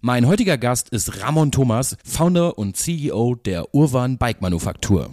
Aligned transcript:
Mein 0.00 0.28
heutiger 0.28 0.58
Gast 0.58 0.90
ist 0.90 1.24
Ramon 1.24 1.50
Thomas, 1.50 1.96
Founder 2.04 2.56
und 2.56 2.76
CEO 2.76 3.34
der 3.34 3.74
Urban 3.74 4.16
Bike 4.16 4.40
Manufaktur. 4.40 5.12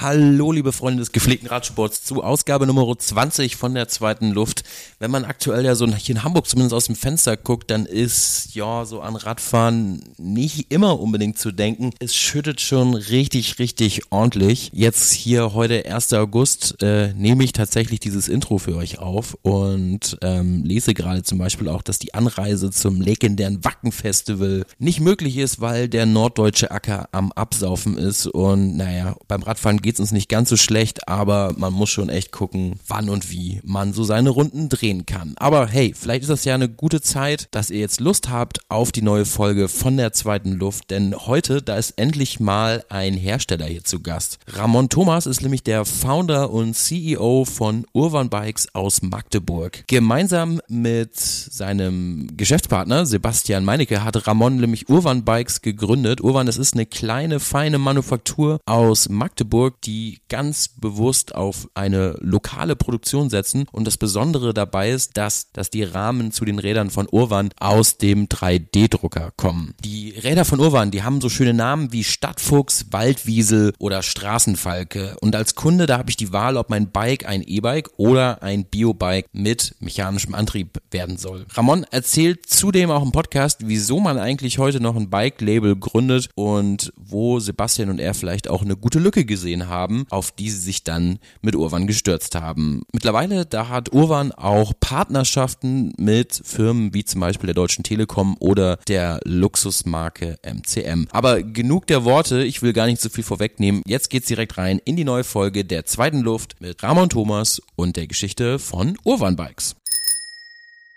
Hallo, 0.00 0.52
liebe 0.52 0.72
Freunde 0.72 1.00
des 1.00 1.10
gepflegten 1.10 1.48
Radsports 1.48 2.04
zu 2.04 2.22
Ausgabe 2.22 2.68
Nummer 2.68 2.96
20 2.96 3.56
von 3.56 3.74
der 3.74 3.88
zweiten 3.88 4.30
Luft. 4.30 4.62
Wenn 5.00 5.10
man 5.10 5.24
aktuell 5.24 5.64
ja 5.64 5.74
so 5.74 5.88
hier 5.88 6.14
in 6.14 6.22
Hamburg 6.22 6.46
zumindest 6.46 6.72
aus 6.72 6.86
dem 6.86 6.94
Fenster 6.94 7.36
guckt, 7.36 7.68
dann 7.72 7.84
ist 7.84 8.54
ja 8.54 8.84
so 8.84 9.00
an 9.00 9.16
Radfahren 9.16 10.04
nicht 10.16 10.70
immer 10.70 11.00
unbedingt 11.00 11.36
zu 11.36 11.50
denken. 11.50 11.90
Es 11.98 12.14
schüttet 12.14 12.60
schon 12.60 12.94
richtig, 12.94 13.58
richtig 13.58 14.02
ordentlich. 14.10 14.70
Jetzt 14.72 15.14
hier 15.14 15.52
heute 15.52 15.84
1. 15.84 16.12
August 16.12 16.80
äh, 16.80 17.12
nehme 17.14 17.42
ich 17.42 17.50
tatsächlich 17.50 17.98
dieses 17.98 18.28
Intro 18.28 18.58
für 18.58 18.76
euch 18.76 19.00
auf 19.00 19.36
und 19.42 20.16
ähm, 20.22 20.62
lese 20.62 20.94
gerade 20.94 21.24
zum 21.24 21.38
Beispiel 21.38 21.68
auch, 21.68 21.82
dass 21.82 21.98
die 21.98 22.14
Anreise 22.14 22.70
zum 22.70 23.00
legendären 23.00 23.64
Wacken-Festival 23.64 24.64
nicht 24.78 25.00
möglich 25.00 25.38
ist, 25.38 25.60
weil 25.60 25.88
der 25.88 26.06
norddeutsche 26.06 26.70
Acker 26.70 27.08
am 27.10 27.32
Absaufen 27.32 27.98
ist 27.98 28.28
und 28.28 28.76
naja, 28.76 29.16
beim 29.26 29.42
Radfahren 29.42 29.78
geht 29.87 29.87
es 29.96 30.00
uns 30.00 30.12
nicht 30.12 30.28
ganz 30.28 30.48
so 30.48 30.56
schlecht, 30.56 31.08
aber 31.08 31.54
man 31.56 31.72
muss 31.72 31.90
schon 31.90 32.08
echt 32.08 32.32
gucken, 32.32 32.78
wann 32.86 33.08
und 33.08 33.30
wie 33.30 33.60
man 33.64 33.92
so 33.92 34.04
seine 34.04 34.30
Runden 34.30 34.68
drehen 34.68 35.06
kann. 35.06 35.34
Aber 35.36 35.66
hey, 35.66 35.94
vielleicht 35.96 36.22
ist 36.22 36.30
das 36.30 36.44
ja 36.44 36.54
eine 36.54 36.68
gute 36.68 37.00
Zeit, 37.00 37.48
dass 37.50 37.70
ihr 37.70 37.80
jetzt 37.80 38.00
Lust 38.00 38.28
habt 38.28 38.60
auf 38.68 38.92
die 38.92 39.02
neue 39.02 39.24
Folge 39.24 39.68
von 39.68 39.96
der 39.96 40.12
zweiten 40.12 40.52
Luft, 40.52 40.90
denn 40.90 41.14
heute, 41.14 41.62
da 41.62 41.76
ist 41.76 41.92
endlich 41.92 42.40
mal 42.40 42.84
ein 42.88 43.14
Hersteller 43.14 43.66
hier 43.66 43.84
zu 43.84 44.00
Gast. 44.00 44.38
Ramon 44.46 44.88
Thomas 44.88 45.26
ist 45.26 45.42
nämlich 45.42 45.62
der 45.62 45.84
Founder 45.84 46.50
und 46.50 46.74
CEO 46.74 47.44
von 47.44 47.86
Urban 47.92 48.30
Bikes 48.30 48.74
aus 48.74 49.02
Magdeburg. 49.02 49.84
Gemeinsam 49.86 50.60
mit 50.68 51.16
seinem 51.16 52.28
Geschäftspartner 52.36 53.06
Sebastian 53.06 53.64
Meinecke 53.64 54.04
hat 54.04 54.26
Ramon 54.26 54.56
nämlich 54.56 54.88
Urban 54.88 55.24
Bikes 55.24 55.62
gegründet. 55.62 56.20
Urban, 56.20 56.46
das 56.46 56.56
ist 56.56 56.74
eine 56.74 56.86
kleine, 56.86 57.40
feine 57.40 57.78
Manufaktur 57.78 58.60
aus 58.66 59.08
Magdeburg, 59.08 59.74
die 59.84 60.20
ganz 60.28 60.68
bewusst 60.68 61.34
auf 61.34 61.68
eine 61.74 62.16
lokale 62.20 62.76
Produktion 62.76 63.30
setzen. 63.30 63.66
Und 63.72 63.86
das 63.86 63.96
Besondere 63.96 64.54
dabei 64.54 64.90
ist, 64.90 65.16
dass, 65.16 65.52
dass 65.52 65.70
die 65.70 65.84
Rahmen 65.84 66.32
zu 66.32 66.44
den 66.44 66.58
Rädern 66.58 66.90
von 66.90 67.08
Urwan 67.10 67.50
aus 67.58 67.98
dem 67.98 68.28
3D-Drucker 68.28 69.32
kommen. 69.36 69.74
Die 69.84 70.10
Räder 70.10 70.44
von 70.44 70.60
Urwan, 70.60 70.90
die 70.90 71.02
haben 71.02 71.20
so 71.20 71.28
schöne 71.28 71.54
Namen 71.54 71.92
wie 71.92 72.04
Stadtfuchs, 72.04 72.86
Waldwiesel 72.90 73.72
oder 73.78 74.02
Straßenfalke. 74.02 75.16
Und 75.20 75.36
als 75.36 75.54
Kunde, 75.54 75.86
da 75.86 75.98
habe 75.98 76.10
ich 76.10 76.16
die 76.16 76.32
Wahl, 76.32 76.56
ob 76.56 76.70
mein 76.70 76.90
Bike 76.90 77.26
ein 77.26 77.42
E-Bike 77.42 77.90
oder 77.96 78.42
ein 78.42 78.64
Biobike 78.64 79.28
mit 79.32 79.74
mechanischem 79.80 80.34
Antrieb 80.34 80.80
werden 80.90 81.16
soll. 81.16 81.46
Ramon 81.54 81.84
erzählt 81.90 82.46
zudem 82.46 82.90
auch 82.90 83.02
im 83.02 83.12
Podcast, 83.12 83.60
wieso 83.64 84.00
man 84.00 84.18
eigentlich 84.18 84.58
heute 84.58 84.80
noch 84.80 84.96
ein 84.96 85.10
Bike-Label 85.10 85.76
gründet 85.76 86.28
und 86.34 86.92
wo 86.96 87.40
Sebastian 87.40 87.90
und 87.90 88.00
er 88.00 88.14
vielleicht 88.14 88.48
auch 88.48 88.62
eine 88.62 88.76
gute 88.76 88.98
Lücke 88.98 89.24
gesehen 89.24 89.67
haben, 89.67 89.67
auf 90.10 90.30
die 90.32 90.50
sie 90.50 90.58
sich 90.58 90.84
dann 90.84 91.18
mit 91.42 91.54
Urwan 91.54 91.86
gestürzt 91.86 92.34
haben. 92.34 92.82
Mittlerweile, 92.92 93.46
da 93.46 93.68
hat 93.68 93.92
Urwan 93.92 94.32
auch 94.32 94.72
Partnerschaften 94.80 95.92
mit 95.96 96.40
Firmen 96.44 96.94
wie 96.94 97.04
zum 97.04 97.20
Beispiel 97.20 97.46
der 97.46 97.54
Deutschen 97.54 97.84
Telekom 97.84 98.36
oder 98.40 98.76
der 98.88 99.20
Luxusmarke 99.24 100.36
MCM. 100.42 101.06
Aber 101.10 101.42
genug 101.42 101.86
der 101.86 102.04
Worte, 102.04 102.44
ich 102.44 102.62
will 102.62 102.72
gar 102.72 102.86
nicht 102.86 103.00
so 103.00 103.08
viel 103.08 103.24
vorwegnehmen. 103.24 103.82
Jetzt 103.86 104.10
geht's 104.10 104.28
direkt 104.28 104.58
rein 104.58 104.80
in 104.84 104.96
die 104.96 105.04
neue 105.04 105.24
Folge 105.24 105.64
der 105.64 105.84
zweiten 105.84 106.20
Luft 106.20 106.56
mit 106.60 106.82
Ramon 106.82 107.08
Thomas 107.08 107.60
und 107.76 107.96
der 107.96 108.06
Geschichte 108.06 108.58
von 108.58 108.96
Urwan 109.04 109.36
Bikes. 109.36 109.76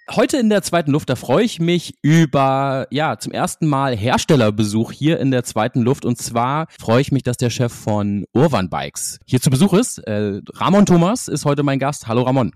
Heute 0.09 0.37
in 0.37 0.49
der 0.49 0.61
zweiten 0.61 0.91
Luft, 0.91 1.09
da 1.09 1.15
freue 1.15 1.45
ich 1.45 1.59
mich 1.59 1.95
über, 2.01 2.87
ja, 2.89 3.17
zum 3.17 3.31
ersten 3.31 3.67
Mal 3.67 3.95
Herstellerbesuch 3.95 4.91
hier 4.91 5.19
in 5.19 5.31
der 5.31 5.43
zweiten 5.43 5.81
Luft. 5.81 6.05
Und 6.05 6.17
zwar 6.17 6.67
freue 6.79 7.01
ich 7.01 7.11
mich, 7.11 7.23
dass 7.23 7.37
der 7.37 7.49
Chef 7.49 7.71
von 7.71 8.25
Urban 8.33 8.69
Bikes 8.69 9.19
hier 9.25 9.39
zu 9.39 9.49
Besuch 9.49 9.73
ist. 9.73 9.99
Äh, 9.99 10.41
Ramon 10.53 10.85
Thomas 10.85 11.27
ist 11.27 11.45
heute 11.45 11.63
mein 11.63 11.79
Gast. 11.79 12.07
Hallo 12.07 12.23
Ramon. 12.23 12.51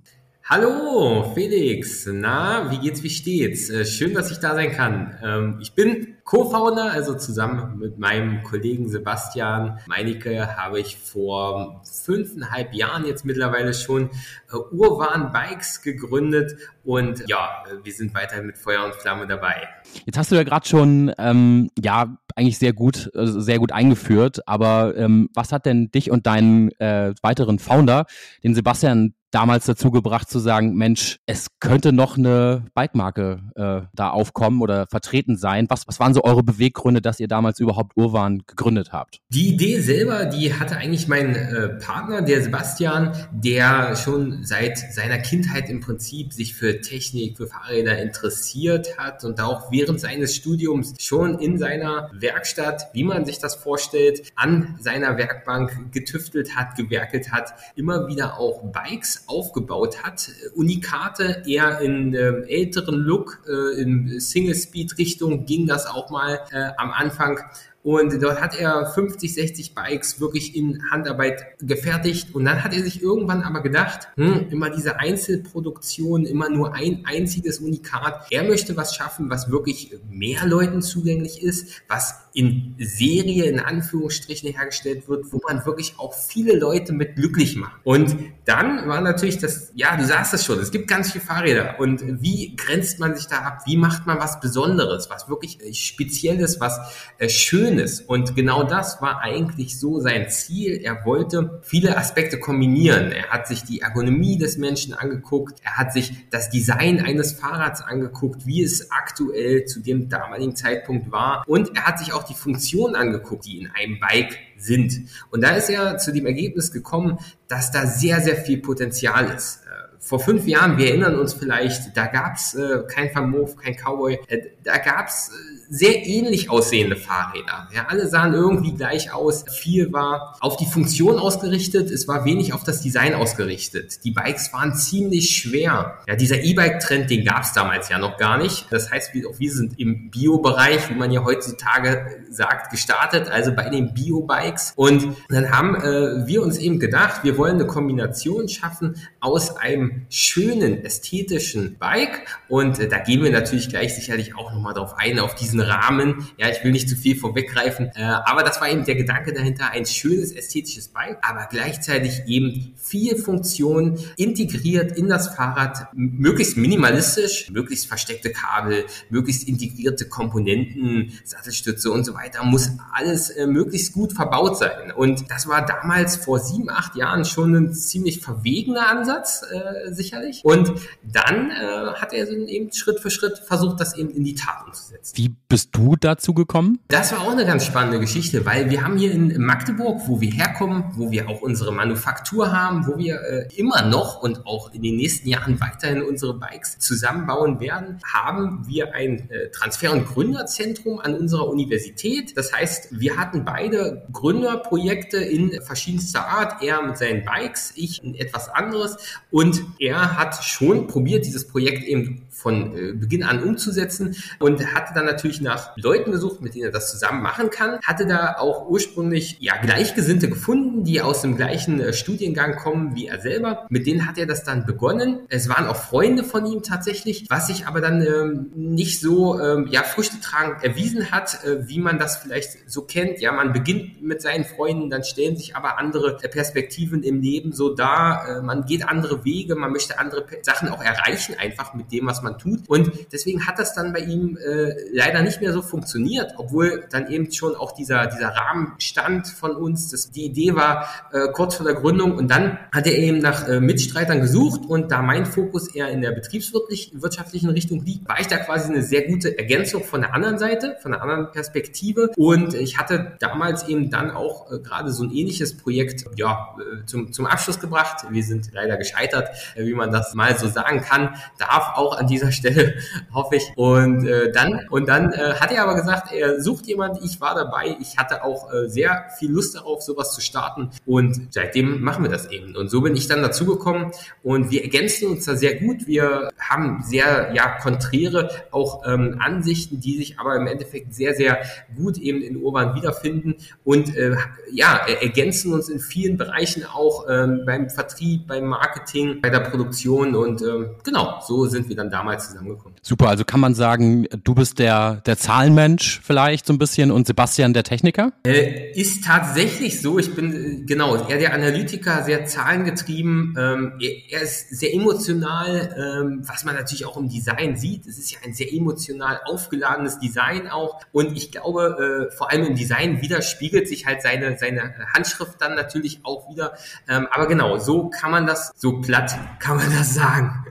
Hallo 0.47 1.33
Felix, 1.33 2.05
na, 2.05 2.69
wie 2.69 2.77
geht's, 2.77 3.01
wie 3.01 3.09
steht's? 3.09 3.67
Äh, 3.71 3.83
schön, 3.83 4.13
dass 4.13 4.29
ich 4.29 4.37
da 4.37 4.53
sein 4.53 4.71
kann. 4.71 5.17
Ähm, 5.23 5.57
ich 5.59 5.73
bin 5.73 6.17
Co-Founder, 6.23 6.91
also 6.91 7.15
zusammen 7.15 7.79
mit 7.79 7.97
meinem 7.97 8.43
Kollegen 8.43 8.87
Sebastian 8.87 9.79
Meinecke 9.87 10.55
habe 10.55 10.79
ich 10.79 10.97
vor 10.97 11.81
fünfeinhalb 11.83 12.75
Jahren 12.75 13.07
jetzt 13.07 13.25
mittlerweile 13.25 13.73
schon 13.73 14.11
äh, 14.51 14.57
Urban 14.71 15.31
Bikes 15.31 15.81
gegründet 15.81 16.57
und 16.83 17.23
ja, 17.27 17.63
wir 17.83 17.93
sind 17.93 18.13
weiterhin 18.13 18.45
mit 18.45 18.59
Feuer 18.59 18.85
und 18.85 18.93
Flamme 18.93 19.25
dabei. 19.25 19.67
Jetzt 20.05 20.19
hast 20.19 20.31
du 20.31 20.35
ja 20.35 20.43
gerade 20.43 20.67
schon, 20.67 21.11
ähm, 21.17 21.71
ja, 21.83 22.19
eigentlich 22.35 22.59
sehr 22.59 22.73
gut, 22.73 23.09
äh, 23.15 23.25
sehr 23.25 23.57
gut 23.57 23.71
eingeführt, 23.71 24.47
aber 24.47 24.95
ähm, 24.95 25.27
was 25.33 25.51
hat 25.51 25.65
denn 25.65 25.89
dich 25.89 26.11
und 26.11 26.27
deinen 26.27 26.69
äh, 26.79 27.15
weiteren 27.23 27.57
Founder, 27.57 28.05
den 28.43 28.53
Sebastian 28.53 29.15
damals 29.35 29.65
dazu 29.65 29.91
gebracht 29.91 30.29
zu 30.29 30.39
sagen, 30.39 30.75
Mensch, 30.75 31.19
es 31.25 31.47
könnte 31.59 31.91
noch 31.91 32.17
eine 32.17 32.63
Bike-Marke 32.73 33.41
äh, 33.55 33.81
da 33.93 34.09
aufkommen 34.11 34.61
oder 34.61 34.87
vertreten 34.87 35.35
sein. 35.35 35.65
Was, 35.67 35.85
was 35.87 35.99
waren 35.99 36.13
so 36.13 36.23
eure 36.23 36.41
Beweggründe, 36.41 37.01
dass 37.01 37.19
ihr 37.19 37.27
damals 37.27 37.59
überhaupt 37.59 37.97
Urban 37.97 38.43
gegründet 38.47 38.93
habt? 38.93 39.19
Die 39.27 39.49
Idee 39.49 39.81
selber, 39.81 40.23
die 40.23 40.53
hatte 40.53 40.77
eigentlich 40.77 41.09
mein 41.09 41.35
äh, 41.35 41.67
Partner, 41.67 42.21
der 42.21 42.43
Sebastian, 42.43 43.11
der 43.33 43.97
schon 43.97 44.45
seit 44.45 44.77
seiner 44.77 45.17
Kindheit 45.17 45.69
im 45.69 45.81
Prinzip 45.81 46.31
sich 46.31 46.55
für 46.55 46.79
Technik, 46.79 47.35
für 47.35 47.47
Fahrräder 47.47 47.97
interessiert 47.97 48.97
hat 48.97 49.25
und 49.25 49.41
auch 49.41 49.69
während 49.69 49.99
seines 49.99 50.33
Studiums 50.33 50.93
schon 50.97 51.39
in 51.39 51.57
seiner 51.57 52.09
Werkstatt, 52.13 52.87
wie 52.93 53.03
man 53.03 53.25
sich 53.25 53.39
das 53.39 53.55
vorstellt, 53.55 54.31
an 54.37 54.77
seiner 54.79 55.17
Werkbank 55.17 55.91
getüftelt 55.91 56.55
hat, 56.55 56.77
gewerkelt 56.77 57.33
hat, 57.33 57.53
immer 57.75 58.07
wieder 58.07 58.39
auch 58.39 58.63
Bikes 58.71 59.24
aufgebaut 59.27 60.03
hat. 60.03 60.29
Unikate 60.55 61.43
eher 61.45 61.79
in 61.81 62.13
äh, 62.13 62.41
älteren 62.47 62.95
Look, 62.95 63.43
äh, 63.47 63.81
in 63.81 64.19
Single-Speed-Richtung 64.19 65.45
ging 65.45 65.67
das 65.67 65.85
auch 65.85 66.09
mal 66.09 66.39
äh, 66.51 66.71
am 66.77 66.91
Anfang. 66.91 67.39
Und 67.85 68.19
dort 68.19 68.41
hat 68.41 68.59
er 68.59 68.87
50, 68.87 69.35
60 69.35 69.75
Bikes 69.75 70.19
wirklich 70.19 70.55
in 70.55 70.81
Handarbeit 70.89 71.59
gefertigt. 71.59 72.33
Und 72.33 72.45
dann 72.45 72.63
hat 72.63 72.73
er 72.73 72.81
sich 72.81 72.99
irgendwann 72.99 73.43
aber 73.43 73.61
gedacht, 73.61 74.07
hm, 74.15 74.47
immer 74.49 74.71
diese 74.71 74.99
Einzelproduktion, 74.99 76.25
immer 76.25 76.49
nur 76.49 76.73
ein 76.73 77.03
einziges 77.05 77.59
Unikat. 77.59 78.25
Er 78.31 78.43
möchte 78.43 78.75
was 78.75 78.95
schaffen, 78.95 79.29
was 79.29 79.51
wirklich 79.51 79.95
mehr 80.09 80.47
Leuten 80.47 80.81
zugänglich 80.81 81.43
ist, 81.43 81.83
was 81.87 82.15
in 82.33 82.73
Serie 82.79 83.45
in 83.45 83.59
Anführungsstrichen 83.59 84.51
hergestellt 84.51 85.07
wird, 85.07 85.31
wo 85.31 85.39
man 85.47 85.63
wirklich 85.67 85.93
auch 85.99 86.15
viele 86.15 86.57
Leute 86.57 86.91
mit 86.91 87.15
glücklich 87.15 87.55
macht. 87.55 87.79
Und 87.83 88.15
dann 88.45 88.87
war 88.87 88.99
natürlich 88.99 89.37
das, 89.37 89.71
ja, 89.75 89.95
du 89.95 90.05
sagst 90.05 90.33
es 90.33 90.43
schon, 90.43 90.59
es 90.59 90.71
gibt 90.71 90.87
ganz 90.87 91.11
viele 91.11 91.23
Fahrräder. 91.23 91.79
Und 91.79 92.03
wie 92.21 92.55
grenzt 92.55 92.99
man 92.99 93.15
sich 93.15 93.27
da 93.27 93.37
ab? 93.37 93.61
Wie 93.67 93.77
macht 93.77 94.07
man 94.07 94.19
was 94.19 94.39
Besonderes, 94.39 95.09
was 95.11 95.29
wirklich 95.29 95.59
Spezielles, 95.79 96.59
was 96.59 96.79
äh, 97.19 97.29
schön 97.29 97.74
Schönes. 97.75 98.01
Und 98.01 98.35
genau 98.35 98.63
das 98.63 99.01
war 99.01 99.21
eigentlich 99.21 99.79
so 99.79 99.99
sein 99.99 100.29
Ziel. 100.29 100.79
Er 100.83 101.05
wollte 101.05 101.59
viele 101.61 101.97
Aspekte 101.97 102.39
kombinieren. 102.39 103.11
Er 103.11 103.29
hat 103.29 103.47
sich 103.47 103.63
die 103.63 103.81
Ergonomie 103.81 104.37
des 104.37 104.57
Menschen 104.57 104.93
angeguckt. 104.93 105.59
Er 105.63 105.77
hat 105.77 105.93
sich 105.93 106.29
das 106.29 106.49
Design 106.49 107.01
eines 107.01 107.33
Fahrrads 107.33 107.81
angeguckt, 107.81 108.45
wie 108.45 108.63
es 108.63 108.91
aktuell 108.91 109.65
zu 109.65 109.81
dem 109.81 110.09
damaligen 110.09 110.55
Zeitpunkt 110.55 111.11
war. 111.11 111.43
Und 111.47 111.75
er 111.75 111.85
hat 111.85 111.99
sich 111.99 112.13
auch 112.13 112.23
die 112.23 112.33
Funktionen 112.33 112.95
angeguckt, 112.95 113.45
die 113.45 113.59
in 113.59 113.69
einem 113.71 113.99
Bike 113.99 114.37
sind. 114.57 115.01
Und 115.31 115.43
da 115.43 115.49
ist 115.49 115.69
er 115.69 115.97
zu 115.97 116.11
dem 116.11 116.25
Ergebnis 116.25 116.71
gekommen, 116.71 117.19
dass 117.47 117.71
da 117.71 117.85
sehr, 117.85 118.21
sehr 118.21 118.37
viel 118.37 118.57
Potenzial 118.57 119.29
ist 119.35 119.61
vor 120.05 120.19
fünf 120.19 120.45
Jahren, 120.45 120.77
wir 120.77 120.89
erinnern 120.89 121.17
uns 121.17 121.33
vielleicht, 121.33 121.97
da 121.97 122.05
gab's 122.05 122.53
äh, 122.53 122.83
kein 122.87 123.09
Vermove, 123.09 123.55
kein 123.55 123.75
Cowboy, 123.75 124.19
äh, 124.27 124.49
da 124.63 124.77
gab's 124.77 125.29
äh, 125.29 125.54
sehr 125.69 126.05
ähnlich 126.05 126.49
aussehende 126.49 126.95
Fahrräder. 126.95 127.67
Ja, 127.73 127.87
alle 127.87 128.07
sahen 128.07 128.33
irgendwie 128.33 128.73
gleich 128.73 129.13
aus. 129.13 129.45
Viel 129.49 129.91
war 129.93 130.37
auf 130.39 130.57
die 130.57 130.65
Funktion 130.65 131.17
ausgerichtet, 131.17 131.91
es 131.91 132.07
war 132.07 132.25
wenig 132.25 132.53
auf 132.53 132.63
das 132.63 132.81
Design 132.81 133.13
ausgerichtet. 133.13 134.03
Die 134.03 134.11
Bikes 134.11 134.53
waren 134.53 134.75
ziemlich 134.75 135.35
schwer. 135.35 135.99
Ja, 136.07 136.15
dieser 136.15 136.43
E-Bike-Trend, 136.43 137.09
den 137.09 137.25
gab 137.25 137.43
es 137.43 137.53
damals 137.53 137.89
ja 137.89 137.97
noch 137.97 138.17
gar 138.17 138.37
nicht. 138.37 138.67
Das 138.71 138.91
heißt, 138.91 139.13
wir, 139.13 139.29
auch 139.29 139.39
wir 139.39 139.51
sind 139.51 139.79
im 139.79 140.09
Bio-Bereich, 140.09 140.89
wie 140.89 140.95
man 140.95 141.11
ja 141.11 141.23
heutzutage 141.23 142.23
sagt, 142.29 142.71
gestartet, 142.71 143.29
also 143.29 143.53
bei 143.53 143.69
den 143.69 143.93
Bio-Bikes. 143.93 144.73
Und 144.75 145.15
dann 145.29 145.51
haben 145.51 145.75
äh, 145.75 146.27
wir 146.27 146.41
uns 146.43 146.57
eben 146.57 146.79
gedacht, 146.79 147.23
wir 147.23 147.37
wollen 147.37 147.55
eine 147.55 147.67
Kombination 147.67 148.47
schaffen 148.47 148.95
aus 149.25 149.57
einem 149.57 150.05
schönen, 150.09 150.85
ästhetischen 150.85 151.77
Bike. 151.79 152.27
Und 152.47 152.77
äh, 152.77 152.87
da 152.87 152.99
gehen 152.99 153.23
wir 153.23 153.31
natürlich 153.31 153.69
gleich 153.69 153.95
sicherlich 153.95 154.35
auch 154.35 154.53
nochmal 154.53 154.75
drauf 154.75 154.93
ein, 154.97 155.17
auf 155.17 155.33
diesen 155.33 155.59
Rahmen. 155.59 156.27
Ja, 156.37 156.47
ich 156.49 156.63
will 156.63 156.71
nicht 156.71 156.87
zu 156.87 156.95
viel 156.95 157.15
vorweggreifen, 157.15 157.89
äh, 157.95 158.03
aber 158.03 158.43
das 158.43 158.61
war 158.61 158.69
eben 158.69 158.85
der 158.85 158.93
Gedanke 158.93 159.33
dahinter, 159.33 159.71
ein 159.71 159.87
schönes 159.87 160.31
ästhetisches 160.31 160.89
Bike, 160.89 161.17
aber 161.23 161.47
gleichzeitig 161.49 162.21
eben 162.27 162.73
viel 162.75 163.15
Funktion 163.17 163.97
integriert 164.15 164.95
in 164.95 165.09
das 165.09 165.29
Fahrrad, 165.29 165.87
möglichst 165.93 166.55
minimalistisch, 166.55 167.49
möglichst 167.49 167.87
versteckte 167.87 168.31
Kabel, 168.31 168.85
möglichst 169.09 169.47
integrierte 169.47 170.07
Komponenten, 170.07 171.13
Sattelstütze 171.23 171.89
und 171.89 172.05
so 172.05 172.13
weiter, 172.13 172.43
muss 172.43 172.69
alles 172.93 173.31
äh, 173.31 173.47
möglichst 173.47 173.93
gut 173.93 174.13
verbaut 174.13 174.59
sein. 174.59 174.91
Und 174.95 175.31
das 175.31 175.47
war 175.47 175.65
damals 175.65 176.15
vor 176.15 176.37
sieben, 176.37 176.69
acht 176.69 176.95
Jahren 176.95 177.25
schon 177.25 177.55
ein 177.55 177.73
ziemlich 177.73 178.21
verwegener 178.21 178.87
Ansatz, 178.87 179.14
äh, 179.23 179.93
sicherlich. 179.93 180.41
Und 180.43 180.73
dann 181.03 181.51
äh, 181.51 181.93
hat 181.93 182.13
er 182.13 182.27
eben 182.29 182.71
Schritt 182.71 182.99
für 182.99 183.09
Schritt 183.09 183.39
versucht, 183.39 183.79
das 183.79 183.95
eben 183.97 184.09
in 184.09 184.23
die 184.23 184.35
Tat 184.35 184.65
umzusetzen. 184.65 185.17
Wie 185.17 185.35
bist 185.47 185.69
du 185.73 185.95
dazu 185.95 186.33
gekommen? 186.33 186.79
Das 186.87 187.11
war 187.11 187.21
auch 187.21 187.31
eine 187.31 187.45
ganz 187.45 187.65
spannende 187.65 187.99
Geschichte, 187.99 188.45
weil 188.45 188.69
wir 188.69 188.83
haben 188.83 188.97
hier 188.97 189.11
in 189.11 189.41
Magdeburg, 189.41 190.01
wo 190.07 190.21
wir 190.21 190.31
herkommen, 190.31 190.85
wo 190.95 191.11
wir 191.11 191.29
auch 191.29 191.41
unsere 191.41 191.71
Manufaktur 191.71 192.51
haben, 192.51 192.87
wo 192.87 192.97
wir 192.97 193.21
äh, 193.21 193.47
immer 193.55 193.83
noch 193.83 194.21
und 194.21 194.45
auch 194.45 194.73
in 194.73 194.81
den 194.81 194.95
nächsten 194.95 195.29
Jahren 195.29 195.59
weiterhin 195.59 196.01
unsere 196.01 196.33
Bikes 196.33 196.79
zusammenbauen 196.79 197.59
werden, 197.59 197.99
haben 198.05 198.65
wir 198.67 198.93
ein 198.93 199.29
äh, 199.29 199.49
Transfer- 199.51 199.93
und 199.93 200.05
Gründerzentrum 200.05 200.99
an 200.99 201.15
unserer 201.15 201.47
Universität. 201.47 202.37
Das 202.37 202.53
heißt, 202.53 202.99
wir 202.99 203.17
hatten 203.17 203.45
beide 203.45 204.05
Gründerprojekte 204.11 205.17
in 205.17 205.61
verschiedenster 205.61 206.27
Art. 206.27 206.61
Er 206.61 206.81
mit 206.81 206.97
seinen 206.97 207.23
Bikes, 207.23 207.73
ich 207.75 208.03
in 208.03 208.15
etwas 208.15 208.49
anderes. 208.49 208.97
Und 209.31 209.63
er 209.79 210.17
hat 210.17 210.43
schon 210.43 210.87
probiert, 210.87 211.25
dieses 211.25 211.47
Projekt 211.47 211.83
eben 211.83 212.24
von 212.45 212.77
äh, 212.77 212.93
Beginn 212.93 213.23
an 213.23 213.41
umzusetzen 213.41 214.15
und 214.37 214.63
hatte 214.75 214.93
dann 214.93 215.05
natürlich 215.05 215.41
nach 215.41 215.75
Leuten 215.77 216.11
gesucht, 216.11 216.41
mit 216.41 216.53
denen 216.53 216.65
er 216.65 216.71
das 216.71 216.91
zusammen 216.91 217.23
machen 217.23 217.49
kann. 217.49 217.79
Hatte 217.83 218.05
da 218.05 218.35
auch 218.37 218.69
ursprünglich 218.69 219.37
ja 219.39 219.55
Gleichgesinnte 219.59 220.29
gefunden, 220.29 220.83
die 220.83 221.01
aus 221.01 221.23
dem 221.23 221.37
gleichen 221.37 221.81
äh, 221.81 221.91
Studiengang 221.91 222.55
kommen 222.55 222.95
wie 222.95 223.07
er 223.07 223.19
selber. 223.19 223.65
Mit 223.69 223.87
denen 223.87 224.07
hat 224.07 224.19
er 224.19 224.27
das 224.27 224.43
dann 224.43 224.67
begonnen. 224.67 225.21
Es 225.27 225.49
waren 225.49 225.65
auch 225.65 225.75
Freunde 225.75 226.23
von 226.23 226.45
ihm 226.45 226.61
tatsächlich, 226.61 227.25
was 227.29 227.47
sich 227.47 227.65
aber 227.65 227.81
dann 227.81 228.05
ähm, 228.05 228.51
nicht 228.53 228.99
so 228.99 229.39
ähm, 229.39 229.67
ja 229.71 229.81
Früchte 229.81 230.19
tragen 230.19 230.61
erwiesen 230.61 231.09
hat, 231.09 231.43
äh, 231.45 231.67
wie 231.67 231.79
man 231.79 231.97
das 231.97 232.17
vielleicht 232.17 232.69
so 232.69 232.83
kennt. 232.83 233.21
Ja, 233.21 233.31
man 233.31 233.53
beginnt 233.53 234.03
mit 234.03 234.21
seinen 234.21 234.45
Freunden, 234.45 234.91
dann 234.91 235.03
stellen 235.03 235.35
sich 235.35 235.55
aber 235.55 235.79
andere 235.79 236.15
Perspektiven 236.17 237.01
im 237.01 237.21
Leben 237.21 237.53
so 237.53 237.73
dar. 237.73 238.27
Äh, 238.29 238.41
man 238.43 238.67
geht 238.67 238.87
andere 238.87 239.25
Wege, 239.25 239.55
man 239.55 239.71
möchte 239.71 239.97
andere 239.97 240.27
Sachen 240.43 240.69
auch 240.69 240.83
erreichen, 240.83 241.33
einfach 241.39 241.73
mit 241.73 241.91
dem, 241.91 242.05
was 242.05 242.21
man 242.21 242.34
tut. 242.37 242.67
Und 242.67 242.91
deswegen 243.11 243.45
hat 243.47 243.59
das 243.59 243.73
dann 243.73 243.93
bei 243.93 243.99
ihm 243.99 244.37
äh, 244.37 244.73
leider 244.91 245.21
nicht 245.21 245.41
mehr 245.41 245.53
so 245.53 245.61
funktioniert, 245.61 246.33
obwohl 246.37 246.85
dann 246.89 247.09
eben 247.11 247.31
schon 247.31 247.55
auch 247.55 247.71
dieser, 247.71 248.07
dieser 248.07 248.29
Rahmen 248.29 248.73
stand 248.79 249.27
von 249.27 249.55
uns. 249.55 249.91
Das, 249.91 250.11
die 250.11 250.25
Idee 250.25 250.55
war 250.55 250.87
äh, 251.11 251.27
kurz 251.31 251.55
vor 251.55 251.65
der 251.65 251.75
Gründung 251.75 252.15
und 252.15 252.29
dann 252.29 252.57
hat 252.71 252.87
er 252.87 252.97
eben 252.97 253.19
nach 253.19 253.47
äh, 253.47 253.59
Mitstreitern 253.59 254.21
gesucht 254.21 254.61
und 254.67 254.91
da 254.91 255.01
mein 255.01 255.25
Fokus 255.25 255.73
eher 255.73 255.89
in 255.89 256.01
der 256.01 256.11
betriebswirtschaftlichen 256.11 257.49
Richtung 257.49 257.83
liegt, 257.83 258.07
war 258.07 258.19
ich 258.19 258.27
da 258.27 258.37
quasi 258.37 258.71
eine 258.71 258.83
sehr 258.83 259.07
gute 259.07 259.37
Ergänzung 259.37 259.83
von 259.83 260.01
der 260.01 260.13
anderen 260.13 260.37
Seite, 260.37 260.77
von 260.81 260.91
der 260.91 261.01
anderen 261.01 261.31
Perspektive. 261.31 262.11
Und 262.15 262.53
ich 262.53 262.77
hatte 262.77 263.13
damals 263.19 263.67
eben 263.67 263.89
dann 263.89 264.11
auch 264.11 264.51
äh, 264.51 264.59
gerade 264.59 264.91
so 264.91 265.03
ein 265.03 265.11
ähnliches 265.11 265.57
Projekt 265.57 266.05
ja, 266.15 266.55
äh, 266.59 266.85
zum, 266.85 267.13
zum 267.13 267.25
Abschluss 267.25 267.59
gebracht. 267.59 268.05
Wir 268.09 268.23
sind 268.23 268.49
leider 268.53 268.77
gescheitert, 268.77 269.29
äh, 269.55 269.65
wie 269.65 269.73
man 269.73 269.91
das 269.91 270.13
mal 270.13 270.37
so 270.37 270.47
sagen 270.47 270.81
kann. 270.81 271.15
Darf 271.37 271.73
auch 271.75 271.97
an 271.97 272.07
dieser 272.07 272.24
dieser 272.25 272.31
Stelle, 272.31 272.75
hoffe 273.13 273.35
ich. 273.35 273.51
Und 273.55 274.07
äh, 274.07 274.31
dann, 274.31 274.61
und 274.69 274.87
dann 274.87 275.11
äh, 275.11 275.33
hat 275.35 275.51
er 275.51 275.63
aber 275.63 275.75
gesagt, 275.75 276.11
er 276.11 276.41
sucht 276.41 276.67
jemanden, 276.67 277.03
ich 277.03 277.21
war 277.21 277.35
dabei, 277.35 277.77
ich 277.79 277.97
hatte 277.97 278.23
auch 278.23 278.51
äh, 278.51 278.67
sehr 278.67 279.05
viel 279.17 279.31
Lust 279.31 279.55
darauf, 279.55 279.81
sowas 279.81 280.13
zu 280.13 280.21
starten. 280.21 280.69
Und 280.85 281.33
seitdem 281.33 281.81
machen 281.81 282.03
wir 282.03 282.11
das 282.11 282.29
eben. 282.31 282.55
Und 282.55 282.69
so 282.69 282.81
bin 282.81 282.95
ich 282.95 283.07
dann 283.07 283.21
dazugekommen 283.21 283.91
und 284.23 284.51
wir 284.51 284.63
ergänzen 284.63 285.09
uns 285.09 285.25
da 285.25 285.35
sehr 285.35 285.55
gut. 285.55 285.87
Wir 285.87 286.29
haben 286.39 286.83
sehr, 286.83 287.31
ja, 287.33 287.57
konträre 287.59 288.29
auch 288.51 288.83
ähm, 288.85 289.17
Ansichten, 289.19 289.79
die 289.79 289.97
sich 289.97 290.19
aber 290.19 290.35
im 290.35 290.47
Endeffekt 290.47 290.93
sehr, 290.93 291.13
sehr 291.13 291.39
gut 291.75 291.97
eben 291.97 292.21
in 292.21 292.37
Urban 292.37 292.75
wiederfinden 292.75 293.35
und 293.63 293.95
äh, 293.95 294.15
ja, 294.51 294.81
ergänzen 295.01 295.53
uns 295.53 295.69
in 295.69 295.79
vielen 295.79 296.17
Bereichen 296.17 296.65
auch 296.65 297.05
ähm, 297.09 297.43
beim 297.45 297.69
Vertrieb, 297.69 298.27
beim 298.27 298.45
Marketing, 298.45 299.21
bei 299.21 299.29
der 299.29 299.39
Produktion 299.39 300.15
und 300.15 300.41
ähm, 300.41 300.75
genau, 300.83 301.19
so 301.25 301.45
sind 301.45 301.69
wir 301.69 301.75
dann 301.75 301.89
damals 301.89 302.14
damals 302.14 302.14
zusammengekommen. 302.19 302.74
Super, 302.87 303.09
also 303.09 303.25
kann 303.25 303.39
man 303.39 303.55
sagen, 303.55 304.05
du 304.23 304.35
bist 304.35 304.59
der, 304.59 304.97
der 305.07 305.17
Zahlenmensch 305.17 306.01
vielleicht 306.03 306.45
so 306.45 306.53
ein 306.53 306.59
bisschen 306.59 306.91
und 306.91 307.07
Sebastian 307.07 307.51
der 307.51 307.63
Techniker? 307.63 308.13
Äh, 308.27 308.73
ist 308.73 309.03
tatsächlich 309.03 309.81
so. 309.81 309.97
Ich 309.97 310.13
bin, 310.13 310.61
äh, 310.61 310.65
genau, 310.67 310.95
eher 311.07 311.17
der 311.17 311.33
Analytiker, 311.33 312.03
sehr 312.03 312.27
zahlengetrieben. 312.27 313.35
Ähm, 313.39 313.73
er, 313.81 314.19
er, 314.19 314.21
ist 314.21 314.51
sehr 314.51 314.71
emotional, 314.71 315.73
ähm, 315.75 316.21
was 316.27 316.43
man 316.43 316.53
natürlich 316.53 316.85
auch 316.85 316.95
im 316.97 317.09
Design 317.09 317.57
sieht. 317.57 317.87
Es 317.87 317.97
ist 317.97 318.11
ja 318.11 318.19
ein 318.23 318.35
sehr 318.35 318.53
emotional 318.53 319.19
aufgeladenes 319.25 319.97
Design 319.97 320.47
auch. 320.47 320.79
Und 320.91 321.17
ich 321.17 321.31
glaube, 321.31 322.11
äh, 322.11 322.15
vor 322.15 322.29
allem 322.29 322.45
im 322.45 322.55
Design 322.55 323.01
widerspiegelt 323.01 323.67
sich 323.67 323.87
halt 323.87 324.03
seine, 324.03 324.37
seine 324.37 324.75
Handschrift 324.93 325.41
dann 325.41 325.55
natürlich 325.55 326.01
auch 326.03 326.29
wieder. 326.29 326.53
Ähm, 326.87 327.07
aber 327.09 327.25
genau, 327.25 327.57
so 327.57 327.89
kann 327.89 328.11
man 328.11 328.27
das, 328.27 328.51
so 328.55 328.79
platt 328.79 329.17
kann 329.39 329.57
man 329.57 329.73
das 329.75 329.95
sagen. 329.95 330.45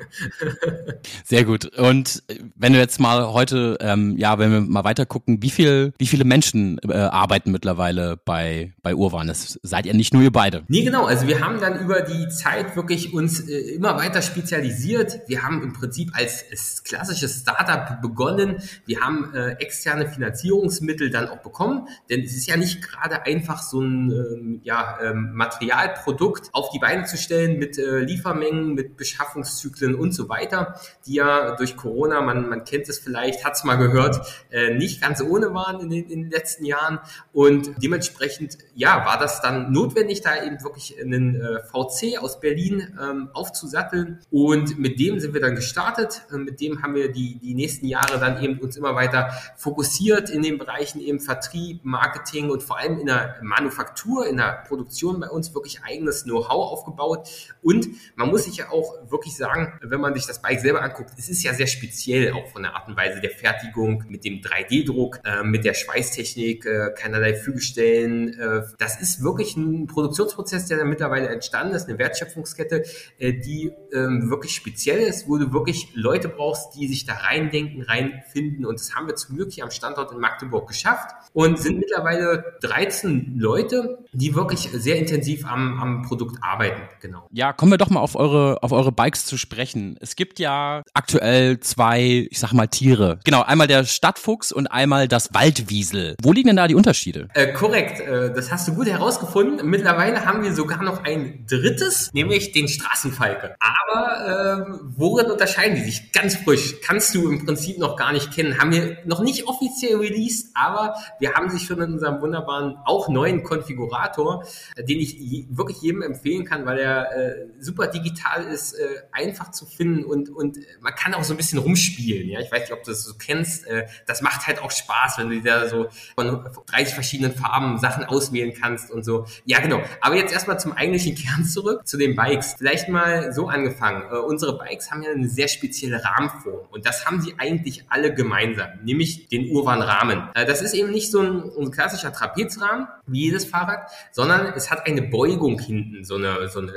Sehr 1.25 1.44
gut. 1.44 1.66
Und 1.78 2.24
wenn 2.56 2.73
du 2.73 2.79
jetzt 2.79 3.00
mal 3.00 3.32
heute, 3.32 3.76
ähm, 3.81 4.17
ja, 4.17 4.38
wenn 4.38 4.53
wir 4.53 4.61
mal 4.61 4.85
weiter 4.85 5.06
gucken, 5.06 5.43
wie 5.43 5.50
viel, 5.50 5.93
wie 5.99 6.06
viele 6.06 6.25
Menschen 6.25 6.79
äh, 6.88 6.94
arbeiten 6.94 7.50
mittlerweile 7.50 8.19
bei 8.25 8.73
bei 8.82 8.94
Urban? 8.94 9.26
Das 9.26 9.59
seid 9.62 9.87
ihr 9.87 9.94
nicht 9.94 10.15
nur 10.15 10.23
ihr 10.23 10.32
beide? 10.32 10.65
Nee, 10.69 10.85
genau. 10.85 11.06
Also 11.06 11.26
wir 11.26 11.41
haben 11.41 11.61
dann 11.61 11.81
über 11.81 12.03
die 12.03 12.29
Zeit 12.29 12.76
wirklich 12.76 13.12
uns 13.12 13.41
äh, 13.49 13.75
immer 13.75 13.97
weiter 13.97 14.23
spezialisiert. 14.23 15.21
Wir 15.26 15.43
haben 15.43 15.62
im 15.62 15.73
Prinzip 15.73 16.11
als, 16.15 16.44
als 16.50 16.85
klassisches 16.85 17.41
Startup 17.41 18.00
begonnen. 18.00 18.62
Wir 18.87 19.00
haben 19.00 19.35
äh, 19.35 19.53
externe 19.55 20.06
Finanzierungsmittel 20.06 21.11
dann 21.11 21.29
auch 21.29 21.38
bekommen, 21.38 21.88
denn 22.11 22.23
es 22.23 22.35
ist 22.37 22.47
ja 22.47 22.56
nicht 22.56 22.82
gerade 22.82 23.25
einfach 23.26 23.62
so 23.62 23.81
ein 23.81 24.11
ähm, 24.11 24.61
ja, 24.62 24.99
ähm, 25.03 25.32
Materialprodukt 25.35 26.50
auf 26.53 26.71
die 26.71 26.79
Beine 26.79 27.05
zu 27.05 27.17
stellen 27.17 27.59
mit 27.59 27.79
äh, 27.79 28.00
Liefermengen, 28.00 28.75
mit 28.75 28.97
Beschaffungszyklen 28.97 29.94
und 29.94 30.12
so 30.12 30.29
weiter, 30.29 30.79
die 31.06 31.15
ja 31.15 31.56
durch 31.56 31.76
Corona, 31.76 32.13
man, 32.20 32.49
man 32.49 32.64
kennt 32.64 32.88
es 32.88 32.99
vielleicht, 32.99 33.44
hat 33.44 33.55
es 33.55 33.64
mal 33.64 33.76
gehört, 33.76 34.20
äh, 34.50 34.75
nicht 34.75 35.00
ganz 35.00 35.22
ohne 35.22 35.55
waren 35.55 35.81
in 35.81 35.90
den, 35.90 36.11
in 36.11 36.22
den 36.22 36.31
letzten 36.31 36.64
Jahren. 36.64 37.00
Und 37.32 37.70
dementsprechend, 37.82 38.58
ja, 38.75 39.05
war 39.05 39.19
das 39.19 39.40
dann 39.40 39.72
notwendig, 39.72 40.20
da 40.20 40.43
eben 40.44 40.62
wirklich 40.62 41.00
einen 41.00 41.40
äh, 41.40 41.61
VC 41.61 42.19
aus 42.20 42.40
Berlin 42.40 42.96
ähm, 43.00 43.31
aufzusatteln. 43.32 44.20
Und 44.31 44.78
mit 44.78 44.99
dem 44.99 45.20
sind 45.20 45.34
wir 45.34 45.40
dann 45.40 45.55
gestartet. 45.55 46.23
Äh, 46.33 46.38
mit 46.38 46.61
dem 46.61 46.83
haben 46.83 46.94
wir 46.94 47.12
die, 47.12 47.38
die 47.38 47.54
nächsten 47.54 47.87
Jahre 47.87 48.18
dann 48.18 48.42
eben 48.42 48.59
uns 48.59 48.76
immer 48.76 48.94
weiter 48.94 49.30
fokussiert 49.56 50.30
in 50.30 50.42
den 50.42 50.59
Bereichen 50.59 51.00
eben 51.00 51.21
Vertrieb, 51.21 51.85
Marketing 51.85 52.50
und 52.50 52.62
vor 52.62 52.78
allem 52.78 52.99
in 52.99 53.06
der 53.06 53.37
Manufaktur, 53.42 54.26
in 54.26 54.37
der 54.37 54.64
Produktion 54.66 55.21
bei 55.21 55.28
uns 55.28 55.54
wirklich 55.54 55.83
eigenes 55.85 56.25
Know-how 56.25 56.73
aufgebaut. 56.73 57.28
Und 57.62 57.88
man 58.16 58.28
muss 58.28 58.44
sich 58.44 58.56
ja 58.56 58.71
auch 58.71 59.11
wirklich 59.11 59.37
sagen, 59.37 59.78
wenn 59.83 60.00
man 60.00 60.14
sich 60.14 60.26
das 60.26 60.40
Bike 60.40 60.61
selber 60.61 60.83
anguckt, 60.83 61.11
es 61.18 61.28
ist 61.28 61.42
ja 61.42 61.54
sehr 61.54 61.66
speziell, 61.66 62.03
auch 62.34 62.49
von 62.49 62.62
der 62.62 62.75
Art 62.75 62.88
und 62.88 62.96
Weise 62.96 63.20
der 63.20 63.30
Fertigung, 63.30 64.04
mit 64.08 64.25
dem 64.25 64.40
3D-Druck, 64.40 65.20
äh, 65.25 65.42
mit 65.42 65.64
der 65.64 65.75
Schweißtechnik, 65.75 66.66
äh, 66.66 66.90
keinerlei 66.96 67.34
Fügestellen. 67.34 68.38
Äh, 68.38 68.62
das 68.78 69.00
ist 69.00 69.23
wirklich 69.23 69.56
ein 69.56 69.87
Produktionsprozess, 69.87 70.66
der 70.66 70.78
da 70.78 70.84
mittlerweile 70.84 71.28
entstanden 71.28 71.75
ist, 71.75 71.88
eine 71.88 71.99
Wertschöpfungskette, 71.99 72.84
äh, 73.18 73.32
die 73.32 73.73
ähm, 73.92 74.30
wirklich 74.30 74.54
speziell 74.54 75.00
ist, 75.00 75.28
wo 75.28 75.38
du 75.38 75.52
wirklich 75.52 75.88
Leute 75.94 76.28
brauchst, 76.28 76.75
die 76.76 76.88
sich 76.88 77.06
da 77.06 77.14
reindenken, 77.14 77.82
reinfinden. 77.82 78.66
Und 78.66 78.78
das 78.78 78.94
haben 78.94 79.06
wir 79.06 79.14
zum 79.14 79.37
Glück 79.37 79.52
hier 79.52 79.64
am 79.64 79.70
Standort 79.70 80.12
in 80.12 80.18
Magdeburg 80.18 80.68
geschafft 80.68 81.11
und 81.32 81.58
sind 81.58 81.78
mittlerweile 81.78 82.56
13 82.62 83.34
Leute, 83.38 83.99
die 84.12 84.34
wirklich 84.34 84.70
sehr 84.73 84.96
intensiv 84.96 85.46
am, 85.46 85.80
am 85.80 86.02
Produkt 86.02 86.38
arbeiten. 86.42 86.82
Genau. 87.00 87.26
Ja, 87.30 87.52
kommen 87.52 87.73
wir 87.73 87.78
doch 87.78 87.90
mal 87.90 88.00
auf 88.00 88.16
eure, 88.16 88.62
auf 88.62 88.73
eure 88.73 88.92
Bikes 88.92 89.26
zu 89.26 89.37
sprechen. 89.37 89.96
Es 90.00 90.16
gibt 90.16 90.38
ja 90.38 90.82
aktuell 90.94 91.61
zwei, 91.61 91.84
ich 91.93 92.38
sag 92.38 92.53
mal, 92.53 92.67
Tiere. 92.67 93.19
Genau, 93.25 93.43
einmal 93.43 93.67
der 93.67 93.85
Stadtfuchs 93.85 94.53
und 94.53 94.67
einmal 94.69 95.09
das 95.09 95.35
Waldwiesel. 95.35 96.17
Wo 96.23 96.33
liegen 96.33 96.49
denn 96.49 96.57
da 96.57 96.69
die 96.69 96.75
Unterschiede? 96.75 97.29
Äh, 97.35 97.53
korrekt, 97.53 98.00
äh, 98.00 98.33
das 98.33 98.50
hast 98.50 98.69
du 98.69 98.75
gut 98.75 98.87
herausgefunden. 98.87 99.69
Mittlerweile 99.69 100.25
haben 100.25 100.43
wir 100.43 100.55
sogar 100.55 100.83
noch 100.83 101.05
ein 101.05 101.45
drittes, 101.49 102.11
nämlich 102.12 102.53
den 102.53 102.69
Straßenfalke. 102.69 103.57
Aber 103.61 104.69
äh, 104.71 104.79
worin 104.97 105.31
unterscheiden 105.31 105.76
die 105.76 105.83
sich? 105.83 106.12
Ganz 106.12 106.37
frisch. 106.37 106.81
Kannst 106.83 107.14
du 107.14 107.31
im 107.31 107.45
Prinzip 107.45 107.79
noch 107.79 107.97
gar 107.97 108.12
nicht 108.12 108.33
kennen. 108.33 108.59
Haben 108.59 108.73
wir 108.73 108.99
noch 109.05 109.21
nicht 109.21 109.47
offiziell 109.47 109.97
released, 109.97 110.49
aber 110.55 110.95
wir 111.21 111.35
haben 111.35 111.50
sich 111.50 111.62
schon 111.67 111.81
in 111.81 111.93
unserem 111.95 112.21
wunderbaren, 112.21 112.76
auch 112.85 113.09
neuen 113.09 113.43
Konfigurator 113.43 114.14
Illustrator, 114.14 114.45
den 114.76 115.00
ich 115.00 115.47
wirklich 115.50 115.81
jedem 115.83 116.03
empfehlen 116.03 116.45
kann, 116.45 116.67
weil 116.67 116.79
er 116.79 117.12
äh, 117.12 117.47
super 117.61 117.87
digital 117.87 118.45
ist, 118.45 118.75
äh, 118.75 119.03
einfach 119.12 119.50
zu 119.50 119.67
finden 119.67 120.05
und, 120.05 120.31
und 120.31 120.59
man 120.81 120.95
kann 120.95 121.14
auch 121.14 121.25
so 121.25 121.35
ein 121.35 121.37
bisschen 121.37 121.59
rumspielen. 121.75 122.28
Ja, 122.28 122.40
ich 122.40 122.50
weiß 122.50 122.62
nicht, 122.62 122.73
ob 122.73 122.85
du 122.85 122.90
das 122.90 123.02
so 123.02 123.14
kennst. 123.14 123.66
Äh, 123.66 123.87
das 124.07 124.23
macht 124.23 124.47
halt 124.47 124.62
auch 124.62 124.71
Spaß, 124.71 125.19
wenn 125.19 125.31
du 125.31 125.43
da 125.43 125.69
so 125.69 125.88
von 126.14 126.45
30 126.66 126.95
verschiedenen 126.95 127.35
Farben 127.35 127.78
Sachen 127.78 128.04
auswählen 128.04 128.52
kannst 128.59 128.90
und 128.90 129.04
so. 129.04 129.26
Ja, 129.45 129.61
genau. 129.61 129.83
Aber 130.00 130.16
jetzt 130.16 130.33
erstmal 130.33 130.61
zum 130.61 130.73
eigentlichen 130.73 131.14
Kern 131.25 131.45
zurück, 131.45 131.87
zu 131.87 131.97
den 131.97 132.14
Bikes. 132.14 132.54
Vielleicht 132.59 132.88
mal 132.88 133.33
so 133.33 133.49
angefangen. 133.49 134.04
Äh, 134.11 134.19
unsere 134.19 134.57
Bikes 134.57 134.90
haben 134.90 135.02
ja 135.02 135.11
eine 135.11 135.28
sehr 135.28 135.49
spezielle 135.49 136.02
Rahmenform 136.04 136.66
und 136.71 136.87
das 136.87 137.07
haben 137.07 137.21
sie 137.21 137.35
eigentlich 137.38 137.85
alle 137.88 138.14
gemeinsam, 138.14 138.69
nämlich 138.85 139.28
den 139.28 139.50
Urban-Rahmen. 139.50 140.31
Äh, 140.35 140.47
das 140.47 140.62
ist 140.62 140.75
eben 140.75 140.90
nicht 140.90 141.11
so 141.11 141.21
ein, 141.21 141.71
klassischer 141.75 142.12
Trapezrahmen 142.12 142.87
wie 143.07 143.23
jedes 143.23 143.47
Fahrrad, 143.47 143.90
sondern 144.12 144.52
es 144.54 144.71
hat 144.71 144.87
eine 144.87 145.02
Beugung 145.02 145.59
hinten, 145.59 146.04
so 146.04 146.16
eine, 146.16 146.49
so 146.49 146.61
eine 146.61 146.73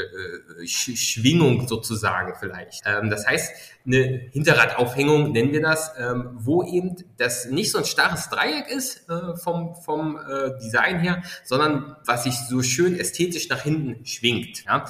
Schwingung 0.66 1.68
sozusagen 1.68 2.34
vielleicht. 2.40 2.82
Ähm, 2.86 3.10
das 3.10 3.28
heißt, 3.28 3.54
eine 3.88 4.30
Hinterradaufhängung 4.96 5.32
nennen 5.32 5.52
wir 5.52 5.62
das, 5.62 5.92
ähm, 5.98 6.30
wo 6.34 6.64
eben 6.64 6.96
das 7.18 7.46
nicht 7.46 7.72
so 7.72 7.78
ein 7.78 7.86
starres 7.86 8.30
Dreieck 8.30 8.70
ist 8.70 9.10
äh, 9.10 9.36
vom, 9.36 9.76
vom 9.76 10.18
äh, 10.18 10.58
Design 10.62 11.00
her, 11.00 11.22
sondern 11.44 11.96
was 12.06 12.24
sich 12.24 12.36
so 12.36 12.62
schön 12.62 13.00
ästhetisch 13.00 13.50
nach 13.50 13.62
hinten 13.62 14.06
schwingt. 14.06 14.66
Ja? 14.66 14.86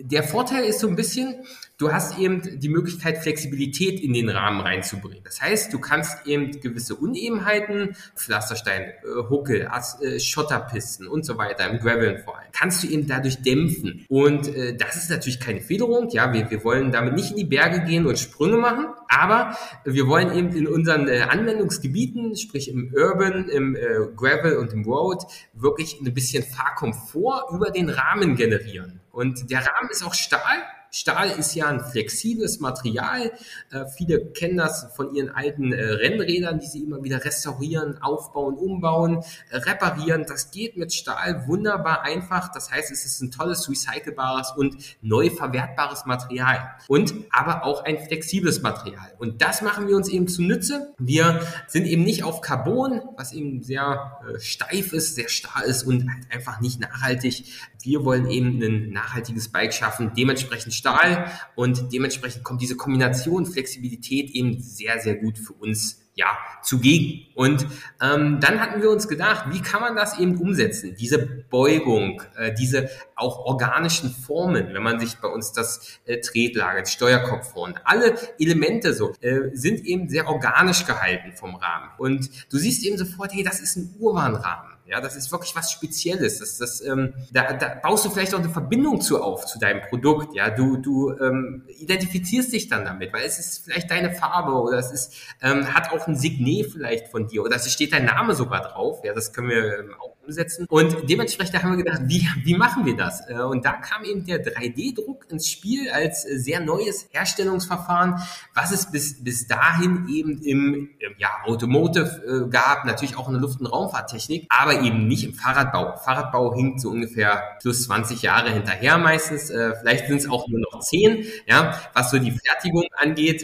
Der 0.00 0.22
Vorteil 0.22 0.64
ist 0.64 0.80
so 0.80 0.88
ein 0.88 0.96
bisschen, 0.96 1.44
du 1.82 1.92
hast 1.92 2.16
eben 2.16 2.60
die 2.60 2.68
Möglichkeit, 2.68 3.18
Flexibilität 3.18 4.00
in 4.00 4.12
den 4.12 4.28
Rahmen 4.28 4.60
reinzubringen. 4.60 5.24
Das 5.24 5.40
heißt, 5.40 5.72
du 5.72 5.80
kannst 5.80 6.26
eben 6.28 6.60
gewisse 6.60 6.94
Unebenheiten, 6.94 7.96
Pflasterstein, 8.14 8.82
äh, 8.82 9.28
Huckel, 9.28 9.68
äh, 10.00 10.20
Schotterpisten 10.20 11.08
und 11.08 11.26
so 11.26 11.38
weiter, 11.38 11.68
im 11.68 11.80
Graveln 11.80 12.22
vor 12.22 12.38
allem, 12.38 12.48
kannst 12.52 12.84
du 12.84 12.86
eben 12.86 13.08
dadurch 13.08 13.42
dämpfen. 13.42 14.06
Und 14.08 14.46
äh, 14.54 14.76
das 14.76 14.94
ist 14.94 15.10
natürlich 15.10 15.40
keine 15.40 15.60
Federung. 15.60 16.08
Ja, 16.10 16.32
wir, 16.32 16.48
wir 16.50 16.62
wollen 16.62 16.92
damit 16.92 17.14
nicht 17.14 17.32
in 17.32 17.36
die 17.36 17.44
Berge 17.44 17.80
gehen 17.84 18.06
und 18.06 18.16
Sprünge 18.16 18.58
machen, 18.58 18.86
aber 19.08 19.56
wir 19.84 20.06
wollen 20.06 20.32
eben 20.36 20.54
in 20.54 20.68
unseren 20.68 21.08
Anwendungsgebieten, 21.08 22.36
sprich 22.36 22.70
im 22.70 22.94
Urban, 22.94 23.48
im 23.48 23.76
Gravel 24.16 24.56
und 24.56 24.72
im 24.72 24.84
Road, 24.84 25.24
wirklich 25.52 26.00
ein 26.00 26.14
bisschen 26.14 26.44
Fahrkomfort 26.44 27.52
über 27.52 27.70
den 27.70 27.90
Rahmen 27.90 28.36
generieren. 28.36 29.00
Und 29.10 29.50
der 29.50 29.58
Rahmen 29.58 29.90
ist 29.90 30.02
auch 30.02 30.14
Stahl. 30.14 30.62
Stahl 30.94 31.30
ist 31.30 31.54
ja 31.54 31.68
ein 31.68 31.80
flexibles 31.80 32.60
Material. 32.60 33.32
Äh, 33.70 33.86
viele 33.96 34.26
kennen 34.26 34.58
das 34.58 34.94
von 34.94 35.14
ihren 35.14 35.30
alten 35.30 35.72
äh, 35.72 35.82
Rennrädern, 35.82 36.60
die 36.60 36.66
sie 36.66 36.82
immer 36.82 37.02
wieder 37.02 37.24
restaurieren, 37.24 38.02
aufbauen, 38.02 38.56
umbauen, 38.56 39.24
äh, 39.48 39.56
reparieren. 39.56 40.26
Das 40.28 40.50
geht 40.50 40.76
mit 40.76 40.92
Stahl 40.92 41.46
wunderbar 41.46 42.02
einfach. 42.02 42.52
Das 42.52 42.70
heißt, 42.70 42.92
es 42.92 43.06
ist 43.06 43.22
ein 43.22 43.30
tolles 43.30 43.70
recycelbares 43.70 44.52
und 44.54 44.76
neu 45.00 45.30
verwertbares 45.30 46.04
Material. 46.04 46.72
Und 46.88 47.14
aber 47.30 47.64
auch 47.64 47.84
ein 47.84 47.98
flexibles 47.98 48.60
Material. 48.60 49.14
Und 49.18 49.40
das 49.40 49.62
machen 49.62 49.88
wir 49.88 49.96
uns 49.96 50.10
eben 50.10 50.28
zunutze. 50.28 50.92
Wir 50.98 51.40
sind 51.68 51.86
eben 51.86 52.02
nicht 52.04 52.22
auf 52.22 52.42
Carbon, 52.42 53.00
was 53.16 53.32
eben 53.32 53.62
sehr 53.62 54.20
äh, 54.28 54.38
steif 54.40 54.92
ist, 54.92 55.14
sehr 55.14 55.30
starr 55.30 55.64
ist 55.64 55.84
und 55.84 56.12
halt 56.12 56.30
einfach 56.30 56.60
nicht 56.60 56.80
nachhaltig. 56.80 57.44
Wir 57.82 58.04
wollen 58.04 58.28
eben 58.28 58.62
ein 58.62 58.90
nachhaltiges 58.90 59.50
Bike 59.50 59.74
schaffen, 59.74 60.12
dementsprechend 60.16 60.74
Stahl 60.74 61.30
und 61.54 61.92
dementsprechend 61.92 62.44
kommt 62.44 62.62
diese 62.62 62.76
Kombination 62.76 63.46
Flexibilität 63.46 64.30
eben 64.30 64.60
sehr, 64.60 65.00
sehr 65.00 65.16
gut 65.16 65.38
für 65.38 65.52
uns 65.54 66.02
ja, 66.14 66.36
zugegen. 66.62 67.26
Und 67.34 67.66
ähm, 68.02 68.38
dann 68.40 68.60
hatten 68.60 68.82
wir 68.82 68.90
uns 68.90 69.08
gedacht, 69.08 69.46
wie 69.50 69.62
kann 69.62 69.80
man 69.80 69.96
das 69.96 70.18
eben 70.18 70.36
umsetzen? 70.36 70.94
Diese 70.98 71.18
Beugung, 71.18 72.22
äh, 72.36 72.52
diese 72.52 72.90
auch 73.16 73.38
organischen 73.46 74.10
Formen, 74.10 74.74
wenn 74.74 74.82
man 74.82 75.00
sich 75.00 75.16
bei 75.16 75.28
uns 75.28 75.52
das 75.52 76.00
äh, 76.04 76.20
Tretlager, 76.20 76.84
Steuerkopf 76.84 77.52
vorne, 77.52 77.76
alle 77.84 78.14
Elemente 78.38 78.92
so, 78.92 79.14
äh, 79.20 79.50
sind 79.54 79.84
eben 79.86 80.08
sehr 80.08 80.28
organisch 80.28 80.84
gehalten 80.84 81.32
vom 81.34 81.54
Rahmen. 81.54 81.90
Und 81.98 82.28
du 82.52 82.58
siehst 82.58 82.84
eben 82.84 82.98
sofort, 82.98 83.32
hey, 83.32 83.42
das 83.42 83.60
ist 83.60 83.76
ein 83.76 83.94
Urbanrahmen. 83.98 84.71
Ja, 84.84 85.00
das 85.00 85.16
ist 85.16 85.30
wirklich 85.30 85.54
was 85.54 85.70
Spezielles. 85.70 86.40
Das, 86.40 86.58
das, 86.58 86.80
ähm, 86.80 87.14
da, 87.32 87.52
da 87.52 87.68
baust 87.82 88.04
du 88.04 88.10
vielleicht 88.10 88.34
auch 88.34 88.40
eine 88.40 88.50
Verbindung 88.50 89.00
zu 89.00 89.22
auf 89.22 89.46
zu 89.46 89.58
deinem 89.58 89.80
Produkt. 89.82 90.34
Ja, 90.34 90.50
du, 90.50 90.76
du 90.76 91.12
ähm, 91.18 91.64
identifizierst 91.68 92.52
dich 92.52 92.68
dann 92.68 92.84
damit, 92.84 93.12
weil 93.12 93.24
es 93.24 93.38
ist 93.38 93.64
vielleicht 93.64 93.90
deine 93.90 94.12
Farbe 94.12 94.52
oder 94.52 94.78
es 94.78 94.90
ist, 94.90 95.14
ähm, 95.40 95.72
hat 95.72 95.92
auch 95.92 96.06
ein 96.08 96.16
Signet 96.16 96.72
vielleicht 96.72 97.08
von 97.08 97.28
dir 97.28 97.42
oder 97.42 97.56
es 97.56 97.72
steht 97.72 97.92
dein 97.92 98.04
Name 98.04 98.34
sogar 98.34 98.62
drauf. 98.62 99.00
Ja, 99.04 99.14
das 99.14 99.32
können 99.32 99.50
wir 99.50 99.78
ähm, 99.78 99.94
auch 100.00 100.16
umsetzen. 100.24 100.66
Und 100.68 101.08
dementsprechend 101.08 101.62
haben 101.62 101.76
wir 101.76 101.84
gedacht, 101.84 102.02
wie, 102.06 102.26
wie 102.44 102.54
machen 102.54 102.86
wir 102.86 102.96
das? 102.96 103.28
Äh, 103.28 103.34
und 103.34 103.64
da 103.64 103.72
kam 103.72 104.04
eben 104.04 104.24
der 104.24 104.44
3D-Druck 104.44 105.26
ins 105.30 105.48
Spiel 105.48 105.90
als 105.90 106.22
sehr 106.22 106.60
neues 106.60 107.08
Herstellungsverfahren, 107.10 108.22
was 108.54 108.72
es 108.72 108.90
bis, 108.90 109.22
bis 109.22 109.46
dahin 109.46 110.06
eben 110.08 110.40
im 110.42 110.90
ja, 111.18 111.28
Automotive 111.44 112.46
äh, 112.46 112.50
gab, 112.50 112.84
natürlich 112.84 113.16
auch 113.16 113.28
in 113.28 113.34
der 113.34 113.42
Luft- 113.42 113.60
und 113.60 113.66
Raumfahrttechnik, 113.66 114.46
aber 114.48 114.80
eben 114.82 115.06
nicht 115.08 115.24
im 115.24 115.34
Fahrradbau. 115.34 115.96
Fahrradbau 115.96 116.54
hinkt 116.54 116.80
so 116.80 116.90
ungefähr 116.90 117.56
plus 117.60 117.84
20 117.84 118.22
Jahre 118.22 118.50
hinterher 118.50 118.98
meistens. 118.98 119.50
Äh, 119.50 119.74
vielleicht 119.80 120.06
sind 120.06 120.18
es 120.18 120.28
auch 120.28 120.48
nur 120.48 120.60
noch 120.60 120.80
10, 120.80 121.24
ja, 121.46 121.80
was 121.94 122.10
so 122.10 122.18
die 122.18 122.32
Fertigung 122.32 122.84
angeht. 122.96 123.42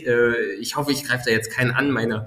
ich 0.61 0.77
hoffe, 0.77 0.93
ich 0.93 1.05
greife 1.05 1.25
da 1.27 1.31
jetzt 1.31 1.51
keinen 1.51 1.73
an, 1.73 1.91
meine 1.91 2.27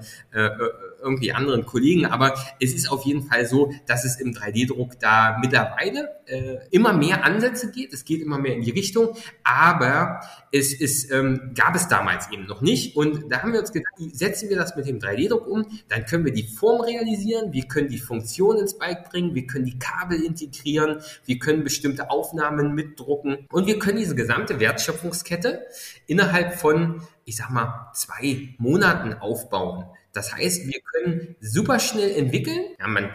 irgendwie 1.02 1.32
anderen 1.32 1.66
Kollegen, 1.66 2.06
aber 2.06 2.34
es 2.60 2.72
ist 2.72 2.90
auf 2.90 3.04
jeden 3.04 3.22
Fall 3.22 3.46
so, 3.46 3.72
dass 3.86 4.04
es 4.04 4.20
im 4.20 4.32
3D-Druck 4.32 4.98
da 4.98 5.38
mittlerweile 5.40 6.08
äh, 6.26 6.58
immer 6.70 6.92
mehr 6.92 7.24
Ansätze 7.24 7.70
geht. 7.70 7.92
Es 7.92 8.04
geht 8.04 8.20
immer 8.20 8.38
mehr 8.38 8.54
in 8.54 8.62
die 8.62 8.70
Richtung, 8.70 9.16
aber 9.44 10.20
es 10.52 10.72
ist, 10.72 11.10
ähm, 11.10 11.52
gab 11.54 11.74
es 11.74 11.88
damals 11.88 12.30
eben 12.30 12.46
noch 12.46 12.60
nicht. 12.60 12.96
Und 12.96 13.30
da 13.30 13.42
haben 13.42 13.52
wir 13.52 13.60
uns 13.60 13.72
gedacht, 13.72 13.94
setzen 14.12 14.48
wir 14.48 14.56
das 14.56 14.76
mit 14.76 14.86
dem 14.86 14.98
3D-Druck 14.98 15.46
um, 15.46 15.66
dann 15.88 16.04
können 16.06 16.24
wir 16.24 16.32
die 16.32 16.46
Form 16.46 16.80
realisieren, 16.80 17.52
wir 17.52 17.64
können 17.64 17.88
die 17.88 17.98
Funktion 17.98 18.58
ins 18.58 18.78
Bike 18.78 19.10
bringen, 19.10 19.34
wir 19.34 19.46
können 19.46 19.64
die 19.64 19.78
Kabel 19.78 20.22
integrieren, 20.22 21.00
wir 21.24 21.38
können 21.38 21.64
bestimmte 21.64 22.10
Aufnahmen 22.10 22.74
mitdrucken 22.74 23.46
und 23.50 23.66
wir 23.66 23.78
können 23.78 23.98
diese 23.98 24.14
gesamte 24.14 24.60
Wertschöpfungskette 24.60 25.66
innerhalb 26.06 26.54
von, 26.54 27.02
ich 27.24 27.36
sag 27.36 27.50
mal, 27.50 27.90
zwei 27.94 28.54
Monaten 28.58 29.14
aufbauen. 29.14 29.86
Das 30.12 30.34
heißt, 30.34 30.66
wir 30.66 30.80
können 30.80 31.36
super 31.40 31.78
schnell 31.78 32.10
entwickeln. 32.10 32.60
Ja, 32.78 32.86
man 32.88 33.10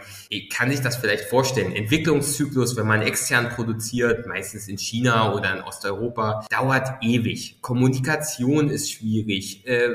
kann 0.52 0.70
sich 0.70 0.80
das 0.80 0.96
vielleicht 0.96 1.24
vorstellen. 1.24 1.72
Entwicklungszyklus, 1.72 2.76
wenn 2.76 2.86
man 2.86 3.02
extern 3.02 3.48
produziert, 3.50 4.26
meistens 4.26 4.68
in 4.68 4.78
China 4.78 5.34
oder 5.34 5.56
in 5.56 5.62
Osteuropa, 5.62 6.46
dauert 6.50 7.02
ewig. 7.02 7.60
Kommunikation 7.62 8.68
ist 8.68 8.90
schwierig. 8.90 9.66
Äh, 9.66 9.90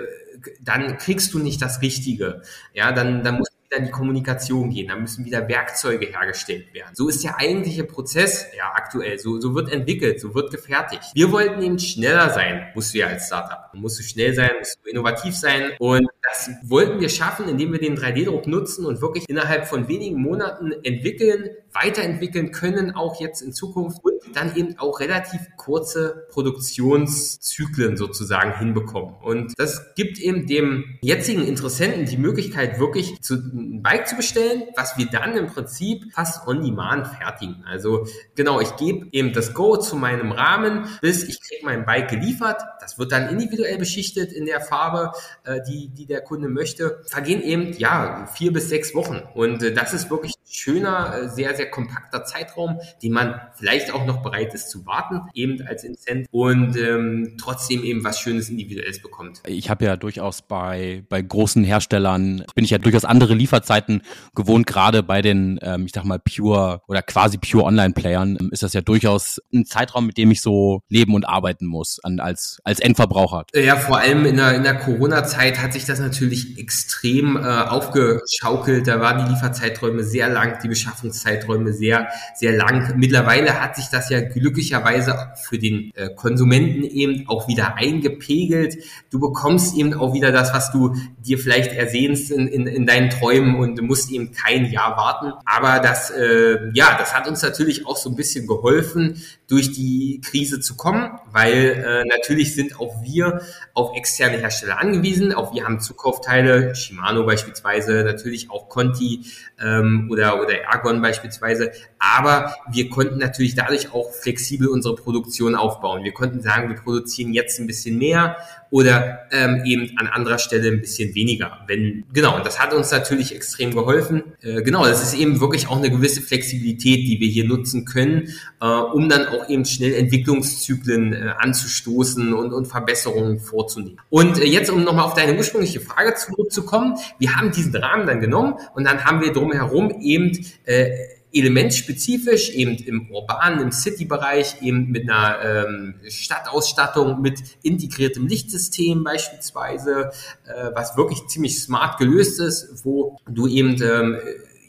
dann 0.62 0.98
kriegst 0.98 1.34
du 1.34 1.40
nicht 1.40 1.62
das 1.62 1.82
Richtige. 1.82 2.42
Ja, 2.74 2.92
dann, 2.92 3.24
dann 3.24 3.38
muss 3.38 3.50
wieder 3.74 3.80
in 3.80 3.86
die 3.86 3.92
Kommunikation 3.92 4.70
gehen, 4.70 4.88
dann 4.88 5.02
müssen 5.02 5.26
wieder 5.26 5.48
Werkzeuge 5.48 6.06
hergestellt 6.08 6.74
werden. 6.74 6.96
So 6.96 7.10
ist 7.10 7.24
der 7.24 7.38
eigentliche 7.38 7.84
Prozess 7.84 8.46
ja 8.58 8.72
aktuell. 8.74 9.20
So, 9.20 9.40
so 9.40 9.56
wird 9.56 9.72
entwickelt, 9.72 10.20
so 10.20 10.36
wird 10.36 10.52
gefertigt. 10.52 11.04
Wir 11.14 11.32
wollten 11.32 11.62
eben 11.62 11.80
schneller 11.80 12.30
sein, 12.30 12.68
musst 12.76 12.94
du 12.94 13.00
ja 13.00 13.08
als 13.08 13.28
Startup. 13.28 13.63
Musst 13.74 14.00
du 14.00 14.04
schnell 14.04 14.34
sein, 14.34 14.52
musst 14.60 14.80
du 14.84 14.90
innovativ 14.90 15.36
sein 15.36 15.72
und 15.80 16.08
das 16.22 16.50
wollten 16.64 17.00
wir 17.00 17.10
schaffen, 17.10 17.50
indem 17.50 17.74
wir 17.74 17.80
den 17.80 17.98
3D-Druck 17.98 18.48
nutzen 18.48 18.86
und 18.86 19.02
wirklich 19.02 19.26
innerhalb 19.28 19.68
von 19.68 19.88
wenigen 19.88 20.22
Monaten 20.22 20.72
entwickeln, 20.84 21.50
weiterentwickeln 21.74 22.52
können, 22.52 22.92
auch 22.92 23.20
jetzt 23.20 23.42
in 23.42 23.52
Zukunft 23.52 24.04
und 24.04 24.14
dann 24.34 24.56
eben 24.56 24.78
auch 24.78 25.00
relativ 25.00 25.42
kurze 25.58 26.28
Produktionszyklen 26.30 27.98
sozusagen 27.98 28.58
hinbekommen. 28.58 29.16
Und 29.22 29.54
das 29.58 29.94
gibt 29.96 30.20
eben 30.20 30.48
dem 30.48 30.98
jetzigen 31.02 31.46
Interessenten 31.46 32.06
die 32.06 32.18
Möglichkeit, 32.18 32.80
wirklich 32.80 33.22
zu, 33.22 33.36
ein 33.36 33.82
Bike 33.82 34.08
zu 34.08 34.16
bestellen, 34.16 34.64
was 34.76 34.98
wir 34.98 35.08
dann 35.08 35.36
im 35.36 35.48
Prinzip 35.48 36.14
fast 36.14 36.48
on 36.48 36.64
demand 36.64 37.08
fertigen. 37.08 37.64
Also 37.66 38.08
genau, 38.36 38.60
ich 38.60 38.76
gebe 38.78 39.08
eben 39.12 39.34
das 39.34 39.54
Go 39.54 39.78
zu 39.78 39.96
meinem 39.96 40.32
Rahmen, 40.32 40.88
bis 41.02 41.24
ich 41.28 41.42
kriege 41.42 41.66
mein 41.66 41.86
Bike 41.86 42.10
geliefert. 42.10 42.62
Das 42.80 42.98
wird 42.98 43.12
dann 43.12 43.30
individuell 43.30 43.63
beschichtet 43.78 44.32
in 44.32 44.46
der 44.46 44.62
Farbe, 44.62 45.12
äh, 45.44 45.60
die, 45.68 45.90
die 45.90 46.06
der 46.06 46.22
Kunde 46.22 46.48
möchte. 46.48 47.02
Vergehen 47.08 47.42
eben, 47.42 47.74
ja, 47.78 48.28
vier 48.34 48.54
bis 48.54 48.70
sechs 48.70 48.94
Wochen. 48.96 49.22
Und 49.34 49.64
äh, 49.64 49.74
das 49.74 49.94
ist 49.94 50.10
wirklich 50.10 50.34
ein 50.34 50.54
schöner, 50.54 51.16
äh, 51.16 51.30
sehr, 51.30 51.56
sehr 51.56 51.70
kompakter 51.70 52.24
Zeitraum, 52.24 52.80
den 53.02 53.14
man 53.14 53.42
vielleicht 53.56 53.94
auch 53.94 54.06
noch 54.06 54.22
bereit 54.22 54.54
ist 54.54 54.70
zu 54.70 54.86
warten, 54.86 55.22
eben 55.34 55.62
als 55.68 55.84
Incent 55.84 56.28
und 56.32 56.78
ähm, 56.78 57.38
trotzdem 57.40 57.84
eben 57.84 58.04
was 58.04 58.20
Schönes 58.20 58.50
Individuelles 58.50 59.02
bekommt. 59.02 59.42
Ich 59.46 59.70
habe 59.70 59.86
ja 59.86 59.96
durchaus 59.96 60.42
bei, 60.42 61.04
bei 61.10 61.22
großen 61.22 61.64
Herstellern, 61.64 62.46
bin 62.56 62.64
ich 62.64 62.72
ja 62.72 62.78
durchaus 62.78 63.06
andere 63.06 63.34
Lieferzeiten 63.34 64.02
gewohnt, 64.36 64.68
gerade 64.68 65.04
bei 65.04 65.22
den, 65.22 65.60
ähm, 65.62 65.86
ich 65.86 65.92
sag 65.94 66.06
mal, 66.06 66.20
Pure 66.20 66.82
oder 66.88 67.02
quasi 67.02 67.38
Pure 67.38 67.64
Online-Playern 67.66 68.38
ähm, 68.40 68.50
ist 68.52 68.64
das 68.64 68.74
ja 68.74 68.82
durchaus 68.82 69.40
ein 69.54 69.66
Zeitraum, 69.66 70.08
mit 70.08 70.18
dem 70.18 70.32
ich 70.32 70.42
so 70.42 70.82
leben 70.90 71.16
und 71.16 71.26
arbeiten 71.26 71.66
muss 71.66 72.00
an, 72.04 72.20
als, 72.20 72.60
als 72.64 72.80
Endverbraucher. 72.80 73.46
Ja, 73.56 73.76
vor 73.76 74.00
allem 74.00 74.26
in 74.26 74.38
der, 74.38 74.56
in 74.56 74.64
der 74.64 74.74
Corona-Zeit 74.74 75.62
hat 75.62 75.74
sich 75.74 75.86
das 75.86 76.00
natürlich 76.00 76.58
extrem 76.58 77.38
äh, 77.38 77.42
aufgeschaukelt. 77.42 78.88
Da 78.88 79.00
waren 79.00 79.24
die 79.24 79.32
Lieferzeiträume 79.32 80.04
sehr 80.04 80.28
lang, 80.28 80.58
die 80.64 80.70
Beschaffungszeiträume 80.70 81.72
sehr, 81.72 82.08
sehr 82.34 82.54
lang. 82.54 82.96
Mittlerweile 82.98 83.62
hat 83.62 83.76
sich 83.76 83.90
das 83.90 84.10
ja 84.10 84.22
glücklicherweise 84.22 85.34
für 85.36 85.60
den 85.60 85.92
äh, 85.94 86.10
Konsumenten 86.16 86.82
eben 86.82 87.28
auch 87.28 87.48
wieder 87.48 87.76
eingepegelt. 87.78 88.78
Du 89.12 89.20
bekommst 89.20 89.78
eben 89.78 89.94
auch 89.94 90.16
wieder 90.16 90.32
das, 90.32 90.52
was 90.52 90.72
du 90.72 90.96
dir 91.20 91.38
vielleicht 91.38 91.74
ersehnst 91.74 92.32
in, 92.32 92.48
in, 92.48 92.66
in 92.66 92.88
deinen 92.88 93.12
Träumen 93.12 93.58
und 93.58 93.80
musst 93.84 94.10
eben 94.10 94.32
kein 94.32 94.66
Jahr 94.66 94.98
warten. 94.98 95.32
Aber 95.46 95.80
das, 95.80 96.10
äh, 96.10 96.72
ja, 96.74 96.98
das 96.98 97.14
hat 97.14 97.28
uns 97.28 97.44
natürlich 97.44 97.86
auch 97.86 97.98
so 97.98 98.10
ein 98.10 98.16
bisschen 98.16 98.48
geholfen, 98.48 99.22
durch 99.48 99.72
die 99.72 100.20
Krise 100.26 100.60
zu 100.60 100.76
kommen, 100.76 101.20
weil 101.32 101.86
äh, 101.86 102.06
natürlich 102.08 102.56
sind 102.56 102.80
auch 102.80 103.04
wir 103.04 103.43
auf 103.74 103.96
externe 103.96 104.38
Hersteller 104.38 104.80
angewiesen. 104.80 105.34
Auch 105.34 105.54
wir 105.54 105.66
haben 105.66 105.80
Zukaufteile, 105.80 106.76
Shimano 106.76 107.26
beispielsweise, 107.26 108.04
natürlich 108.04 108.50
auch 108.52 108.70
Conti 108.70 109.26
ähm, 109.62 110.08
oder, 110.12 110.42
oder 110.42 110.62
Ergon 110.62 111.02
beispielsweise. 111.02 111.72
Aber 112.00 112.56
wir 112.72 112.90
konnten 112.90 113.18
natürlich 113.18 113.56
dadurch 113.56 113.94
auch 113.94 114.12
flexibel 114.12 114.68
unsere 114.68 114.96
Produktion 114.96 115.56
aufbauen. 115.56 116.04
Wir 116.04 116.14
konnten 116.14 116.42
sagen, 116.42 116.70
wir 116.70 116.76
produzieren 116.76 117.34
jetzt 117.34 117.60
ein 117.60 117.68
bisschen 117.68 117.98
mehr 117.98 118.38
oder 118.74 119.28
ähm, 119.32 119.62
eben 119.66 119.96
an 120.00 120.08
anderer 120.08 120.40
Stelle 120.40 120.68
ein 120.68 120.82
bisschen 120.82 121.14
weniger. 121.14 121.60
Wenn 121.68 122.06
genau, 122.12 122.36
und 122.36 122.44
das 122.44 122.60
hat 122.60 122.74
uns 122.74 122.90
natürlich 122.90 123.36
extrem 123.36 123.72
geholfen. 123.72 124.24
Äh, 124.42 124.64
genau, 124.64 124.84
das 124.84 125.04
ist 125.04 125.14
eben 125.14 125.40
wirklich 125.40 125.68
auch 125.68 125.78
eine 125.78 125.92
gewisse 125.92 126.22
Flexibilität, 126.22 127.08
die 127.08 127.20
wir 127.20 127.28
hier 127.28 127.46
nutzen 127.46 127.86
können, 127.86 128.30
äh, 128.60 128.66
um 128.66 129.10
dann 129.10 129.28
auch 129.28 129.48
eben 129.48 129.64
schnell 129.66 129.94
Entwicklungszyklen 129.94 131.14
äh, 131.14 131.34
anzustoßen 131.38 132.34
und, 132.34 132.52
und 132.52 132.66
Verbesserungen 132.66 133.33
vorzunehmen. 133.40 134.00
Und 134.10 134.40
äh, 134.40 134.46
jetzt, 134.46 134.70
um 134.70 134.84
nochmal 134.84 135.06
auf 135.06 135.14
deine 135.14 135.38
ursprüngliche 135.38 135.80
Frage 135.80 136.14
zurückzukommen, 136.16 136.98
wir 137.20 137.36
haben 137.36 137.52
diesen 137.52 137.76
Rahmen 137.76 138.08
dann 138.08 138.20
genommen 138.20 138.56
und 138.76 138.86
dann 138.86 139.04
haben 139.06 139.22
wir 139.22 139.34
drumherum 139.34 140.02
eben 140.02 140.46
äh, 140.66 140.90
elementspezifisch, 141.34 142.52
eben 142.52 142.76
im 142.76 143.10
urbanen, 143.12 143.60
im 143.60 143.72
City-Bereich, 143.72 144.62
eben 144.62 144.92
mit 144.92 145.10
einer 145.10 145.66
ähm, 145.68 145.96
Stadtausstattung, 146.08 147.22
mit 147.22 147.42
integriertem 147.64 148.28
Lichtsystem 148.28 149.04
beispielsweise, 149.04 150.12
äh, 150.46 150.70
was 150.74 150.96
wirklich 150.96 151.26
ziemlich 151.28 151.60
smart 151.60 151.98
gelöst 151.98 152.40
ist, 152.40 152.86
wo 152.86 153.18
du 153.28 153.48
eben 153.48 153.82
ähm, 153.82 154.18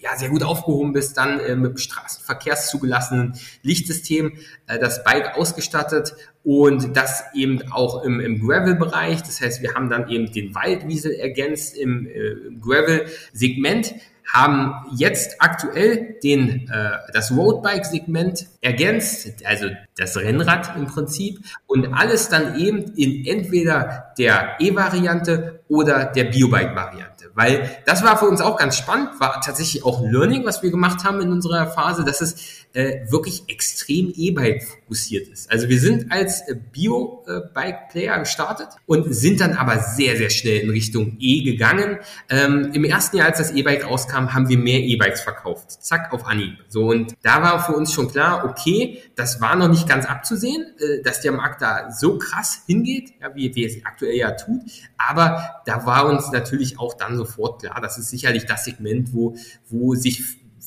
ja, 0.04 0.16
sehr 0.18 0.28
gut 0.28 0.42
aufgehoben 0.42 0.92
bist, 0.92 1.16
dann 1.16 1.40
äh, 1.40 1.56
mit 1.56 1.72
dem 1.72 1.76
straßenverkehrszugelassenen 1.78 3.38
Lichtsystem 3.62 4.36
äh, 4.66 4.78
das 4.78 5.02
Bike 5.02 5.34
ausgestattet 5.36 6.14
und 6.42 6.94
das 6.94 7.24
eben 7.34 7.72
auch 7.72 8.04
im, 8.04 8.20
im 8.20 8.46
Gravel-Bereich. 8.46 9.22
Das 9.22 9.40
heißt, 9.40 9.62
wir 9.62 9.72
haben 9.72 9.88
dann 9.88 10.10
eben 10.10 10.30
den 10.30 10.54
Waldwiesel 10.54 11.12
ergänzt 11.12 11.74
im, 11.74 12.06
äh, 12.06 12.32
im 12.48 12.60
Gravel-Segment 12.60 13.94
haben 14.32 14.86
jetzt 14.96 15.36
aktuell 15.40 16.16
den, 16.22 16.68
äh, 16.70 16.90
das 17.12 17.30
Roadbike-Segment 17.30 18.46
ergänzt, 18.60 19.28
also 19.44 19.66
das 19.96 20.16
Rennrad 20.16 20.76
im 20.76 20.86
Prinzip, 20.86 21.40
und 21.66 21.92
alles 21.92 22.28
dann 22.28 22.58
eben 22.58 22.94
in 22.94 23.26
entweder 23.26 24.14
der 24.18 24.56
E-Variante 24.58 25.60
oder 25.68 26.06
der 26.06 26.24
Biobike-Variante. 26.24 27.30
Weil 27.34 27.68
das 27.84 28.04
war 28.04 28.16
für 28.16 28.26
uns 28.26 28.40
auch 28.40 28.56
ganz 28.56 28.76
spannend, 28.76 29.20
war 29.20 29.40
tatsächlich 29.40 29.84
auch 29.84 30.02
Learning, 30.02 30.44
was 30.44 30.62
wir 30.62 30.70
gemacht 30.70 31.04
haben 31.04 31.20
in 31.20 31.32
unserer 31.32 31.66
Phase, 31.66 32.04
dass 32.04 32.20
es 32.20 32.63
äh, 32.74 33.10
wirklich 33.10 33.44
extrem 33.48 34.12
E-Bike 34.14 34.64
fokussiert 34.64 35.28
ist. 35.28 35.50
Also 35.50 35.68
wir 35.68 35.78
sind 35.78 36.10
als 36.10 36.40
äh, 36.48 36.56
Bio-Bike-Player 36.72 38.18
gestartet 38.18 38.68
und 38.86 39.14
sind 39.14 39.40
dann 39.40 39.52
aber 39.52 39.78
sehr, 39.78 40.16
sehr 40.16 40.28
schnell 40.28 40.60
in 40.60 40.70
Richtung 40.70 41.16
E 41.20 41.42
gegangen. 41.44 41.98
Ähm, 42.28 42.72
Im 42.74 42.84
ersten 42.84 43.16
Jahr, 43.16 43.28
als 43.28 43.38
das 43.38 43.52
E-Bike 43.52 43.86
rauskam, 43.86 44.34
haben 44.34 44.48
wir 44.48 44.58
mehr 44.58 44.80
E-Bikes 44.80 45.20
verkauft. 45.20 45.70
Zack, 45.84 46.12
auf 46.12 46.26
Anhieb. 46.26 46.58
So, 46.68 46.88
und 46.88 47.14
da 47.22 47.42
war 47.42 47.64
für 47.64 47.72
uns 47.72 47.92
schon 47.92 48.10
klar, 48.10 48.44
okay, 48.44 49.00
das 49.14 49.40
war 49.40 49.54
noch 49.54 49.68
nicht 49.68 49.88
ganz 49.88 50.04
abzusehen, 50.06 50.66
äh, 50.78 51.02
dass 51.02 51.20
der 51.20 51.32
Markt 51.32 51.62
da 51.62 51.92
so 51.92 52.18
krass 52.18 52.62
hingeht, 52.66 53.12
ja, 53.20 53.32
wie, 53.36 53.54
wie 53.54 53.64
es 53.64 53.84
aktuell 53.86 54.16
ja 54.16 54.32
tut. 54.32 54.62
Aber 54.98 55.62
da 55.64 55.86
war 55.86 56.06
uns 56.06 56.32
natürlich 56.32 56.80
auch 56.80 56.94
dann 56.94 57.16
sofort 57.16 57.62
klar, 57.62 57.80
das 57.80 57.98
ist 57.98 58.10
sicherlich 58.10 58.46
das 58.46 58.64
Segment, 58.64 59.12
wo, 59.12 59.36
wo 59.68 59.94
sich 59.94 60.22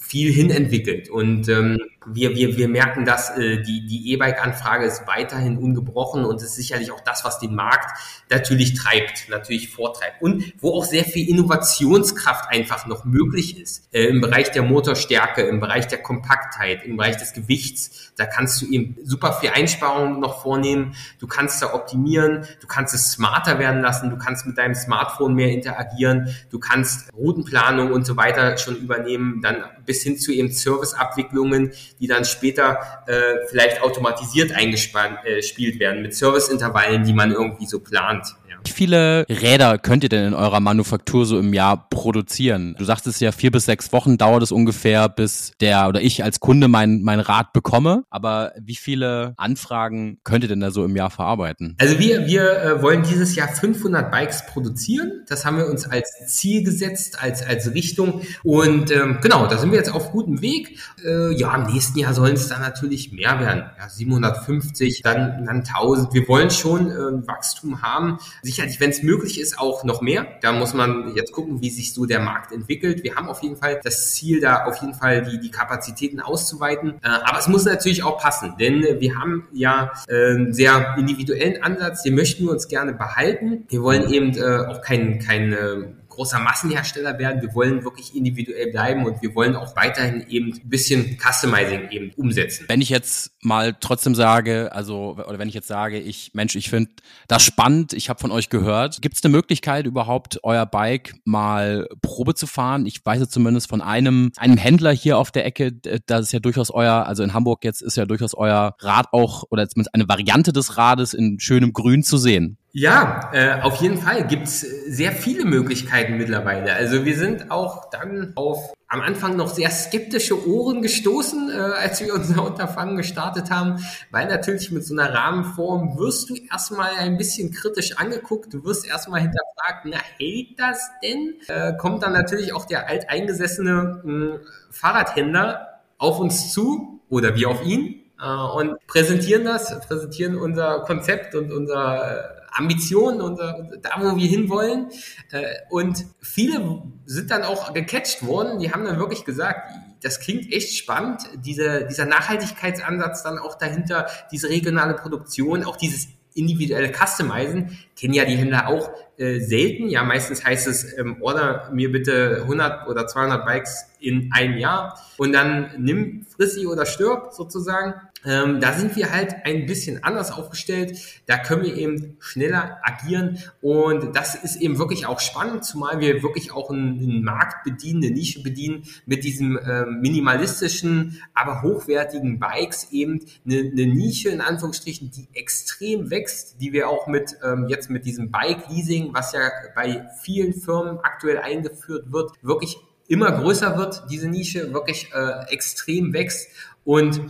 viel 0.07 0.31
hinentwickelt. 0.31 1.09
Und 1.09 1.49
ähm, 1.49 1.77
wir, 2.05 2.35
wir, 2.35 2.55
wir 2.55 2.67
merken, 2.67 3.05
dass 3.05 3.37
äh, 3.37 3.61
die, 3.61 3.85
die 3.85 4.11
E-Bike-Anfrage 4.11 4.85
ist 4.85 5.07
weiterhin 5.07 5.57
ungebrochen 5.57 6.25
und 6.25 6.41
ist 6.41 6.55
sicherlich 6.55 6.91
auch 6.91 7.01
das, 7.01 7.25
was 7.25 7.39
den 7.39 7.55
Markt 7.55 7.99
natürlich 8.29 8.75
treibt, 8.75 9.29
natürlich 9.29 9.69
vortreibt. 9.69 10.21
Und 10.21 10.53
wo 10.59 10.73
auch 10.73 10.85
sehr 10.85 11.03
viel 11.03 11.27
Innovationskraft 11.27 12.49
einfach 12.49 12.85
noch 12.85 13.03
möglich 13.03 13.59
ist. 13.59 13.87
Äh, 13.93 14.05
Im 14.05 14.21
Bereich 14.21 14.51
der 14.51 14.63
Motorstärke, 14.63 15.41
im 15.41 15.59
Bereich 15.59 15.87
der 15.87 16.01
Kompaktheit, 16.01 16.85
im 16.85 16.97
Bereich 16.97 17.17
des 17.17 17.33
Gewichts. 17.33 18.13
Da 18.15 18.25
kannst 18.25 18.61
du 18.61 18.67
eben 18.67 18.97
super 19.03 19.33
viel 19.33 19.49
Einsparungen 19.49 20.19
noch 20.19 20.41
vornehmen. 20.41 20.95
Du 21.19 21.27
kannst 21.27 21.61
da 21.61 21.73
optimieren. 21.73 22.47
Du 22.61 22.67
kannst 22.67 22.93
es 22.93 23.11
smarter 23.11 23.59
werden 23.59 23.81
lassen. 23.81 24.09
Du 24.09 24.17
kannst 24.17 24.45
mit 24.45 24.57
deinem 24.57 24.75
Smartphone 24.75 25.33
mehr 25.33 25.51
interagieren. 25.51 26.35
Du 26.49 26.59
kannst 26.59 27.13
Routenplanung 27.13 27.91
und 27.91 28.05
so 28.05 28.17
weiter 28.17 28.57
schon 28.57 28.77
übernehmen. 28.77 29.41
Dann 29.41 29.63
bis 29.85 30.03
hin 30.03 30.17
zu 30.17 30.31
eben 30.31 30.51
Serviceabwicklungen, 30.51 31.71
die 31.99 32.07
dann 32.07 32.25
später 32.25 33.03
äh, 33.07 33.35
vielleicht 33.49 33.81
automatisiert 33.81 34.51
eingespielt 34.51 35.75
äh, 35.75 35.79
werden 35.79 36.01
mit 36.01 36.15
Serviceintervallen, 36.15 37.03
die 37.03 37.13
man 37.13 37.31
irgendwie 37.31 37.65
so 37.65 37.79
plant. 37.79 38.27
Viele 38.73 39.25
Räder 39.29 39.77
könnt 39.77 40.03
ihr 40.03 40.09
denn 40.09 40.25
in 40.25 40.33
eurer 40.33 40.59
Manufaktur 40.59 41.25
so 41.25 41.39
im 41.39 41.53
Jahr 41.53 41.89
produzieren? 41.89 42.75
Du 42.77 42.85
sagtest 42.85 43.21
ja, 43.21 43.31
vier 43.31 43.51
bis 43.51 43.65
sechs 43.65 43.91
Wochen 43.93 44.17
dauert 44.17 44.43
es 44.43 44.51
ungefähr, 44.51 45.09
bis 45.09 45.53
der 45.59 45.87
oder 45.87 46.01
ich 46.01 46.23
als 46.23 46.39
Kunde 46.39 46.67
mein, 46.67 47.01
mein 47.01 47.19
Rad 47.19 47.53
bekomme. 47.53 48.03
Aber 48.09 48.53
wie 48.59 48.75
viele 48.75 49.33
Anfragen 49.37 50.19
könnt 50.23 50.43
ihr 50.43 50.47
denn 50.47 50.59
da 50.59 50.71
so 50.71 50.85
im 50.85 50.95
Jahr 50.95 51.09
verarbeiten? 51.09 51.75
Also 51.79 51.99
wir, 51.99 52.25
wir 52.25 52.61
äh, 52.61 52.81
wollen 52.81 53.03
dieses 53.03 53.35
Jahr 53.35 53.47
500 53.47 54.11
Bikes 54.11 54.45
produzieren. 54.45 55.23
Das 55.27 55.45
haben 55.45 55.57
wir 55.57 55.67
uns 55.67 55.85
als 55.85 56.11
Ziel 56.27 56.63
gesetzt, 56.63 57.21
als, 57.21 57.45
als 57.45 57.73
Richtung. 57.73 58.21
Und 58.43 58.91
ähm, 58.91 59.19
genau, 59.21 59.47
da 59.47 59.57
sind 59.57 59.71
wir 59.71 59.77
jetzt 59.77 59.93
auf 59.93 60.11
gutem 60.11 60.41
Weg. 60.41 60.79
Äh, 61.03 61.37
ja, 61.37 61.55
im 61.55 61.71
nächsten 61.71 61.99
Jahr 61.99 62.13
sollen 62.13 62.35
es 62.35 62.47
dann 62.47 62.61
natürlich 62.61 63.11
mehr 63.11 63.39
werden. 63.39 63.63
Ja, 63.77 63.89
750, 63.89 65.01
dann, 65.01 65.45
dann 65.45 65.57
1000. 65.57 66.13
Wir 66.13 66.27
wollen 66.27 66.51
schon 66.51 66.91
äh, 66.91 67.27
Wachstum 67.27 67.81
haben 67.81 68.19
sicherlich, 68.57 68.79
wenn 68.79 68.89
es 68.89 69.03
möglich 69.03 69.39
ist, 69.39 69.59
auch 69.59 69.83
noch 69.83 70.01
mehr. 70.01 70.25
Da 70.41 70.51
muss 70.51 70.73
man 70.73 71.13
jetzt 71.15 71.31
gucken, 71.31 71.61
wie 71.61 71.69
sich 71.69 71.93
so 71.93 72.05
der 72.05 72.19
Markt 72.19 72.51
entwickelt. 72.51 73.03
Wir 73.03 73.15
haben 73.15 73.29
auf 73.29 73.43
jeden 73.43 73.55
Fall 73.55 73.79
das 73.83 74.13
Ziel, 74.13 74.41
da 74.41 74.65
auf 74.65 74.81
jeden 74.81 74.95
Fall 74.95 75.23
die, 75.23 75.39
die 75.39 75.51
Kapazitäten 75.51 76.19
auszuweiten. 76.19 76.95
Äh, 77.03 77.07
aber 77.07 77.37
es 77.37 77.47
muss 77.47 77.65
natürlich 77.65 78.03
auch 78.03 78.17
passen, 78.17 78.55
denn 78.59 78.81
wir 78.99 79.15
haben 79.15 79.47
ja 79.53 79.91
einen 80.09 80.53
sehr 80.53 80.95
individuellen 80.97 81.61
Ansatz, 81.61 82.03
den 82.03 82.15
möchten 82.15 82.45
wir 82.45 82.51
uns 82.51 82.67
gerne 82.67 82.93
behalten. 82.93 83.65
Wir 83.69 83.83
wollen 83.83 84.11
eben 84.11 84.35
äh, 84.35 84.65
auch 84.67 84.81
kein, 84.81 85.19
kein 85.19 85.96
großer 86.17 86.39
Massenhersteller 86.39 87.19
werden. 87.19 87.41
Wir 87.41 87.53
wollen 87.53 87.83
wirklich 87.83 88.15
individuell 88.15 88.71
bleiben 88.71 89.05
und 89.05 89.21
wir 89.21 89.35
wollen 89.35 89.55
auch 89.55 89.75
weiterhin 89.75 90.25
eben 90.27 90.51
ein 90.51 90.69
bisschen 90.69 91.17
Customizing 91.19 91.89
eben 91.91 92.11
umsetzen. 92.15 92.65
Wenn 92.67 92.81
ich 92.81 92.89
jetzt 92.89 93.31
mal 93.41 93.75
trotzdem 93.79 94.15
sage, 94.15 94.71
also 94.73 95.11
oder 95.11 95.37
wenn 95.37 95.47
ich 95.47 95.53
jetzt 95.53 95.67
sage, 95.67 95.99
ich 95.99 96.31
Mensch, 96.33 96.55
ich 96.55 96.71
finde 96.71 96.91
das 97.27 97.43
spannend, 97.43 97.93
ich 97.93 98.09
habe 98.09 98.19
von 98.19 98.31
euch 98.31 98.49
gehört, 98.49 98.99
gibt 99.01 99.15
es 99.15 99.23
eine 99.23 99.31
Möglichkeit 99.31 99.85
überhaupt 99.85 100.39
euer 100.41 100.65
Bike 100.65 101.13
mal 101.23 101.87
Probe 102.01 102.33
zu 102.33 102.47
fahren? 102.47 102.87
Ich 102.87 103.05
weiß 103.05 103.19
jetzt 103.19 103.31
zumindest 103.31 103.69
von 103.69 103.81
einem 103.81 104.31
einem 104.37 104.57
Händler 104.57 104.91
hier 104.91 105.19
auf 105.19 105.29
der 105.29 105.45
Ecke, 105.45 105.71
das 105.71 106.21
ist 106.25 106.31
ja 106.31 106.39
durchaus 106.39 106.71
euer, 106.71 107.05
also 107.05 107.21
in 107.21 107.33
Hamburg 107.33 107.63
jetzt 107.63 107.83
ist 107.83 107.95
ja 107.95 108.05
durchaus 108.05 108.33
euer 108.33 108.75
Rad 108.79 109.07
auch 109.11 109.43
oder 109.51 109.69
zumindest 109.69 109.93
eine 109.93 110.09
Variante 110.09 110.51
des 110.51 110.77
Rades 110.77 111.13
in 111.13 111.39
schönem 111.39 111.73
Grün 111.73 112.01
zu 112.01 112.17
sehen. 112.17 112.57
Ja, 112.79 113.31
äh, 113.33 113.59
auf 113.61 113.77
jeden 113.77 113.97
Fall 113.97 114.27
gibt's 114.27 114.59
sehr 114.61 115.11
viele 115.11 115.45
Möglichkeiten 115.45 116.15
mittlerweile. 116.15 116.73
Also 116.73 117.05
wir 117.05 117.17
sind 117.17 117.49
auch 117.49 117.89
dann 117.89 118.33
auf 118.35 118.71
am 118.87 119.01
Anfang 119.01 119.35
noch 119.35 119.47
sehr 119.47 119.71
skeptische 119.71 120.47
Ohren 120.47 120.83
gestoßen, 120.83 121.49
äh, 121.49 121.53
als 121.53 122.01
wir 122.05 122.13
unser 122.13 122.45
Unterfangen 122.45 122.95
gestartet 122.95 123.49
haben, 123.49 123.83
weil 124.11 124.27
natürlich 124.27 124.71
mit 124.71 124.85
so 124.85 124.93
einer 124.95 125.11
Rahmenform 125.11 125.97
wirst 125.97 126.29
du 126.29 126.35
erstmal 126.35 126.91
ein 126.99 127.17
bisschen 127.17 127.51
kritisch 127.51 127.97
angeguckt, 127.97 128.53
du 128.53 128.63
wirst 128.63 128.85
erstmal 128.87 129.21
hinterfragt, 129.21 129.85
na 129.85 129.97
hält 130.19 130.59
das 130.59 130.79
denn? 131.01 131.33
Äh, 131.47 131.75
kommt 131.77 132.03
dann 132.03 132.13
natürlich 132.13 132.53
auch 132.53 132.65
der 132.65 132.87
alteingesessene 132.87 134.01
mh, 134.03 134.39
Fahrradhändler 134.69 135.79
auf 135.97 136.19
uns 136.19 136.53
zu 136.53 137.01
oder 137.09 137.35
wir 137.35 137.49
auf 137.49 137.65
ihn 137.65 138.03
äh, 138.21 138.27
und 138.27 138.77
präsentieren 138.85 139.45
das, 139.45 139.79
präsentieren 139.79 140.37
unser 140.37 140.81
Konzept 140.81 141.33
und 141.33 141.51
unser 141.51 142.36
Ambitionen 142.57 143.21
und 143.21 143.39
äh, 143.39 143.79
da, 143.81 143.91
wo 143.99 144.15
wir 144.15 144.27
hinwollen. 144.27 144.87
Äh, 145.31 145.43
und 145.69 146.05
viele 146.21 146.83
sind 147.05 147.31
dann 147.31 147.43
auch 147.43 147.73
gecatcht 147.73 148.25
worden. 148.25 148.59
Die 148.59 148.71
haben 148.71 148.83
dann 148.85 148.99
wirklich 148.99 149.25
gesagt, 149.25 149.71
das 150.01 150.19
klingt 150.19 150.51
echt 150.51 150.77
spannend, 150.77 151.21
diese, 151.43 151.85
dieser 151.85 152.05
Nachhaltigkeitsansatz 152.05 153.23
dann 153.23 153.39
auch 153.39 153.57
dahinter, 153.57 154.07
diese 154.31 154.49
regionale 154.49 154.93
Produktion, 154.93 155.63
auch 155.63 155.75
dieses 155.75 156.07
individuelle 156.37 156.91
Customizen 156.93 157.77
kennen 157.99 158.13
ja 158.13 158.23
die 158.23 158.35
Händler 158.35 158.67
auch 158.67 158.91
äh, 159.17 159.39
selten. 159.39 159.89
Ja, 159.89 160.03
meistens 160.03 160.45
heißt 160.45 160.67
es, 160.67 160.97
ähm, 160.97 161.17
order 161.21 161.69
mir 161.73 161.91
bitte 161.91 162.41
100 162.43 162.87
oder 162.87 163.07
200 163.07 163.43
Bikes 163.43 163.87
in 163.99 164.29
einem 164.31 164.57
Jahr 164.57 164.99
und 165.17 165.33
dann 165.33 165.71
nimm, 165.79 166.25
friss 166.29 166.53
sie 166.53 166.67
oder 166.67 166.85
stirb 166.85 167.33
sozusagen. 167.33 167.95
Ähm, 168.27 168.59
da 168.59 168.73
sind 168.73 168.97
wir 168.97 169.11
halt 169.13 169.45
ein 169.45 169.65
bisschen 169.65 170.03
anders 170.03 170.31
aufgestellt. 170.31 170.99
Da 171.27 171.37
können 171.37 171.63
wir 171.63 171.77
eben 171.77 172.17
schneller 172.19 172.79
agieren. 172.83 173.37
Und 173.61 174.15
das 174.17 174.35
ist 174.35 174.57
eben 174.57 174.77
wirklich 174.77 175.05
auch 175.05 175.21
spannend, 175.21 175.63
zumal 175.63 176.01
wir 176.01 176.21
wirklich 176.21 176.51
auch 176.51 176.69
einen, 176.69 176.99
einen 176.99 177.23
Markt 177.23 177.63
bedienen, 177.63 178.03
eine 178.03 178.13
Nische 178.13 178.43
bedienen 178.43 178.83
mit 179.05 179.23
diesem 179.23 179.57
ähm, 179.57 180.01
minimalistischen, 180.01 181.21
aber 181.33 181.61
hochwertigen 181.61 182.37
Bikes 182.37 182.91
eben. 182.91 183.21
Eine, 183.45 183.59
eine, 183.59 183.87
Nische 183.87 184.27
in 184.27 184.41
Anführungsstrichen, 184.41 185.09
die 185.09 185.29
extrem 185.33 186.09
wächst, 186.09 186.59
die 186.59 186.73
wir 186.73 186.89
auch 186.89 187.07
mit 187.07 187.37
ähm, 187.41 187.67
jetzt 187.69 187.89
mit 187.89 188.05
diesem 188.05 188.29
Bike 188.29 188.69
Leasing, 188.69 189.13
was 189.13 189.31
ja 189.31 189.49
bei 189.73 190.05
vielen 190.21 190.53
Firmen 190.53 190.99
aktuell 190.99 191.37
eingeführt 191.37 192.11
wird, 192.11 192.31
wirklich 192.41 192.77
immer 193.07 193.31
größer 193.31 193.77
wird, 193.77 194.03
diese 194.11 194.27
Nische 194.27 194.73
wirklich 194.73 195.11
äh, 195.13 195.45
extrem 195.49 196.11
wächst. 196.11 196.49
Und 196.83 197.21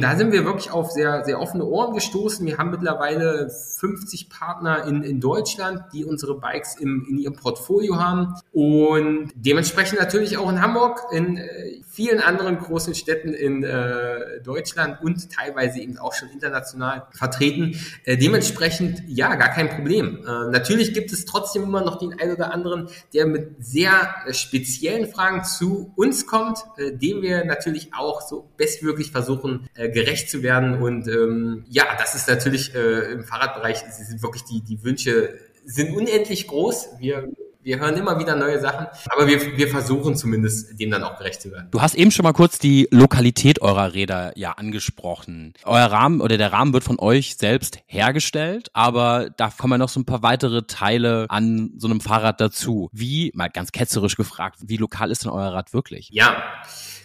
da 0.00 0.16
sind 0.16 0.32
wir 0.32 0.44
wirklich 0.44 0.72
auf 0.72 0.90
sehr, 0.90 1.24
sehr 1.24 1.40
offene 1.40 1.64
Ohren 1.64 1.94
gestoßen. 1.94 2.44
Wir 2.44 2.58
haben 2.58 2.70
mittlerweile 2.70 3.48
50 3.48 4.28
Partner 4.28 4.84
in, 4.84 5.04
in 5.04 5.20
Deutschland, 5.20 5.82
die 5.92 6.04
unsere 6.04 6.38
Bikes 6.40 6.74
im, 6.76 7.06
in 7.08 7.18
ihrem 7.18 7.36
Portfolio 7.36 7.96
haben 7.96 8.34
und 8.52 9.30
dementsprechend 9.36 10.00
natürlich 10.00 10.36
auch 10.36 10.50
in 10.50 10.60
Hamburg, 10.60 11.00
in 11.12 11.36
äh, 11.36 11.80
vielen 11.88 12.20
anderen 12.20 12.58
großen 12.58 12.94
Städten 12.94 13.32
in 13.32 13.62
äh, 13.62 14.40
Deutschland 14.42 15.02
und 15.02 15.30
teilweise 15.30 15.80
eben 15.80 15.96
auch 15.98 16.12
schon 16.12 16.28
international 16.30 17.06
vertreten. 17.12 17.78
Äh, 18.04 18.16
dementsprechend, 18.16 19.02
ja, 19.06 19.34
gar 19.36 19.50
kein 19.50 19.68
Problem. 19.68 20.24
Äh, 20.26 20.50
natürlich 20.50 20.92
gibt 20.92 21.12
es 21.12 21.24
trotzdem 21.24 21.62
immer 21.62 21.82
noch 21.82 21.98
den 21.98 22.18
einen 22.18 22.32
oder 22.32 22.52
anderen, 22.52 22.88
der 23.14 23.26
mit 23.26 23.64
sehr 23.64 23.92
äh, 24.26 24.34
speziellen 24.34 25.08
Fragen 25.08 25.44
zu 25.44 25.92
uns 25.94 26.26
kommt, 26.26 26.58
äh, 26.78 26.92
dem 26.92 27.22
wir 27.22 27.44
natürlich 27.44 27.92
auch 27.94 28.22
so 28.22 28.48
bestmöglich 28.56 29.12
versuchen, 29.12 29.67
äh, 29.74 29.88
gerecht 29.88 30.30
zu 30.30 30.42
werden. 30.42 30.82
Und 30.82 31.08
ähm, 31.08 31.64
ja, 31.68 31.84
das 31.98 32.14
ist 32.14 32.28
natürlich 32.28 32.74
äh, 32.74 33.12
im 33.12 33.24
Fahrradbereich, 33.24 33.78
sind 33.78 34.22
wirklich 34.22 34.44
die, 34.44 34.62
die 34.62 34.82
Wünsche 34.84 35.38
sind 35.64 35.94
unendlich 35.94 36.46
groß. 36.46 36.88
Wir 36.98 37.28
wir 37.68 37.80
hören 37.80 37.98
immer 37.98 38.18
wieder 38.18 38.34
neue 38.34 38.58
Sachen, 38.60 38.86
aber 39.10 39.26
wir, 39.26 39.58
wir 39.58 39.68
versuchen 39.68 40.16
zumindest, 40.16 40.80
dem 40.80 40.90
dann 40.90 41.02
auch 41.02 41.18
gerecht 41.18 41.42
zu 41.42 41.50
werden. 41.50 41.68
Du 41.70 41.82
hast 41.82 41.96
eben 41.96 42.10
schon 42.10 42.22
mal 42.22 42.32
kurz 42.32 42.58
die 42.58 42.88
Lokalität 42.90 43.60
eurer 43.60 43.92
Räder 43.92 44.32
ja 44.36 44.52
angesprochen. 44.52 45.52
Euer 45.64 45.84
Rahmen 45.84 46.22
oder 46.22 46.38
der 46.38 46.50
Rahmen 46.50 46.72
wird 46.72 46.82
von 46.82 46.98
euch 46.98 47.36
selbst 47.36 47.80
hergestellt, 47.84 48.70
aber 48.72 49.28
da 49.36 49.50
kommen 49.50 49.80
noch 49.80 49.90
so 49.90 50.00
ein 50.00 50.06
paar 50.06 50.22
weitere 50.22 50.62
Teile 50.62 51.26
an 51.28 51.72
so 51.76 51.88
einem 51.88 52.00
Fahrrad 52.00 52.40
dazu. 52.40 52.88
Wie, 52.92 53.32
mal 53.34 53.48
ganz 53.48 53.70
ketzerisch 53.70 54.16
gefragt, 54.16 54.60
wie 54.64 54.78
lokal 54.78 55.10
ist 55.10 55.24
denn 55.24 55.30
euer 55.30 55.52
Rad 55.52 55.74
wirklich? 55.74 56.08
Ja. 56.10 56.42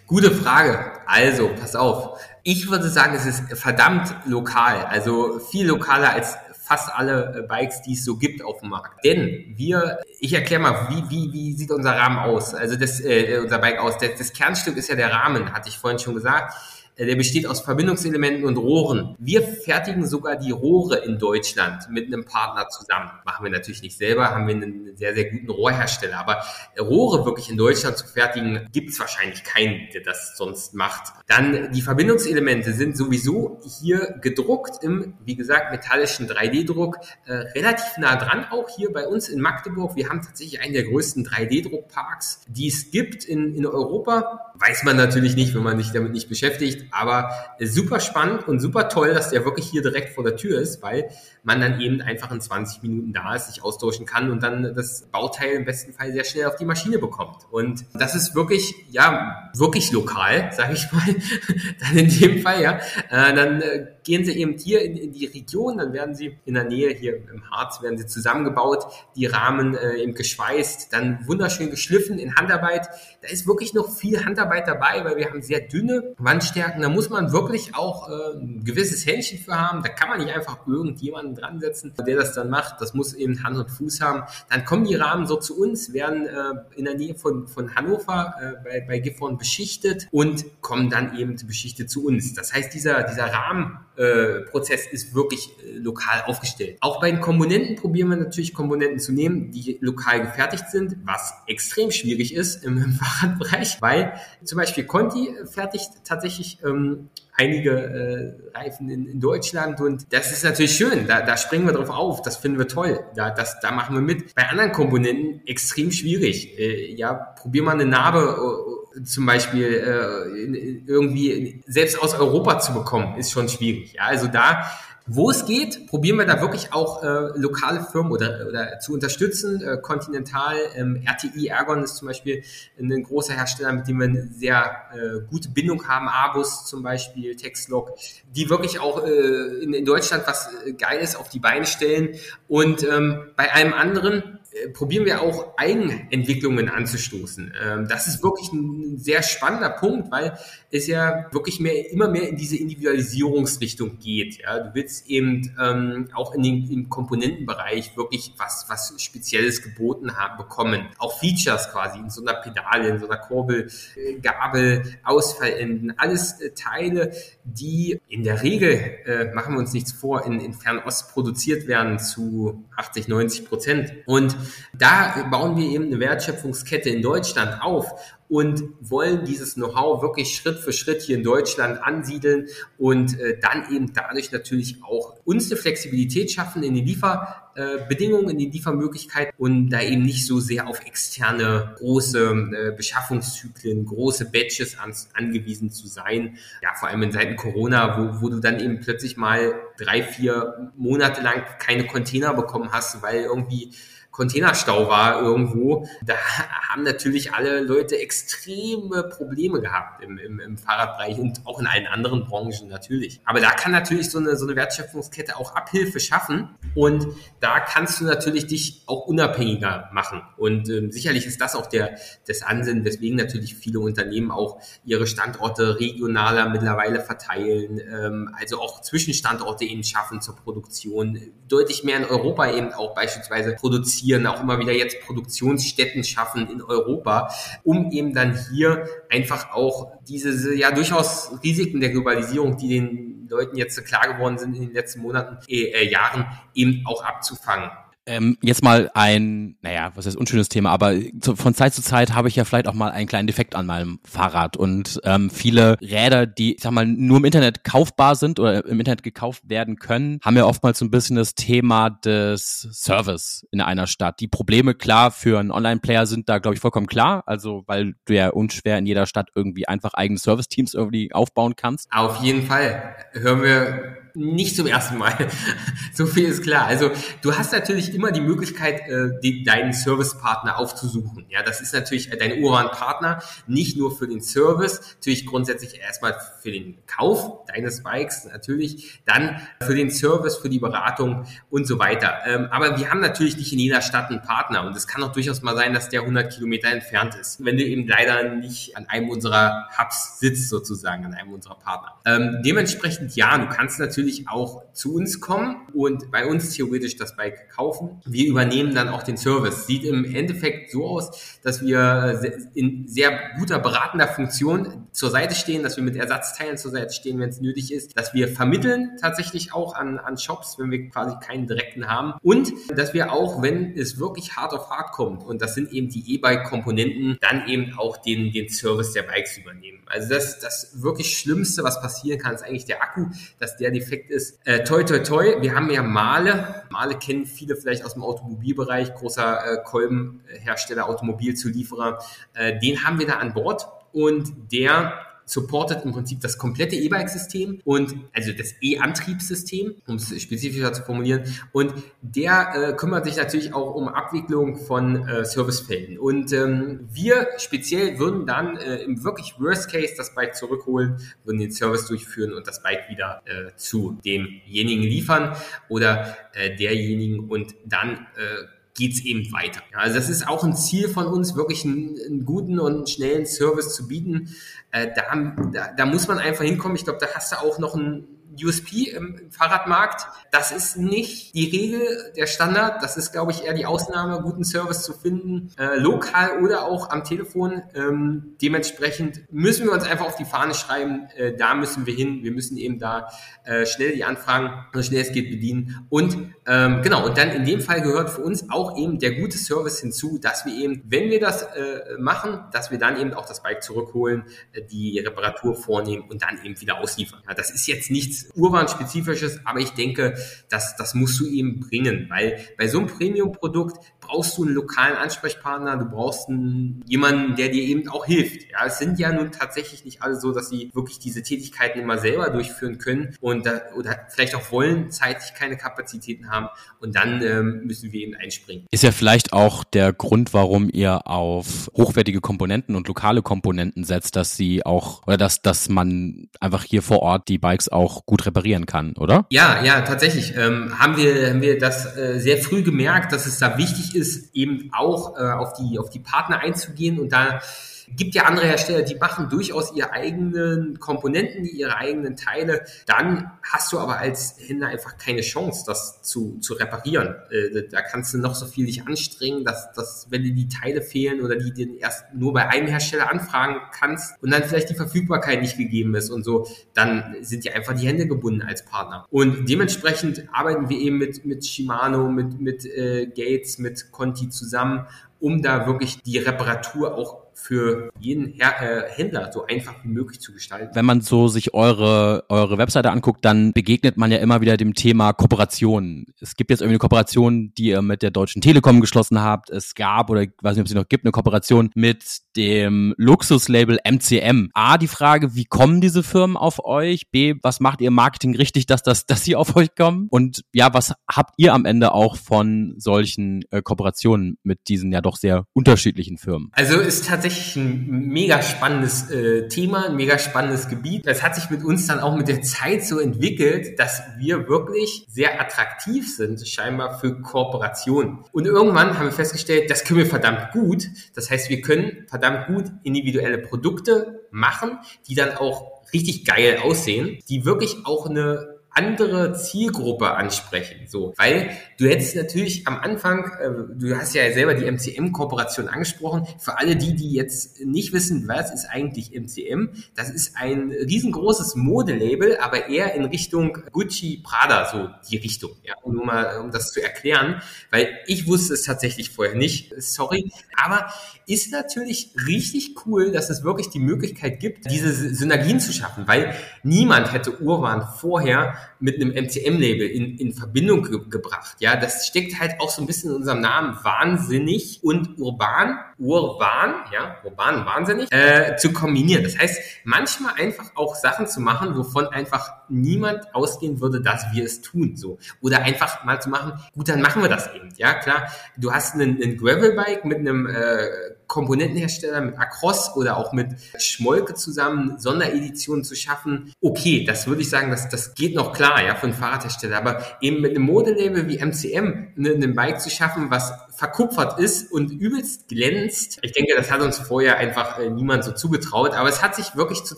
Gute 0.07 0.31
Frage. 0.31 0.93
Also, 1.07 1.49
pass 1.59 1.75
auf. 1.75 2.19
Ich 2.43 2.69
würde 2.69 2.89
sagen, 2.89 3.15
es 3.15 3.25
ist 3.25 3.57
verdammt 3.57 4.13
lokal. 4.25 4.85
Also 4.85 5.39
viel 5.39 5.65
lokaler 5.67 6.11
als 6.11 6.35
fast 6.63 6.93
alle 6.93 7.35
äh, 7.37 7.47
Bikes, 7.47 7.81
die 7.81 7.93
es 7.93 8.05
so 8.05 8.17
gibt 8.17 8.43
auf 8.43 8.59
dem 8.59 8.69
Markt. 8.69 9.03
Denn 9.05 9.53
wir, 9.55 9.99
ich 10.19 10.33
erkläre 10.33 10.61
mal, 10.61 10.89
wie, 10.89 11.09
wie, 11.09 11.33
wie 11.33 11.53
sieht 11.53 11.71
unser 11.71 11.95
Rahmen 11.95 12.19
aus? 12.19 12.53
Also 12.53 12.75
das, 12.75 13.01
äh, 13.01 13.39
unser 13.41 13.59
Bike 13.59 13.79
aus. 13.79 13.97
Das, 13.97 14.11
das 14.17 14.33
Kernstück 14.33 14.77
ist 14.77 14.89
ja 14.89 14.95
der 14.95 15.11
Rahmen, 15.11 15.53
hatte 15.53 15.69
ich 15.69 15.77
vorhin 15.77 15.99
schon 15.99 16.15
gesagt. 16.15 16.53
Äh, 16.95 17.05
der 17.05 17.15
besteht 17.15 17.45
aus 17.45 17.61
Verbindungselementen 17.61 18.45
und 18.45 18.57
Rohren. 18.57 19.15
Wir 19.19 19.41
fertigen 19.41 20.05
sogar 20.05 20.35
die 20.35 20.51
Rohre 20.51 20.97
in 20.99 21.17
Deutschland 21.17 21.89
mit 21.89 22.07
einem 22.07 22.25
Partner 22.25 22.67
zusammen. 22.69 23.11
Machen 23.25 23.43
wir 23.43 23.51
natürlich 23.51 23.81
nicht 23.81 23.97
selber, 23.97 24.29
haben 24.29 24.47
wir 24.47 24.55
einen 24.55 24.95
sehr, 24.95 25.13
sehr 25.13 25.29
guten 25.29 25.49
Rohrhersteller. 25.49 26.17
Aber 26.17 26.43
Rohre 26.79 27.25
wirklich 27.25 27.49
in 27.49 27.57
Deutschland 27.57 27.97
zu 27.97 28.07
fertigen, 28.07 28.67
gibt 28.71 28.91
es 28.91 28.99
wahrscheinlich 28.99 29.43
keinen, 29.43 29.89
der 29.93 30.01
das 30.01 30.37
sonst 30.37 30.73
macht. 30.73 31.13
Dann 31.27 31.71
die 31.71 31.81
Verbindungselemente 31.81 32.73
sind 32.73 32.97
sowieso 32.97 33.59
hier 33.79 34.17
gedruckt 34.21 34.83
im, 34.83 35.15
wie 35.25 35.35
gesagt, 35.35 35.71
metallischen 35.71 36.27
3D-Druck. 36.27 36.97
Äh, 37.25 37.33
relativ 37.33 37.97
nah 37.97 38.15
dran 38.15 38.45
auch 38.51 38.69
hier 38.75 38.91
bei 38.91 39.07
uns 39.07 39.29
in 39.29 39.41
Magdeburg. 39.41 39.95
Wir 39.95 40.09
haben 40.09 40.21
tatsächlich 40.21 40.61
einen 40.61 40.73
der 40.73 40.83
größten 40.83 41.25
3D-Druckparks, 41.25 42.41
die 42.47 42.67
es 42.67 42.91
gibt 42.91 43.25
in, 43.25 43.53
in 43.53 43.65
Europa. 43.65 44.52
Weiß 44.65 44.83
man 44.83 44.95
natürlich 44.95 45.35
nicht, 45.35 45.53
wenn 45.55 45.63
man 45.63 45.77
sich 45.77 45.91
damit 45.91 46.13
nicht 46.13 46.29
beschäftigt 46.29 46.83
aber 46.91 47.29
super 47.59 47.99
spannend 47.99 48.47
und 48.47 48.59
super 48.59 48.89
toll, 48.89 49.13
dass 49.13 49.29
der 49.29 49.45
wirklich 49.45 49.65
hier 49.67 49.81
direkt 49.81 50.13
vor 50.13 50.23
der 50.23 50.35
Tür 50.35 50.59
ist, 50.59 50.81
weil 50.81 51.09
man 51.43 51.59
dann 51.59 51.81
eben 51.81 52.01
einfach 52.01 52.31
in 52.31 52.39
20 52.39 52.83
Minuten 52.83 53.13
da 53.13 53.35
ist, 53.35 53.47
sich 53.47 53.63
austauschen 53.63 54.05
kann 54.05 54.31
und 54.31 54.43
dann 54.43 54.73
das 54.75 55.07
Bauteil 55.11 55.51
im 55.51 55.65
besten 55.65 55.93
Fall 55.93 56.13
sehr 56.13 56.23
schnell 56.23 56.45
auf 56.45 56.55
die 56.55 56.65
Maschine 56.65 56.99
bekommt. 56.99 57.43
Und 57.51 57.85
das 57.93 58.15
ist 58.15 58.35
wirklich, 58.35 58.73
ja, 58.89 59.51
wirklich 59.55 59.91
lokal, 59.91 60.51
sage 60.53 60.73
ich 60.73 60.91
mal, 60.91 61.03
dann 61.79 61.97
in 61.97 62.19
dem 62.19 62.41
Fall, 62.41 62.61
ja. 62.61 62.79
Äh, 63.09 63.33
dann 63.33 63.61
äh, 63.61 63.87
gehen 64.03 64.25
sie 64.25 64.37
eben 64.37 64.57
hier 64.57 64.81
in, 64.81 64.97
in, 64.97 65.11
die 65.11 65.25
Region, 65.25 65.77
dann 65.77 65.93
werden 65.93 66.15
sie 66.15 66.37
in 66.45 66.53
der 66.53 66.65
Nähe 66.65 66.93
hier 66.93 67.15
im 67.15 67.49
Harz 67.51 67.81
werden 67.81 67.97
sie 67.97 68.05
zusammengebaut, 68.05 68.85
die 69.15 69.25
Rahmen 69.25 69.75
äh, 69.75 69.95
eben 69.95 70.13
geschweißt, 70.13 70.91
dann 70.91 71.19
wunderschön 71.27 71.69
geschliffen 71.69 72.19
in 72.19 72.35
Handarbeit. 72.35 72.87
Da 73.21 73.29
ist 73.29 73.47
wirklich 73.47 73.73
noch 73.73 73.89
viel 73.89 74.25
Handarbeit 74.25 74.67
dabei, 74.67 75.03
weil 75.03 75.17
wir 75.17 75.29
haben 75.29 75.41
sehr 75.41 75.61
dünne 75.61 76.13
Wandstärken. 76.17 76.81
Da 76.81 76.89
muss 76.89 77.09
man 77.09 77.31
wirklich 77.31 77.75
auch 77.75 78.09
äh, 78.09 78.37
ein 78.37 78.63
gewisses 78.63 79.05
Händchen 79.05 79.39
für 79.39 79.59
haben. 79.59 79.83
Da 79.83 79.89
kann 79.89 80.09
man 80.09 80.19
nicht 80.19 80.33
einfach 80.33 80.67
irgendjemanden 80.67 81.35
dran 81.35 81.59
setzen, 81.59 81.93
der 82.05 82.15
das 82.15 82.33
dann 82.33 82.49
macht. 82.49 82.81
Das 82.81 82.93
muss 82.93 83.13
eben 83.13 83.43
Hand 83.43 83.57
und 83.57 83.69
Fuß 83.69 84.01
haben. 84.01 84.23
Dann 84.49 84.65
kommen 84.65 84.85
die 84.85 84.95
Rahmen 84.95 85.27
so 85.27 85.37
zu 85.37 85.59
uns, 85.59 85.93
werden 85.93 86.25
äh, 86.27 86.53
in 86.75 86.85
der 86.85 86.95
Nähe 86.95 87.15
von, 87.15 87.47
von 87.47 87.75
Hannover 87.75 88.35
äh, 88.41 88.63
bei, 88.63 88.85
bei 88.87 88.99
Gifhorn 88.99 89.37
beschichtet 89.37 90.07
und 90.11 90.45
kommen 90.61 90.89
dann 90.89 91.17
eben 91.17 91.35
beschichtet 91.45 91.89
zu 91.89 92.05
uns. 92.05 92.33
Das 92.33 92.53
heißt, 92.53 92.73
dieser, 92.73 93.03
dieser 93.03 93.25
Rahmen 93.27 93.79
äh, 93.95 94.41
Prozess 94.49 94.87
ist 94.87 95.13
wirklich 95.13 95.49
äh, 95.63 95.77
lokal 95.77 96.23
aufgestellt. 96.25 96.77
Auch 96.81 96.99
bei 96.99 97.11
den 97.11 97.21
Komponenten 97.21 97.75
probieren 97.75 98.09
wir 98.09 98.17
natürlich 98.17 98.53
Komponenten 98.53 98.99
zu 98.99 99.11
nehmen, 99.11 99.51
die 99.51 99.77
lokal 99.81 100.21
gefertigt 100.21 100.69
sind, 100.71 100.97
was 101.03 101.33
extrem 101.47 101.91
schwierig 101.91 102.33
ist 102.33 102.63
im, 102.63 102.93
Fahrradbereich, 102.93 103.81
weil 103.81 104.13
zum 104.43 104.57
Beispiel 104.57 104.85
Conti 104.85 105.35
fertigt 105.45 105.89
tatsächlich 106.05 106.59
ähm, 106.63 107.09
einige 107.35 107.71
äh, 107.71 108.57
Reifen 108.57 108.89
in, 108.89 109.07
in 109.07 109.19
Deutschland 109.19 109.81
und 109.81 110.11
das 110.11 110.31
ist 110.31 110.43
natürlich 110.43 110.75
schön, 110.75 111.07
da, 111.07 111.21
da 111.21 111.37
springen 111.37 111.65
wir 111.65 111.73
drauf 111.73 111.89
auf, 111.89 112.21
das 112.21 112.37
finden 112.37 112.59
wir 112.59 112.67
toll, 112.67 112.99
da, 113.15 113.31
das, 113.31 113.59
da 113.59 113.71
machen 113.71 113.95
wir 113.95 114.01
mit. 114.01 114.35
Bei 114.35 114.49
anderen 114.49 114.71
Komponenten 114.71 115.41
extrem 115.47 115.91
schwierig. 115.91 116.57
Äh, 116.57 116.93
ja, 116.93 117.13
probier 117.13 117.63
mal 117.63 117.73
eine 117.73 117.85
Narbe 117.85 118.19
äh, 118.19 118.82
zum 119.03 119.25
Beispiel 119.25 119.65
äh, 119.65 120.87
irgendwie 120.87 121.63
selbst 121.65 122.01
aus 122.01 122.13
Europa 122.13 122.59
zu 122.59 122.73
bekommen, 122.73 123.17
ist 123.17 123.31
schon 123.31 123.49
schwierig. 123.49 123.93
Ja, 123.93 124.03
also 124.03 124.27
da 124.27 124.63
wo 125.05 125.29
es 125.29 125.45
geht, 125.45 125.87
probieren 125.87 126.17
wir 126.17 126.25
da 126.25 126.39
wirklich 126.39 126.71
auch 126.71 127.03
äh, 127.03 127.37
lokale 127.37 127.83
Firmen 127.83 128.13
oder, 128.13 128.47
oder 128.47 128.79
zu 128.79 128.93
unterstützen. 128.93 129.61
Äh, 129.61 129.77
Continental, 129.81 130.55
ähm, 130.75 131.03
RTI 131.05 131.47
Ergon 131.47 131.83
ist 131.83 131.97
zum 131.97 132.07
Beispiel 132.07 132.43
ein 132.79 133.03
großer 133.03 133.33
Hersteller, 133.33 133.73
mit 133.73 133.87
dem 133.87 133.99
wir 133.99 134.05
eine 134.05 134.27
sehr 134.27 134.75
äh, 134.93 135.19
gute 135.29 135.49
Bindung 135.49 135.89
haben. 135.89 136.07
Abus 136.07 136.65
zum 136.65 136.83
Beispiel, 136.83 137.35
Textlog, 137.35 137.91
die 138.33 138.49
wirklich 138.49 138.79
auch 138.79 139.05
äh, 139.05 139.61
in, 139.61 139.73
in 139.73 139.83
Deutschland 139.83 140.23
was 140.25 140.49
äh, 140.65 140.71
Geiles 140.71 141.17
auf 141.17 141.27
die 141.27 141.39
Beine 141.39 141.65
stellen. 141.65 142.15
Und 142.47 142.83
ähm, 142.83 143.31
bei 143.35 143.51
einem 143.51 143.73
anderen 143.73 144.39
probieren 144.73 145.05
wir 145.05 145.21
auch 145.21 145.57
Eigenentwicklungen 145.57 146.69
anzustoßen. 146.69 147.53
Ähm, 147.61 147.87
das 147.87 148.07
ist 148.07 148.23
wirklich 148.23 148.51
ein 148.51 148.97
sehr 148.97 149.23
spannender 149.23 149.69
Punkt, 149.69 150.11
weil 150.11 150.37
es 150.71 150.87
ja 150.87 151.27
wirklich 151.31 151.59
mehr, 151.59 151.91
immer 151.91 152.07
mehr 152.07 152.29
in 152.29 152.35
diese 152.35 152.57
Individualisierungsrichtung 152.57 153.99
geht. 153.99 154.39
Ja, 154.41 154.59
du 154.59 154.75
willst 154.75 155.07
eben 155.07 155.55
ähm, 155.59 156.09
auch 156.13 156.33
in 156.33 156.43
den, 156.43 156.71
im 156.71 156.89
Komponentenbereich 156.89 157.97
wirklich 157.97 158.33
was, 158.37 158.65
was 158.69 158.93
Spezielles 159.01 159.61
geboten 159.61 160.17
haben, 160.17 160.37
bekommen. 160.37 160.87
Auch 160.97 161.19
Features 161.19 161.71
quasi 161.71 161.99
in 161.99 162.09
so 162.09 162.21
einer 162.21 162.35
Pedale, 162.35 162.89
in 162.89 162.99
so 162.99 163.07
einer 163.07 163.17
Kurbel, 163.17 163.69
äh, 163.95 164.19
Gabel, 164.19 164.83
Ausfallenden, 165.03 165.97
alles 165.97 166.39
äh, 166.41 166.51
Teile, 166.51 167.13
die 167.43 167.99
in 168.07 168.23
der 168.23 168.43
Regel, 168.43 168.73
äh, 169.05 169.33
machen 169.33 169.55
wir 169.55 169.59
uns 169.59 169.73
nichts 169.73 169.91
vor, 169.91 170.25
in, 170.25 170.39
in 170.39 170.53
Fernost 170.53 171.11
produziert 171.11 171.67
werden 171.67 171.99
zu 171.99 172.63
80, 172.77 173.07
90 173.07 173.45
Prozent. 173.45 173.93
Und 174.05 174.35
da 174.77 175.27
bauen 175.31 175.57
wir 175.57 175.65
eben 175.65 175.85
eine 175.85 175.99
Wertschöpfungskette 175.99 176.89
in 176.89 177.01
Deutschland 177.01 177.61
auf 177.61 177.93
und 178.33 178.63
wollen 178.79 179.25
dieses 179.25 179.53
Know-how 179.53 180.01
wirklich 180.01 180.35
Schritt 180.35 180.57
für 180.57 180.73
Schritt 180.73 181.03
hier 181.03 181.17
in 181.17 181.23
Deutschland 181.23 181.83
ansiedeln 181.83 182.47
und 182.79 183.19
äh, 183.19 183.37
dann 183.39 183.71
eben 183.71 183.93
dadurch 183.93 184.31
natürlich 184.31 184.77
auch 184.83 185.19
uns 185.23 185.51
eine 185.51 185.61
Flexibilität 185.61 186.31
schaffen 186.31 186.63
in 186.63 186.73
den 186.73 186.83
Lieferbedingungen, 186.83 188.29
äh, 188.29 188.31
in 188.31 188.39
den 188.39 188.51
Liefermöglichkeiten 188.51 189.33
und 189.37 189.69
da 189.69 189.81
eben 189.81 190.01
nicht 190.01 190.25
so 190.25 190.39
sehr 190.39 190.67
auf 190.67 190.83
externe 190.83 191.75
große 191.77 192.29
äh, 192.55 192.75
Beschaffungszyklen, 192.75 193.85
große 193.85 194.31
Batches 194.31 194.79
an, 194.79 194.95
angewiesen 195.13 195.69
zu 195.69 195.87
sein. 195.87 196.37
Ja, 196.63 196.73
vor 196.73 196.89
allem 196.89 197.03
in 197.03 197.11
Zeiten 197.11 197.35
Corona, 197.35 197.99
wo, 197.99 198.21
wo 198.21 198.29
du 198.29 198.39
dann 198.39 198.59
eben 198.59 198.79
plötzlich 198.79 199.15
mal 199.15 199.53
drei, 199.77 200.01
vier 200.01 200.71
Monate 200.75 201.21
lang 201.21 201.43
keine 201.59 201.85
Container 201.85 202.33
bekommen 202.33 202.71
hast, 202.71 203.03
weil 203.03 203.25
irgendwie 203.25 203.73
Containerstau 204.13 204.87
war 204.87 205.19
irgendwo, 205.21 205.87
da 206.05 206.13
haben 206.69 206.83
natürlich 206.83 207.33
alle 207.33 207.61
Leute 207.61 207.99
extreme 207.99 209.03
Probleme 209.03 209.59
gehabt 209.59 210.03
im, 210.03 210.17
im, 210.19 210.39
im 210.39 210.57
Fahrradbereich 210.57 211.17
und 211.17 211.41
auch 211.45 211.59
in 211.59 211.67
allen 211.67 211.87
anderen 211.87 212.25
Branchen 212.25 212.69
natürlich. 212.69 213.19
Aber 213.25 213.41
da 213.41 213.49
kann 213.51 213.71
natürlich 213.71 214.11
so 214.11 214.19
eine, 214.19 214.37
so 214.37 214.45
eine 214.45 214.55
Wertschöpfungskette 214.55 215.35
auch 215.35 215.55
Abhilfe 215.55 215.99
schaffen 215.99 216.49
und 216.75 217.07
da 217.39 217.59
kannst 217.59 218.01
du 218.01 218.05
natürlich 218.05 218.47
dich 218.47 218.83
auch 218.87 219.05
unabhängiger 219.05 219.89
machen. 219.93 220.21
Und 220.37 220.69
ähm, 220.69 220.91
sicherlich 220.91 221.25
ist 221.25 221.41
das 221.41 221.55
auch 221.55 221.67
der, 221.67 221.97
das 222.27 222.41
Ansinnen, 222.41 222.85
weswegen 222.85 223.17
natürlich 223.17 223.55
viele 223.55 223.79
Unternehmen 223.79 224.31
auch 224.31 224.59
ihre 224.85 225.07
Standorte 225.07 225.79
regionaler 225.79 226.49
mittlerweile 226.49 227.01
verteilen, 227.01 227.79
ähm, 227.79 228.35
also 228.39 228.59
auch 228.59 228.81
Zwischenstandorte 228.81 229.65
eben 229.65 229.83
schaffen 229.83 230.21
zur 230.21 230.35
Produktion, 230.35 231.19
deutlich 231.47 231.83
mehr 231.83 231.97
in 231.97 232.05
Europa 232.05 232.51
eben 232.51 232.73
auch 232.73 232.95
beispielsweise 232.95 233.53
produzieren 233.53 234.25
auch 234.25 234.41
immer 234.41 234.59
wieder 234.59 234.73
jetzt 234.73 235.01
Produktionsstätten 235.01 236.03
schaffen 236.03 236.47
in 236.49 236.61
Europa, 236.61 237.33
um 237.63 237.91
eben 237.91 238.13
dann 238.13 238.39
hier 238.51 238.87
einfach 239.09 239.53
auch 239.53 239.91
diese 240.07 240.55
ja 240.55 240.71
durchaus 240.71 241.31
Risiken 241.43 241.79
der 241.79 241.91
Globalisierung, 241.91 242.57
die 242.57 242.69
den 242.69 243.12
Leuten 243.33 243.57
jetzt 243.57 243.83
klar 243.85 244.07
geworden 244.13 244.37
sind 244.37 244.55
in 244.55 244.61
den 244.67 244.73
letzten 244.73 245.01
Monaten, 245.01 245.37
äh, 245.47 245.71
äh 245.71 245.89
Jahren, 245.89 246.25
eben 246.53 246.85
auch 246.85 247.03
abzufangen. 247.03 247.69
Ähm, 248.05 248.37
jetzt 248.41 248.63
mal 248.63 248.91
ein, 248.93 249.55
naja, 249.61 249.91
was 249.95 250.05
ist 250.05 250.17
unschönes 250.17 250.49
Thema, 250.49 250.71
aber 250.71 250.93
zu, 251.21 251.35
von 251.35 251.53
Zeit 251.53 251.73
zu 251.73 251.81
Zeit 251.81 252.13
habe 252.13 252.27
ich 252.27 252.35
ja 252.35 252.43
vielleicht 252.43 252.67
auch 252.67 252.73
mal 252.73 252.91
einen 252.91 253.07
kleinen 253.07 253.27
Defekt 253.27 253.55
an 253.55 253.65
meinem 253.65 253.99
Fahrrad 254.03 254.57
und 254.57 254.99
ähm, 255.05 255.29
viele 255.29 255.77
Räder, 255.79 256.25
die, 256.25 256.55
ich 256.55 256.61
sag 256.61 256.71
mal, 256.71 256.85
nur 256.85 257.17
im 257.17 257.25
Internet 257.25 257.63
kaufbar 257.63 258.15
sind 258.15 258.39
oder 258.39 258.65
im 258.65 258.79
Internet 258.79 259.03
gekauft 259.03 259.43
werden 259.47 259.77
können, 259.77 260.19
haben 260.21 260.35
ja 260.35 260.45
oftmals 260.45 260.79
so 260.79 260.85
ein 260.85 260.91
bisschen 260.91 261.15
das 261.15 261.33
Thema 261.35 261.89
des 261.89 262.67
Service 262.71 263.47
in 263.51 263.61
einer 263.61 263.87
Stadt. 263.87 264.19
Die 264.19 264.27
Probleme, 264.27 264.73
klar, 264.73 265.11
für 265.11 265.39
einen 265.39 265.51
Online-Player 265.51 266.05
sind 266.05 266.27
da, 266.27 266.39
glaube 266.39 266.55
ich, 266.55 266.61
vollkommen 266.61 266.87
klar, 266.87 267.23
also 267.25 267.63
weil 267.67 267.95
du 268.05 268.13
ja 268.13 268.29
unschwer 268.29 268.77
in 268.77 268.85
jeder 268.85 269.05
Stadt 269.05 269.29
irgendwie 269.33 269.67
einfach 269.67 269.93
eigene 269.93 270.19
Service-Teams 270.19 270.73
irgendwie 270.73 271.13
aufbauen 271.13 271.55
kannst. 271.55 271.87
Auf 271.91 272.21
jeden 272.21 272.43
Fall 272.43 272.95
hören 273.13 273.41
wir 273.41 274.02
nicht 274.15 274.55
zum 274.55 274.67
ersten 274.67 274.97
Mal. 274.97 275.27
so 275.93 276.05
viel 276.05 276.25
ist 276.25 276.43
klar. 276.43 276.65
Also 276.65 276.91
du 277.21 277.35
hast 277.35 277.51
natürlich 277.51 277.93
immer 277.93 278.11
die 278.11 278.21
Möglichkeit, 278.21 278.81
äh, 278.87 279.09
die, 279.23 279.43
deinen 279.43 279.73
Servicepartner 279.73 280.57
aufzusuchen. 280.57 281.25
Ja, 281.29 281.41
das 281.43 281.61
ist 281.61 281.73
natürlich 281.73 282.09
dein 282.09 282.43
Uran-Partner, 282.43 283.23
nicht 283.47 283.77
nur 283.77 283.95
für 283.95 284.07
den 284.07 284.21
Service, 284.21 284.81
natürlich 284.95 285.25
grundsätzlich 285.25 285.79
erstmal 285.79 286.15
für 286.43 286.51
den 286.51 286.77
Kauf 286.85 287.45
deines 287.45 287.83
Bikes 287.83 288.25
natürlich, 288.25 289.01
dann 289.05 289.41
für 289.61 289.73
den 289.73 289.89
Service, 289.89 290.37
für 290.37 290.49
die 290.49 290.59
Beratung 290.59 291.25
und 291.49 291.65
so 291.65 291.79
weiter. 291.79 292.19
Ähm, 292.25 292.47
aber 292.51 292.77
wir 292.77 292.91
haben 292.91 292.99
natürlich 292.99 293.37
nicht 293.37 293.53
in 293.53 293.59
jeder 293.59 293.81
Stadt 293.81 294.09
einen 294.09 294.21
Partner 294.21 294.65
und 294.65 294.75
es 294.75 294.85
kann 294.85 295.01
auch 295.03 295.13
durchaus 295.13 295.41
mal 295.41 295.55
sein, 295.55 295.73
dass 295.73 295.89
der 295.89 296.01
100 296.01 296.33
Kilometer 296.33 296.69
entfernt 296.69 297.15
ist, 297.15 297.43
wenn 297.43 297.57
du 297.57 297.63
eben 297.63 297.87
leider 297.87 298.35
nicht 298.35 298.75
an 298.75 298.85
einem 298.87 299.09
unserer 299.09 299.69
Hubs 299.77 300.19
sitzt 300.19 300.49
sozusagen, 300.49 301.05
an 301.05 301.13
einem 301.13 301.31
unserer 301.31 301.55
Partner. 301.55 301.93
Ähm, 302.05 302.41
dementsprechend 302.45 303.15
ja, 303.15 303.37
du 303.37 303.47
kannst 303.47 303.79
natürlich 303.79 304.27
auch 304.27 304.63
zu 304.73 304.95
uns 304.95 305.21
kommen 305.21 305.67
und 305.73 306.11
bei 306.11 306.25
uns 306.25 306.53
theoretisch 306.53 306.97
das 306.97 307.15
Bike 307.15 307.49
kaufen. 307.49 308.01
Wir 308.05 308.27
übernehmen 308.27 308.75
dann 308.75 308.89
auch 308.89 309.03
den 309.03 309.15
Service. 309.15 309.65
Sieht 309.65 309.85
im 309.85 310.03
Endeffekt 310.03 310.71
so 310.71 310.85
aus, 310.85 311.39
dass 311.41 311.61
wir 311.61 312.21
in 312.53 312.87
sehr 312.87 313.17
guter 313.37 313.59
beratender 313.59 314.07
Funktion 314.07 314.87
zur 314.91 315.09
Seite 315.09 315.35
stehen, 315.35 315.63
dass 315.63 315.77
wir 315.77 315.83
mit 315.83 315.95
Ersatzteilen 316.33 316.57
zur 316.57 316.71
Seite 316.71 316.93
stehen, 316.93 317.19
wenn 317.19 317.29
es 317.29 317.39
nötig 317.39 317.71
ist, 317.71 317.97
dass 317.97 318.13
wir 318.13 318.27
vermitteln 318.27 318.97
tatsächlich 318.99 319.53
auch 319.53 319.75
an, 319.75 319.99
an 319.99 320.17
Shops, 320.17 320.57
wenn 320.57 320.71
wir 320.71 320.89
quasi 320.89 321.15
keinen 321.21 321.47
direkten 321.47 321.87
haben 321.87 322.13
und 322.21 322.51
dass 322.75 322.93
wir 322.93 323.11
auch, 323.11 323.41
wenn 323.41 323.75
es 323.77 323.99
wirklich 323.99 324.35
hart 324.35 324.53
auf 324.53 324.69
hart 324.69 324.91
kommt 324.91 325.23
und 325.23 325.41
das 325.41 325.55
sind 325.55 325.71
eben 325.71 325.89
die 325.89 326.15
E-Bike-Komponenten, 326.15 327.17
dann 327.21 327.47
eben 327.47 327.77
auch 327.77 327.97
den, 327.97 328.31
den 328.31 328.49
Service 328.49 328.93
der 328.93 329.03
Bikes 329.03 329.37
übernehmen. 329.37 329.81
Also 329.85 330.09
das, 330.09 330.39
das 330.39 330.81
wirklich 330.81 331.17
Schlimmste, 331.17 331.63
was 331.63 331.81
passieren 331.81 332.19
kann, 332.19 332.33
ist 332.33 332.43
eigentlich 332.43 332.65
der 332.65 332.81
Akku, 332.81 333.07
dass 333.39 333.57
der 333.57 333.71
defekt 333.71 334.09
ist, 334.09 334.39
äh, 334.45 334.63
toi, 334.63 334.83
toi, 334.83 334.99
toi, 334.99 335.41
wir 335.41 335.55
haben 335.55 335.69
ja 335.69 335.83
Male. 335.83 336.63
Male 336.69 336.97
kennen 336.97 337.25
viele 337.25 337.55
vielleicht 337.55 337.85
aus 337.85 337.93
dem 337.93 338.03
Automobilbereich, 338.03 338.93
großer 338.95 339.45
äh, 339.45 339.63
Kolbenhersteller, 339.63 340.89
Automobilzulieferer. 340.89 341.99
Äh, 342.33 342.59
den 342.59 342.83
haben 342.83 342.99
wir 342.99 343.05
da 343.05 343.13
an 343.17 343.33
Bord 343.33 343.67
und 343.91 344.51
der 344.51 345.12
supportet 345.25 345.85
im 345.85 345.91
Prinzip 345.91 346.21
das 346.21 346.37
komplette 346.37 346.75
E-Bike-System 346.75 347.61
und 347.63 347.95
also 348.13 348.31
das 348.33 348.55
E-Antriebssystem, 348.61 349.75
um 349.87 349.95
es 349.95 350.21
spezifischer 350.21 350.73
zu 350.73 350.83
formulieren. 350.83 351.23
Und 351.51 351.73
der 352.01 352.53
äh, 352.55 352.73
kümmert 352.73 353.05
sich 353.05 353.17
natürlich 353.17 353.53
auch 353.53 353.75
um 353.75 353.87
Abwicklung 353.87 354.55
von 354.55 355.07
äh, 355.07 355.25
Servicefällen. 355.25 355.97
Und 355.97 356.31
ähm, 356.33 356.87
wir 356.91 357.27
speziell 357.37 357.99
würden 357.99 358.25
dann 358.25 358.57
äh, 358.57 358.77
im 358.83 359.03
wirklich 359.03 359.35
Worst 359.39 359.71
Case 359.71 359.93
das 359.97 360.13
Bike 360.15 360.35
zurückholen, 360.35 360.97
würden 361.23 361.39
den 361.39 361.51
Service 361.51 361.87
durchführen 361.87 362.33
und 362.33 362.47
das 362.47 362.61
Bike 362.61 362.89
wieder 362.89 363.21
äh, 363.25 363.55
zu 363.55 363.97
demjenigen 364.05 364.83
liefern 364.83 365.35
oder 365.69 366.17
äh, 366.33 366.55
derjenigen 366.55 367.29
und 367.29 367.55
dann 367.65 368.07
äh, 368.15 368.62
geht's 368.75 369.01
eben 369.01 369.31
weiter. 369.31 369.61
Also 369.73 369.95
das 369.95 370.09
ist 370.09 370.27
auch 370.27 370.43
ein 370.43 370.55
Ziel 370.55 370.89
von 370.89 371.05
uns, 371.05 371.35
wirklich 371.35 371.63
einen, 371.63 371.95
einen 372.05 372.25
guten 372.25 372.59
und 372.59 372.89
schnellen 372.89 373.25
Service 373.25 373.75
zu 373.75 373.87
bieten. 373.87 374.35
Äh, 374.71 374.89
da, 374.95 375.03
da, 375.51 375.71
da 375.75 375.85
muss 375.85 376.07
man 376.07 376.17
einfach 376.17 376.43
hinkommen. 376.43 376.75
Ich 376.75 376.83
glaube, 376.83 376.99
da 376.99 377.07
hast 377.13 377.31
du 377.31 377.37
auch 377.37 377.59
noch 377.59 377.75
ein 377.75 378.07
USP 378.41 378.89
im, 378.89 379.15
im, 379.15 379.31
Fahrradmarkt. 379.31 380.07
Das 380.31 380.51
ist 380.51 380.77
nicht 380.77 381.33
die 381.35 381.49
Regel, 381.49 382.13
der 382.15 382.27
Standard. 382.27 382.81
Das 382.83 382.97
ist, 382.97 383.11
glaube 383.11 383.31
ich, 383.31 383.45
eher 383.45 383.53
die 383.53 383.65
Ausnahme, 383.65 384.21
guten 384.21 384.43
Service 384.43 384.83
zu 384.83 384.93
finden, 384.93 385.51
äh, 385.57 385.77
lokal 385.77 386.43
oder 386.43 386.65
auch 386.65 386.89
am 386.89 387.03
Telefon. 387.03 387.63
Ähm, 387.75 388.35
dementsprechend 388.41 389.31
müssen 389.31 389.65
wir 389.65 389.73
uns 389.73 389.83
einfach 389.83 390.05
auf 390.05 390.15
die 390.15 390.25
Fahne 390.25 390.53
schreiben, 390.53 391.07
äh, 391.15 391.35
da 391.35 391.53
müssen 391.53 391.85
wir 391.85 391.93
hin. 391.93 392.23
Wir 392.23 392.31
müssen 392.31 392.57
eben 392.57 392.79
da 392.79 393.09
äh, 393.43 393.65
schnell 393.65 393.93
die 393.93 394.03
Anfragen, 394.03 394.65
so 394.73 394.81
schnell 394.81 395.01
es 395.01 395.11
geht, 395.11 395.29
bedienen. 395.29 395.85
Und 395.89 396.17
ähm, 396.45 396.81
genau, 396.81 397.05
und 397.05 397.17
dann 397.17 397.29
in 397.29 397.45
dem 397.45 397.61
Fall 397.61 397.81
gehört 397.81 398.09
für 398.09 398.21
uns 398.21 398.49
auch 398.49 398.77
eben 398.77 398.99
der 398.99 399.15
gute 399.15 399.37
Service 399.37 399.79
hinzu, 399.79 400.17
dass 400.17 400.45
wir 400.45 400.53
eben, 400.53 400.83
wenn 400.85 401.09
wir 401.09 401.19
das 401.19 401.43
äh, 401.43 401.97
machen, 401.99 402.39
dass 402.51 402.71
wir 402.71 402.77
dann 402.77 402.99
eben 402.99 403.13
auch 403.13 403.25
das 403.25 403.41
Bike 403.43 403.63
zurückholen, 403.63 404.23
äh, 404.51 404.61
die 404.61 404.99
Reparatur 404.99 405.55
vornehmen 405.55 406.03
und 406.09 406.21
dann 406.21 406.43
eben 406.43 406.59
wieder 406.59 406.79
ausliefern. 406.79 407.21
Ja, 407.27 407.33
das 407.33 407.51
ist 407.51 407.67
jetzt 407.67 407.91
nichts 407.91 408.22
Urban-spezifisches, 408.35 409.39
aber 409.45 409.59
ich 409.59 409.71
denke, 409.71 410.15
das, 410.49 410.75
das 410.75 410.93
musst 410.93 411.19
du 411.19 411.27
eben 411.27 411.59
bringen, 411.59 412.07
weil 412.09 412.39
bei 412.57 412.67
so 412.67 412.79
einem 412.79 412.87
Premium-Produkt 412.87 413.77
brauchst 414.05 414.37
du 414.37 414.43
einen 414.43 414.53
lokalen 414.53 414.95
Ansprechpartner, 414.95 415.77
du 415.77 415.85
brauchst 415.85 416.29
einen, 416.29 416.83
jemanden, 416.87 417.35
der 417.35 417.49
dir 417.49 417.63
eben 417.63 417.87
auch 417.89 418.05
hilft. 418.05 418.51
Ja, 418.51 418.65
es 418.65 418.77
sind 418.77 418.99
ja 418.99 419.11
nun 419.11 419.31
tatsächlich 419.31 419.85
nicht 419.85 420.01
alle 420.01 420.19
so, 420.19 420.31
dass 420.31 420.49
sie 420.49 420.71
wirklich 420.73 420.99
diese 420.99 421.23
Tätigkeiten 421.23 421.79
immer 421.79 421.97
selber 421.97 422.29
durchführen 422.29 422.77
können 422.77 423.15
und 423.21 423.45
da, 423.45 423.61
oder 423.75 424.07
vielleicht 424.09 424.35
auch 424.35 424.51
wollen, 424.51 424.91
zeitlich 424.91 425.33
keine 425.33 425.57
Kapazitäten 425.57 426.29
haben 426.29 426.47
und 426.79 426.95
dann 426.95 427.21
ähm, 427.21 427.61
müssen 427.65 427.91
wir 427.91 428.01
eben 428.01 428.15
einspringen. 428.15 428.65
Ist 428.71 428.83
ja 428.83 428.91
vielleicht 428.91 429.33
auch 429.33 429.63
der 429.63 429.93
Grund, 429.93 430.33
warum 430.33 430.69
ihr 430.71 431.07
auf 431.07 431.69
hochwertige 431.75 432.21
Komponenten 432.21 432.75
und 432.75 432.87
lokale 432.87 433.21
Komponenten 433.21 433.83
setzt, 433.83 434.15
dass 434.15 434.35
sie 434.35 434.65
auch 434.65 435.05
oder 435.07 435.17
dass 435.17 435.41
dass 435.41 435.69
man 435.69 436.27
einfach 436.39 436.63
hier 436.63 436.81
vor 436.81 436.99
Ort 436.99 437.27
die 437.27 437.37
Bikes 437.37 437.69
auch 437.69 438.05
gut 438.05 438.25
reparieren 438.25 438.65
kann, 438.65 438.93
oder? 438.97 439.25
Ja, 439.29 439.63
ja, 439.63 439.81
tatsächlich 439.81 440.35
ähm, 440.35 440.77
haben 440.77 440.97
wir 440.97 441.29
haben 441.29 441.41
wir 441.41 441.57
das 441.57 441.97
äh, 441.97 442.19
sehr 442.19 442.37
früh 442.37 442.63
gemerkt, 442.63 443.11
dass 443.11 443.25
es 443.25 443.39
da 443.39 443.57
wichtig 443.57 443.92
ist, 443.95 444.35
eben 444.35 444.69
auch 444.73 445.17
äh, 445.17 445.31
auf 445.31 445.53
die 445.53 445.79
auf 445.79 445.89
die 445.89 445.99
Partner 445.99 446.39
einzugehen 446.39 446.99
und 446.99 447.11
da 447.11 447.41
gibt 447.89 448.15
ja 448.15 448.23
andere 448.23 448.47
Hersteller, 448.47 448.81
die 448.81 448.95
machen 448.95 449.29
durchaus 449.29 449.75
ihre 449.75 449.91
eigenen 449.91 450.79
Komponenten, 450.79 451.45
ihre 451.45 451.77
eigenen 451.77 452.15
Teile. 452.15 452.65
Dann 452.85 453.31
hast 453.43 453.71
du 453.73 453.79
aber 453.79 453.97
als 453.97 454.35
Händler 454.39 454.67
einfach 454.67 454.97
keine 454.97 455.21
Chance, 455.21 455.63
das 455.65 456.01
zu, 456.01 456.39
zu 456.39 456.53
reparieren. 456.53 457.15
Äh, 457.29 457.67
da 457.69 457.81
kannst 457.81 458.13
du 458.13 458.17
noch 458.17 458.35
so 458.35 458.45
viel 458.45 458.65
dich 458.65 458.85
anstrengen, 458.87 459.43
dass, 459.43 459.71
dass 459.73 460.07
wenn 460.09 460.23
dir 460.23 460.33
die 460.33 460.47
Teile 460.47 460.81
fehlen 460.81 461.21
oder 461.21 461.35
die 461.35 461.53
den 461.53 461.77
erst 461.77 462.13
nur 462.13 462.33
bei 462.33 462.47
einem 462.49 462.67
Hersteller 462.67 463.11
anfragen 463.11 463.57
kannst 463.71 464.21
und 464.21 464.31
dann 464.31 464.43
vielleicht 464.43 464.69
die 464.69 464.75
Verfügbarkeit 464.75 465.41
nicht 465.41 465.57
gegeben 465.57 465.95
ist 465.95 466.09
und 466.09 466.23
so, 466.23 466.47
dann 466.73 467.15
sind 467.21 467.43
dir 467.43 467.55
einfach 467.55 467.73
die 467.73 467.87
Hände 467.87 468.07
gebunden 468.07 468.41
als 468.41 468.65
Partner. 468.65 469.05
Und 469.09 469.49
dementsprechend 469.49 470.23
arbeiten 470.31 470.69
wir 470.69 470.77
eben 470.77 470.97
mit, 470.97 471.25
mit 471.25 471.45
Shimano, 471.45 472.09
mit, 472.09 472.39
mit 472.39 472.65
äh, 472.65 473.07
Gates, 473.07 473.57
mit 473.57 473.91
Conti 473.91 474.29
zusammen, 474.29 474.87
um 475.19 475.41
da 475.41 475.67
wirklich 475.67 476.01
die 476.01 476.17
Reparatur 476.17 476.95
auch 476.95 477.22
für 477.35 477.91
jeden 477.99 478.27
Her 478.27 478.55
äh, 478.61 478.91
Händler 478.91 479.31
so 479.31 479.45
einfach 479.45 479.75
wie 479.83 479.89
möglich 479.89 480.19
zu 480.19 480.33
gestalten. 480.33 480.75
Wenn 480.75 480.85
man 480.85 481.01
so 481.01 481.27
sich 481.27 481.53
eure, 481.53 482.25
eure 482.29 482.57
Webseite 482.57 482.91
anguckt, 482.91 483.25
dann 483.25 483.53
begegnet 483.53 483.97
man 483.97 484.11
ja 484.11 484.17
immer 484.19 484.41
wieder 484.41 484.57
dem 484.57 484.73
Thema 484.73 485.13
Kooperation. 485.13 486.05
Es 486.21 486.35
gibt 486.35 486.49
jetzt 486.49 486.61
irgendwie 486.61 486.73
eine 486.73 486.79
Kooperation, 486.79 487.53
die 487.57 487.65
ihr 487.67 487.81
mit 487.81 488.01
der 488.01 488.11
Deutschen 488.11 488.41
Telekom 488.41 488.81
geschlossen 488.81 489.21
habt. 489.21 489.49
Es 489.49 489.75
gab, 489.75 490.09
oder 490.09 490.23
ich 490.23 490.31
weiß 490.41 490.55
nicht, 490.55 490.61
ob 490.61 490.65
es 490.65 490.71
sie 490.71 490.77
noch 490.77 490.87
gibt, 490.87 491.05
eine 491.05 491.11
Kooperation 491.11 491.71
mit 491.75 492.21
dem 492.35 492.93
Luxuslabel 492.97 493.79
MCM. 493.83 494.49
A, 494.53 494.77
die 494.77 494.87
Frage, 494.87 495.35
wie 495.35 495.45
kommen 495.45 495.81
diese 495.81 496.03
Firmen 496.03 496.37
auf 496.37 496.63
euch? 496.63 497.11
B, 497.11 497.35
was 497.41 497.59
macht 497.59 497.81
ihr 497.81 497.91
Marketing 497.91 498.35
richtig, 498.35 498.65
dass, 498.65 498.83
das, 498.83 499.05
dass 499.05 499.23
sie 499.23 499.35
auf 499.35 499.55
euch 499.55 499.75
kommen? 499.75 500.07
Und 500.09 500.43
ja, 500.53 500.73
was 500.73 500.93
habt 501.09 501.33
ihr 501.37 501.53
am 501.53 501.65
Ende 501.65 501.93
auch 501.93 502.17
von 502.17 502.75
solchen 502.77 503.43
äh, 503.51 503.61
Kooperationen 503.61 504.37
mit 504.43 504.67
diesen 504.67 504.91
ja 504.91 505.01
doch 505.01 505.17
sehr 505.17 505.45
unterschiedlichen 505.53 506.17
Firmen? 506.17 506.49
Also 506.53 506.79
ist 506.79 507.07
tatsächlich 507.07 507.22
tatsächlich 507.23 507.55
ein 507.55 508.09
mega 508.09 508.41
spannendes 508.41 509.09
äh, 509.09 509.47
Thema, 509.47 509.85
ein 509.85 509.95
mega 509.95 510.19
spannendes 510.19 510.67
Gebiet. 510.67 511.07
Das 511.07 511.23
hat 511.23 511.35
sich 511.35 511.49
mit 511.49 511.63
uns 511.63 511.87
dann 511.87 511.99
auch 511.99 512.15
mit 512.15 512.27
der 512.27 512.41
Zeit 512.41 512.83
so 512.83 512.99
entwickelt, 512.99 513.79
dass 513.79 514.03
wir 514.17 514.49
wirklich 514.49 515.05
sehr 515.09 515.39
attraktiv 515.39 516.13
sind, 516.13 516.45
scheinbar 516.45 516.99
für 516.99 517.21
Kooperationen. 517.21 518.19
Und 518.33 518.45
irgendwann 518.45 518.97
haben 518.97 519.05
wir 519.05 519.13
festgestellt, 519.13 519.69
das 519.69 519.85
können 519.85 519.99
wir 519.99 520.05
verdammt 520.05 520.51
gut. 520.51 520.89
Das 521.15 521.29
heißt, 521.29 521.49
wir 521.49 521.61
können 521.61 522.05
verdammt 522.09 522.47
gut 522.47 522.65
individuelle 522.83 523.37
Produkte 523.37 524.27
machen, 524.31 524.79
die 525.07 525.15
dann 525.15 525.37
auch 525.37 525.83
richtig 525.93 526.25
geil 526.25 526.57
aussehen, 526.61 527.19
die 527.29 527.45
wirklich 527.45 527.85
auch 527.85 528.09
eine 528.09 528.52
andere 528.73 529.33
Zielgruppe 529.33 530.15
ansprechen. 530.15 530.87
So, 530.87 531.13
weil 531.17 531.51
du 531.77 531.87
hättest 531.87 532.15
natürlich 532.15 532.67
am 532.67 532.77
Anfang, 532.77 533.31
äh, 533.39 533.49
du 533.75 533.95
hast 533.95 534.13
ja 534.15 534.31
selber 534.31 534.55
die 534.55 534.65
MCM-Kooperation 534.65 535.67
angesprochen. 535.67 536.27
Für 536.39 536.57
alle 536.57 536.75
die, 536.75 536.95
die 536.95 537.13
jetzt 537.13 537.63
nicht 537.63 537.93
wissen, 537.93 538.27
was 538.27 538.53
ist 538.53 538.65
eigentlich 538.65 539.11
MCM, 539.13 539.69
das 539.95 540.09
ist 540.09 540.35
ein 540.37 540.71
riesengroßes 540.71 541.55
Modelabel, 541.55 542.37
aber 542.37 542.67
eher 542.67 542.93
in 542.95 543.05
Richtung 543.05 543.57
Gucci, 543.71 544.21
Prada, 544.23 544.69
so 544.71 544.89
die 545.09 545.17
Richtung. 545.17 545.51
Ja, 545.63 545.75
nur 545.85 546.05
mal, 546.05 546.39
um 546.39 546.51
das 546.51 546.71
zu 546.71 546.81
erklären, 546.81 547.41
weil 547.69 547.89
ich 548.07 548.27
wusste 548.27 548.53
es 548.53 548.63
tatsächlich 548.63 549.11
vorher 549.11 549.35
nicht. 549.35 549.73
Sorry, 549.77 550.31
aber 550.55 550.91
ist 551.27 551.51
natürlich 551.51 552.11
richtig 552.27 552.75
cool, 552.85 553.11
dass 553.11 553.29
es 553.29 553.43
wirklich 553.43 553.69
die 553.69 553.79
Möglichkeit 553.79 554.39
gibt, 554.39 554.69
diese 554.69 554.91
Synergien 554.91 555.59
zu 555.59 555.73
schaffen, 555.73 556.07
weil 556.07 556.33
niemand 556.63 557.11
hätte 557.13 557.41
Urban 557.41 557.87
vorher 557.99 558.55
mit 558.79 558.95
einem 558.95 559.11
MCM-Label 559.11 559.87
in, 559.87 560.17
in 560.17 560.33
Verbindung 560.33 560.83
ge 560.83 560.99
gebracht. 561.09 561.57
Ja, 561.59 561.75
das 561.75 562.07
steckt 562.07 562.39
halt 562.39 562.59
auch 562.59 562.69
so 562.69 562.81
ein 562.81 562.87
bisschen 562.87 563.11
in 563.11 563.17
unserem 563.17 563.41
Namen 563.41 563.77
wahnsinnig 563.83 564.79
und 564.83 565.19
urban, 565.19 565.79
urban, 566.03 566.75
ja, 566.91 567.17
urban, 567.23 567.65
wahnsinnig, 567.65 568.11
äh, 568.11 568.55
zu 568.57 568.73
kombinieren. 568.73 569.23
Das 569.23 569.37
heißt, 569.37 569.59
manchmal 569.85 570.33
einfach 570.35 570.71
auch 570.75 570.95
Sachen 570.95 571.27
zu 571.27 571.39
machen, 571.39 571.75
wovon 571.75 572.07
einfach 572.07 572.51
niemand 572.69 573.33
ausgehen 573.33 573.79
würde, 573.79 574.01
dass 574.01 574.25
wir 574.33 574.43
es 574.43 574.61
tun, 574.61 574.95
so. 574.95 575.17
Oder 575.41 575.63
einfach 575.63 576.03
mal 576.03 576.21
zu 576.21 576.29
machen, 576.29 576.53
gut, 576.75 576.89
dann 576.89 577.01
machen 577.01 577.21
wir 577.21 577.29
das 577.29 577.53
eben. 577.53 577.69
Ja, 577.77 577.93
klar, 577.93 578.27
du 578.57 578.71
hast 578.71 578.95
einen, 578.95 579.21
einen 579.21 579.37
Gravelbike 579.37 580.05
mit 580.05 580.19
einem 580.19 580.47
äh, 580.47 580.87
Komponentenhersteller, 581.27 582.21
mit 582.21 582.37
Across 582.37 582.95
oder 582.95 583.17
auch 583.17 583.33
mit 583.33 583.47
Schmolke 583.79 584.35
zusammen 584.35 584.99
Sondereditionen 584.99 585.83
zu 585.83 585.95
schaffen. 585.95 586.53
Okay, 586.61 587.05
das 587.05 587.25
würde 587.27 587.41
ich 587.41 587.49
sagen, 587.49 587.71
das, 587.71 587.89
das 587.89 588.13
geht 588.13 588.35
noch 588.35 588.53
klar, 588.53 588.85
ja, 588.85 588.95
von 588.95 589.13
Fahrradhersteller. 589.13 589.77
Aber 589.77 590.03
eben 590.21 590.41
mit 590.41 590.51
einem 590.51 590.65
Modelabel 590.65 591.27
wie 591.27 591.43
MCM, 591.43 592.13
ne, 592.15 592.33
ein 592.33 592.53
Bike 592.53 592.79
zu 592.81 592.89
schaffen, 592.89 593.31
was 593.31 593.51
verkupfert 593.75 594.39
ist 594.39 594.71
und 594.71 594.91
übelst 594.91 595.47
glänzt. 595.47 596.19
Ich 596.21 596.31
denke, 596.31 596.53
das 596.55 596.71
hat 596.71 596.81
uns 596.81 596.99
vorher 596.99 597.37
einfach 597.37 597.79
äh, 597.79 597.89
niemand 597.89 598.23
so 598.23 598.31
zugetraut, 598.31 598.93
aber 598.93 599.09
es 599.09 599.21
hat 599.21 599.35
sich 599.35 599.55
wirklich 599.55 599.83
zu 599.83 599.97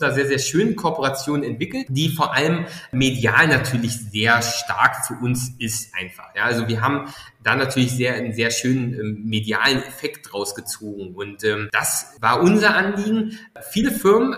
einer 0.00 0.14
sehr, 0.14 0.26
sehr 0.26 0.38
schönen 0.38 0.76
Kooperation 0.76 1.42
entwickelt, 1.42 1.86
die 1.88 2.08
vor 2.08 2.34
allem 2.34 2.66
medial 2.92 3.48
natürlich 3.48 3.98
sehr 4.10 4.42
stark 4.42 5.06
für 5.06 5.14
uns 5.14 5.52
ist 5.58 5.94
einfach. 5.94 6.34
Ja, 6.34 6.44
also 6.44 6.68
wir 6.68 6.80
haben 6.80 7.12
da 7.42 7.54
natürlich 7.54 7.92
sehr 7.92 8.14
einen 8.14 8.32
sehr 8.32 8.50
schönen 8.50 8.94
ähm, 8.94 9.22
medialen 9.24 9.82
Effekt 9.82 10.32
draus 10.32 10.54
gezogen. 10.54 11.14
Und 11.14 11.44
ähm, 11.44 11.68
das 11.72 12.16
war 12.20 12.40
unser 12.40 12.74
Anliegen. 12.74 13.38
Viele 13.70 13.92
Firmen 13.92 14.36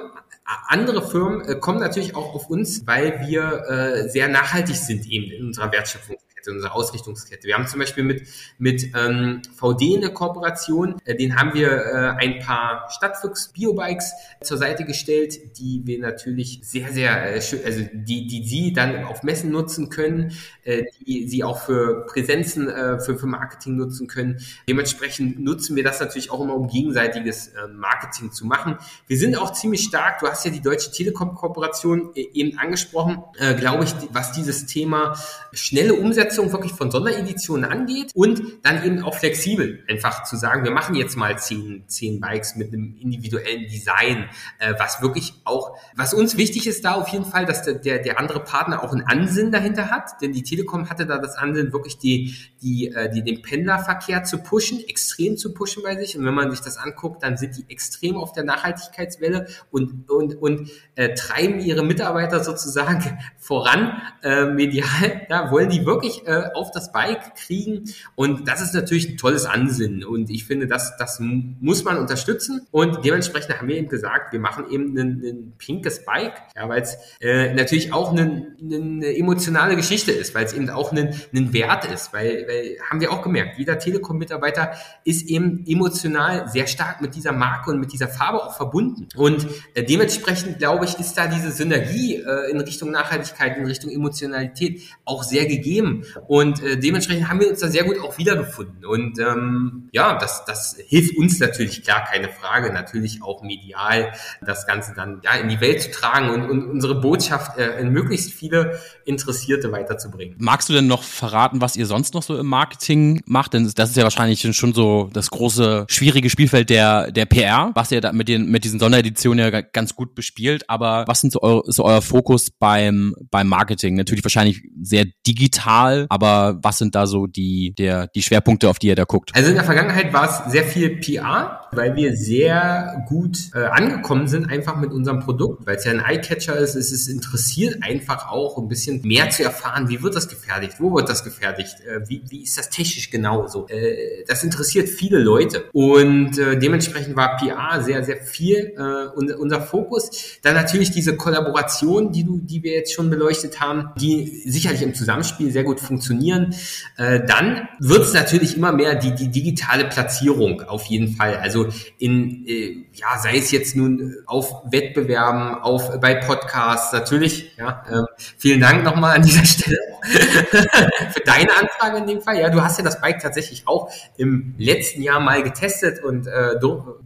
andere 0.66 1.06
Firmen 1.06 1.46
äh, 1.46 1.56
kommen 1.56 1.78
natürlich 1.78 2.16
auch 2.16 2.34
auf 2.34 2.48
uns, 2.48 2.86
weil 2.86 3.20
wir 3.26 3.64
äh, 3.68 4.08
sehr 4.08 4.28
nachhaltig 4.28 4.76
sind 4.76 5.06
eben 5.06 5.30
in 5.30 5.46
unserer 5.46 5.70
Wertschöpfung 5.72 6.16
in 6.46 6.54
unserer 6.54 6.74
Ausrichtungskette. 6.74 7.46
Wir 7.46 7.54
haben 7.54 7.66
zum 7.66 7.80
Beispiel 7.80 8.04
mit, 8.04 8.22
mit 8.58 8.84
ähm, 8.94 9.42
VD 9.56 9.96
eine 9.96 10.12
Kooperation, 10.12 10.96
äh, 11.04 11.16
den 11.16 11.36
haben 11.36 11.54
wir 11.54 11.70
äh, 11.70 12.24
ein 12.24 12.38
paar 12.40 12.88
Stadtfuchs 12.90 13.52
Biobikes 13.52 14.12
zur 14.42 14.58
Seite 14.58 14.84
gestellt, 14.84 15.58
die 15.58 15.82
wir 15.84 15.98
natürlich 15.98 16.60
sehr, 16.62 16.92
sehr 16.92 17.34
äh, 17.34 17.42
schön, 17.42 17.60
also 17.64 17.82
die, 17.92 18.26
die 18.26 18.46
Sie 18.46 18.72
dann 18.72 19.04
auf 19.04 19.22
Messen 19.22 19.50
nutzen 19.50 19.90
können, 19.90 20.32
äh, 20.64 20.84
die 21.06 21.28
Sie 21.28 21.42
auch 21.42 21.60
für 21.60 22.06
Präsenzen, 22.06 22.68
äh, 22.68 23.00
für, 23.00 23.18
für 23.18 23.26
Marketing 23.26 23.76
nutzen 23.76 24.06
können. 24.06 24.40
Dementsprechend 24.68 25.40
nutzen 25.40 25.76
wir 25.76 25.84
das 25.84 26.00
natürlich 26.00 26.30
auch 26.30 26.40
immer, 26.40 26.54
um 26.54 26.68
gegenseitiges 26.68 27.48
äh, 27.48 27.68
Marketing 27.68 28.32
zu 28.32 28.46
machen. 28.46 28.78
Wir 29.06 29.18
sind 29.18 29.36
auch 29.36 29.52
ziemlich 29.52 29.82
stark, 29.82 30.20
du 30.20 30.28
hast 30.28 30.44
ja 30.44 30.50
die 30.50 30.62
Deutsche 30.62 30.90
Telekom-Kooperation 30.90 32.14
äh, 32.14 32.28
eben 32.32 32.58
angesprochen, 32.58 33.22
äh, 33.38 33.54
glaube 33.54 33.84
ich, 33.84 33.94
was 34.10 34.32
dieses 34.32 34.66
Thema 34.66 35.16
schnelle 35.52 35.94
Umsetzung 35.94 36.27
Umsetzung 36.28 36.52
wirklich 36.52 36.72
von 36.72 36.90
Sondereditionen 36.90 37.70
angeht 37.70 38.12
und 38.14 38.42
dann 38.62 38.84
eben 38.84 39.02
auch 39.02 39.14
flexibel 39.14 39.84
einfach 39.88 40.24
zu 40.24 40.36
sagen, 40.36 40.64
wir 40.64 40.70
machen 40.70 40.94
jetzt 40.94 41.16
mal 41.16 41.38
zehn, 41.38 41.84
zehn 41.86 42.20
Bikes 42.20 42.56
mit 42.56 42.72
einem 42.72 42.96
individuellen 43.00 43.66
Design, 43.68 44.28
äh, 44.58 44.74
was 44.78 45.00
wirklich 45.00 45.34
auch, 45.44 45.76
was 45.96 46.14
uns 46.14 46.36
wichtig 46.36 46.66
ist 46.66 46.84
da 46.84 46.92
auf 46.92 47.08
jeden 47.08 47.24
Fall, 47.24 47.46
dass 47.46 47.62
der, 47.62 47.74
der, 47.74 47.98
der 47.98 48.18
andere 48.18 48.40
Partner 48.44 48.82
auch 48.82 48.92
einen 48.92 49.06
Ansinn 49.06 49.50
dahinter 49.50 49.90
hat, 49.90 50.20
denn 50.20 50.32
die 50.32 50.42
Telekom 50.42 50.90
hatte 50.90 51.06
da 51.06 51.18
das 51.18 51.36
Ansinnen, 51.36 51.72
wirklich 51.72 51.98
die, 51.98 52.34
die, 52.62 52.88
äh, 52.88 53.10
die, 53.10 53.22
den 53.22 53.42
Pendlerverkehr 53.42 54.24
zu 54.24 54.38
pushen, 54.38 54.80
extrem 54.86 55.36
zu 55.36 55.54
pushen 55.54 55.82
bei 55.82 55.96
sich. 55.96 56.16
Und 56.18 56.24
wenn 56.24 56.34
man 56.34 56.50
sich 56.50 56.60
das 56.60 56.76
anguckt, 56.76 57.22
dann 57.22 57.36
sind 57.36 57.56
die 57.56 57.64
extrem 57.68 58.16
auf 58.16 58.32
der 58.32 58.44
Nachhaltigkeitswelle 58.44 59.46
und, 59.70 60.10
und, 60.10 60.34
und 60.34 60.70
äh, 60.94 61.14
treiben 61.14 61.60
ihre 61.60 61.84
Mitarbeiter 61.84 62.42
sozusagen 62.42 63.18
voran, 63.38 64.00
äh, 64.22 64.46
medial, 64.46 65.26
ja, 65.28 65.50
wollen 65.50 65.70
die 65.70 65.86
wirklich 65.86 66.17
äh, 66.26 66.50
auf 66.54 66.70
das 66.70 66.92
Bike 66.92 67.34
kriegen. 67.36 67.84
Und 68.14 68.48
das 68.48 68.60
ist 68.60 68.74
natürlich 68.74 69.08
ein 69.08 69.16
tolles 69.16 69.44
Ansinnen. 69.44 70.04
Und 70.04 70.30
ich 70.30 70.44
finde, 70.44 70.66
das, 70.66 70.96
das 70.96 71.20
muss 71.20 71.84
man 71.84 71.98
unterstützen. 71.98 72.66
Und 72.70 73.04
dementsprechend 73.04 73.58
haben 73.58 73.68
wir 73.68 73.76
eben 73.76 73.88
gesagt, 73.88 74.32
wir 74.32 74.40
machen 74.40 74.70
eben 74.70 74.96
ein, 74.98 75.54
pinkes 75.58 76.04
Bike, 76.04 76.34
ja, 76.56 76.68
weil 76.68 76.82
es 76.82 76.96
äh, 77.20 77.52
natürlich 77.54 77.92
auch 77.92 78.12
eine, 78.12 78.54
eine 78.62 79.16
emotionale 79.16 79.76
Geschichte 79.76 80.12
ist, 80.12 80.34
weil 80.34 80.44
es 80.44 80.52
eben 80.52 80.70
auch 80.70 80.92
ein, 80.92 81.14
ein 81.34 81.52
Wert 81.52 81.84
ist. 81.86 82.12
Weil, 82.12 82.46
weil 82.48 82.76
haben 82.88 83.00
wir 83.00 83.12
auch 83.12 83.22
gemerkt, 83.22 83.58
jeder 83.58 83.78
Telekom-Mitarbeiter 83.78 84.72
ist 85.04 85.28
eben 85.28 85.64
emotional 85.66 86.48
sehr 86.48 86.66
stark 86.66 87.00
mit 87.00 87.14
dieser 87.14 87.32
Marke 87.32 87.70
und 87.70 87.80
mit 87.80 87.92
dieser 87.92 88.08
Farbe 88.08 88.42
auch 88.42 88.56
verbunden. 88.56 89.08
Und 89.16 89.46
äh, 89.74 89.82
dementsprechend, 89.82 90.58
glaube 90.58 90.84
ich, 90.84 90.98
ist 90.98 91.14
da 91.14 91.26
diese 91.26 91.50
Synergie 91.50 92.16
äh, 92.16 92.50
in 92.50 92.60
Richtung 92.60 92.90
Nachhaltigkeit, 92.90 93.56
in 93.56 93.66
Richtung 93.66 93.90
Emotionalität 93.90 94.82
auch 95.04 95.22
sehr 95.22 95.46
gegeben. 95.46 96.04
Und 96.26 96.62
äh, 96.62 96.78
dementsprechend 96.78 97.28
haben 97.28 97.40
wir 97.40 97.48
uns 97.48 97.60
da 97.60 97.68
sehr 97.68 97.84
gut 97.84 98.00
auch 98.00 98.18
wiedergefunden. 98.18 98.84
Und 98.84 99.18
ähm, 99.18 99.88
ja, 99.92 100.18
das, 100.18 100.44
das 100.44 100.76
hilft 100.86 101.16
uns 101.16 101.38
natürlich, 101.38 101.82
klar, 101.82 102.04
keine 102.04 102.28
Frage, 102.28 102.72
natürlich 102.72 103.22
auch 103.22 103.42
medial 103.42 104.12
das 104.44 104.66
Ganze 104.66 104.92
dann 104.94 105.20
ja, 105.24 105.32
in 105.34 105.48
die 105.48 105.60
Welt 105.60 105.82
zu 105.82 105.90
tragen 105.90 106.30
und, 106.30 106.48
und 106.48 106.64
unsere 106.64 107.00
Botschaft 107.00 107.58
äh, 107.58 107.80
in 107.80 107.90
möglichst 107.90 108.32
viele 108.32 108.78
Interessierte 109.04 109.72
weiterzubringen. 109.72 110.36
Magst 110.38 110.68
du 110.68 110.72
denn 110.72 110.86
noch 110.86 111.02
verraten, 111.02 111.60
was 111.60 111.76
ihr 111.76 111.86
sonst 111.86 112.14
noch 112.14 112.22
so 112.22 112.36
im 112.38 112.46
Marketing 112.46 113.22
macht? 113.26 113.54
Denn 113.54 113.70
das 113.74 113.90
ist 113.90 113.96
ja 113.96 114.02
wahrscheinlich 114.02 114.40
schon 114.56 114.72
so 114.72 115.10
das 115.12 115.30
große, 115.30 115.86
schwierige 115.88 116.30
Spielfeld 116.30 116.70
der, 116.70 117.10
der 117.10 117.26
PR, 117.26 117.72
was 117.74 117.90
ihr 117.90 118.00
da 118.00 118.12
mit, 118.12 118.28
den, 118.28 118.50
mit 118.50 118.64
diesen 118.64 118.78
Sondereditionen 118.78 119.52
ja 119.52 119.60
ganz 119.60 119.94
gut 119.94 120.14
bespielt. 120.14 120.68
Aber 120.68 121.04
was 121.06 121.20
sind 121.20 121.32
so, 121.32 121.42
eu, 121.42 121.62
so 121.66 121.84
euer 121.84 122.02
Fokus 122.02 122.50
beim, 122.50 123.14
beim 123.30 123.48
Marketing? 123.48 123.96
Natürlich 123.96 124.24
wahrscheinlich 124.24 124.62
sehr 124.80 125.06
digital, 125.26 125.97
aber 126.08 126.58
was 126.62 126.78
sind 126.78 126.94
da 126.94 127.06
so 127.06 127.26
die, 127.26 127.74
der, 127.76 128.06
die 128.08 128.22
Schwerpunkte, 128.22 128.68
auf 128.68 128.78
die 128.78 128.88
ihr 128.88 128.96
da 128.96 129.04
guckt? 129.04 129.30
Also 129.34 129.50
in 129.50 129.54
der 129.54 129.64
Vergangenheit 129.64 130.12
war 130.12 130.28
es 130.28 130.52
sehr 130.52 130.64
viel 130.64 130.96
PR 130.96 131.67
weil 131.72 131.96
wir 131.96 132.16
sehr 132.16 133.04
gut 133.08 133.50
äh, 133.54 133.64
angekommen 133.64 134.28
sind, 134.28 134.50
einfach 134.50 134.76
mit 134.76 134.92
unserem 134.92 135.20
Produkt, 135.20 135.66
weil 135.66 135.76
es 135.76 135.84
ja 135.84 135.92
ein 135.92 136.00
Eyecatcher 136.00 136.56
ist. 136.56 136.74
Es 136.74 136.92
ist 136.92 137.08
interessiert 137.08 137.82
einfach 137.82 138.30
auch 138.30 138.58
ein 138.58 138.68
bisschen 138.68 139.02
mehr 139.02 139.30
zu 139.30 139.42
erfahren, 139.42 139.88
wie 139.88 140.02
wird 140.02 140.14
das 140.14 140.28
gefertigt, 140.28 140.74
wo 140.78 140.94
wird 140.94 141.08
das 141.08 141.24
gefertigt, 141.24 141.76
äh, 141.86 142.08
wie, 142.08 142.22
wie 142.28 142.42
ist 142.42 142.58
das 142.58 142.70
technisch 142.70 143.10
genau 143.10 143.46
so. 143.46 143.68
Äh, 143.68 144.24
das 144.26 144.44
interessiert 144.44 144.88
viele 144.88 145.18
Leute 145.18 145.64
und 145.72 146.38
äh, 146.38 146.58
dementsprechend 146.58 147.16
war 147.16 147.36
PR 147.36 147.82
sehr, 147.82 148.04
sehr 148.04 148.18
viel 148.18 148.74
äh, 148.76 149.16
unser, 149.16 149.38
unser 149.38 149.60
Fokus. 149.60 150.10
Dann 150.42 150.54
natürlich 150.54 150.90
diese 150.90 151.16
Kollaboration, 151.16 152.12
die 152.12 152.24
du, 152.24 152.38
die 152.38 152.62
wir 152.62 152.72
jetzt 152.72 152.92
schon 152.92 153.10
beleuchtet 153.10 153.60
haben, 153.60 153.90
die 154.00 154.42
sicherlich 154.46 154.82
im 154.82 154.94
Zusammenspiel 154.94 155.50
sehr 155.50 155.64
gut 155.64 155.80
funktionieren. 155.80 156.54
Äh, 156.96 157.20
dann 157.26 157.68
wird 157.78 158.02
es 158.02 158.12
natürlich 158.12 158.56
immer 158.56 158.72
mehr 158.72 158.94
die, 158.94 159.14
die 159.14 159.30
digitale 159.30 159.84
Platzierung 159.84 160.62
auf 160.62 160.86
jeden 160.86 161.16
Fall. 161.16 161.36
Also 161.36 161.57
in, 161.98 162.46
äh, 162.46 162.86
ja, 162.94 163.18
sei 163.18 163.38
es 163.38 163.50
jetzt 163.50 163.76
nun 163.76 164.16
auf 164.26 164.62
Wettbewerben, 164.70 165.54
auf 165.62 166.00
bei 166.00 166.14
Podcasts, 166.14 166.92
natürlich, 166.92 167.56
ja. 167.56 167.84
Äh, 167.88 168.02
vielen 168.36 168.60
Dank 168.60 168.84
nochmal 168.84 169.16
an 169.16 169.22
dieser 169.22 169.44
Stelle 169.46 169.76
für 170.08 171.20
deine 171.24 171.56
Anfrage 171.56 171.98
in 171.98 172.06
dem 172.06 172.20
Fall. 172.22 172.38
Ja, 172.38 172.50
du 172.50 172.62
hast 172.62 172.78
ja 172.78 172.84
das 172.84 173.00
Bike 173.00 173.20
tatsächlich 173.20 173.66
auch 173.66 173.90
im 174.16 174.54
letzten 174.58 175.02
Jahr 175.02 175.20
mal 175.20 175.42
getestet 175.42 176.02
und 176.02 176.26
äh, 176.26 176.56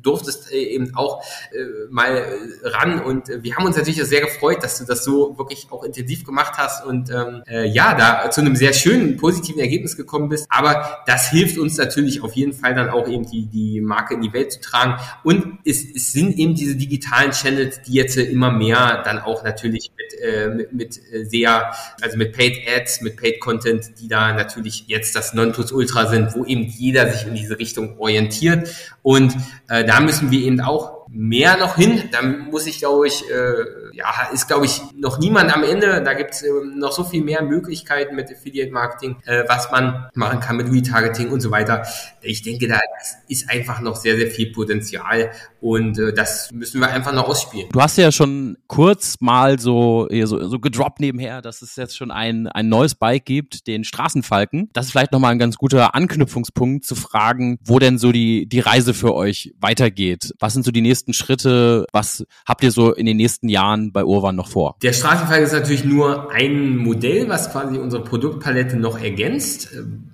durftest 0.03 0.53
äh, 0.53 0.57
eben 0.57 0.95
auch 0.95 1.23
äh, 1.53 1.91
mal 1.91 2.25
ran. 2.63 3.01
Und 3.01 3.29
äh, 3.29 3.43
wir 3.43 3.57
haben 3.57 3.67
uns 3.67 3.77
natürlich 3.77 4.03
sehr 4.03 4.21
gefreut, 4.21 4.63
dass 4.63 4.79
du 4.79 4.85
das 4.85 5.05
so 5.05 5.37
wirklich 5.39 5.67
auch 5.71 5.85
intensiv 5.85 6.25
gemacht 6.25 6.55
hast 6.57 6.85
und 6.85 7.11
ähm, 7.11 7.43
äh, 7.49 7.67
ja, 7.67 7.95
da 7.95 8.31
zu 8.31 8.41
einem 8.41 8.57
sehr 8.57 8.73
schönen, 8.73 9.17
positiven 9.17 9.61
Ergebnis 9.61 9.97
gekommen 9.97 10.29
bist. 10.29 10.47
Aber 10.49 11.03
das 11.07 11.31
hilft 11.31 11.59
uns 11.59 11.77
natürlich 11.77 12.23
auf 12.23 12.35
jeden 12.35 12.53
Fall 12.53 12.75
dann 12.75 12.91
auch 12.91 13.09
eben 13.09 13.29
die, 13.29 13.47
die 13.47 13.81
Marke 13.81 14.15
in 14.15 14.21
die 14.21 14.33
Welt 14.33 14.53
zu 14.53 14.61
tragen. 14.61 15.01
Und 15.23 15.59
es, 15.65 15.85
es 15.95 16.13
sind 16.13 16.39
eben 16.39 16.55
diese 16.55 16.77
digitalen 16.77 17.33
Channels, 17.33 17.83
die 17.83 17.95
jetzt 17.95 18.17
immer 18.17 18.51
mehr 18.51 19.03
dann 19.05 19.19
auch 19.19 19.45
natürlich 19.45 19.91
mit, 19.97 20.21
äh, 20.21 20.49
mit, 20.49 20.73
mit 20.73 21.01
sehr, 21.31 21.73
also 22.01 22.17
mit 22.17 22.37
Paid 22.37 22.63
Ads, 22.69 22.92
mit 23.01 23.17
Paid 23.17 23.41
Content, 23.41 23.99
die 24.01 24.09
da 24.09 24.33
natürlich 24.35 24.85
jetzt 24.89 25.17
das 25.17 25.33
Nonplusultra 25.33 26.07
sind, 26.07 26.35
wo 26.35 26.45
eben 26.45 26.65
jeder 26.65 27.11
sich 27.11 27.27
in 27.27 27.35
diese 27.35 27.59
Richtung 27.59 27.99
orientiert. 27.99 28.69
Und 29.03 29.35
äh, 29.69 29.85
da 29.85 30.01
müssen 30.01 30.31
wir 30.31 30.41
eben 30.41 30.61
auch 30.61 31.07
mehr 31.09 31.57
noch 31.57 31.77
hin. 31.77 32.11
Da 32.13 32.23
muss 32.23 32.67
ich, 32.67 32.79
glaube 32.79 33.07
ich, 33.07 33.23
äh, 33.31 33.82
ja, 33.93 34.29
ist, 34.33 34.47
glaube 34.47 34.67
ich, 34.67 34.81
noch 34.95 35.19
niemand 35.19 35.55
am 35.55 35.63
Ende. 35.63 36.03
Da 36.03 36.15
gibt 36.15 36.33
es 36.33 36.43
äh, 36.43 36.51
noch 36.77 36.93
so 36.93 37.05
viel 37.05 37.23
mehr 37.23 37.43
Möglichkeiten 37.43 38.15
mit 38.17 38.31
Affiliate-Marketing, 38.31 39.17
äh, 39.27 39.45
was 39.49 39.71
man 39.71 40.09
machen 40.15 40.41
kann 40.41 40.57
mit 40.57 40.71
Retargeting 40.71 41.31
und 41.31 41.41
so 41.41 41.51
weiter. 41.51 41.85
Ich 42.21 42.43
denke, 42.43 42.69
da 42.69 42.81
ist 43.29 43.51
einfach 43.51 43.81
noch 43.81 43.97
sehr, 43.97 44.17
sehr 44.17 44.29
viel 44.29 44.53
Potenzial 44.53 45.31
und 45.61 45.99
äh, 45.99 46.13
das 46.13 46.51
müssen 46.53 46.81
wir 46.81 46.89
einfach 46.89 47.13
noch 47.13 47.29
ausspielen. 47.29 47.69
Du 47.73 47.81
hast 47.81 47.99
ja 47.99 48.13
schon 48.13 48.57
kurz 48.67 49.17
mal 49.21 49.59
so, 49.59 50.09
so, 50.25 50.49
so 50.49 50.59
gedroppt 50.59 51.01
nebenher, 51.01 51.43
dass 51.43 51.63
es 51.63 51.77
jetzt 51.77 51.97
schon 51.97 52.11
ein, 52.11 52.47
ein 52.49 52.69
neues 52.69 52.95
Bike 52.95 53.25
gibt, 53.25 53.67
den 53.67 53.85
Straßenfalken. 53.85 54.71
Das 54.73 54.87
ist 54.87 54.93
vielleicht 54.93 55.13
nochmal 55.13 55.33
ein 55.33 55.39
ganz 55.39 55.57
guter 55.57 55.95
Anknüpfungspunkt 55.95 56.85
zu 56.85 56.95
fragen, 56.95 57.59
wo 57.65 57.79
denn 57.79 57.99
so 57.99 58.13
die, 58.13 58.47
die 58.47 58.61
Reise 58.61 58.95
für 58.95 59.15
euch 59.15 59.55
weitergeht. 59.61 60.33
Was 60.39 60.53
sind 60.53 60.65
so 60.65 60.71
die 60.71 60.81
nächsten 60.81 61.13
Schritte? 61.13 61.87
Was 61.93 62.25
habt 62.47 62.63
ihr 62.63 62.71
so 62.71 62.93
in 62.93 63.07
den 63.07 63.17
nächsten 63.17 63.49
Jahren 63.49 63.82
bei 63.91 64.05
Urban 64.05 64.37
noch 64.37 64.49
vor? 64.49 64.77
Der 64.83 64.93
Straßenfall 64.93 65.43
ist 65.43 65.53
natürlich 65.53 65.85
nur 65.85 66.31
ein 66.31 66.77
Modell, 66.77 67.29
was 67.29 67.51
quasi 67.51 67.79
unsere 67.79 68.05
Produktpalette 68.05 68.77
noch 68.77 69.01
ergänzt, 69.01 69.71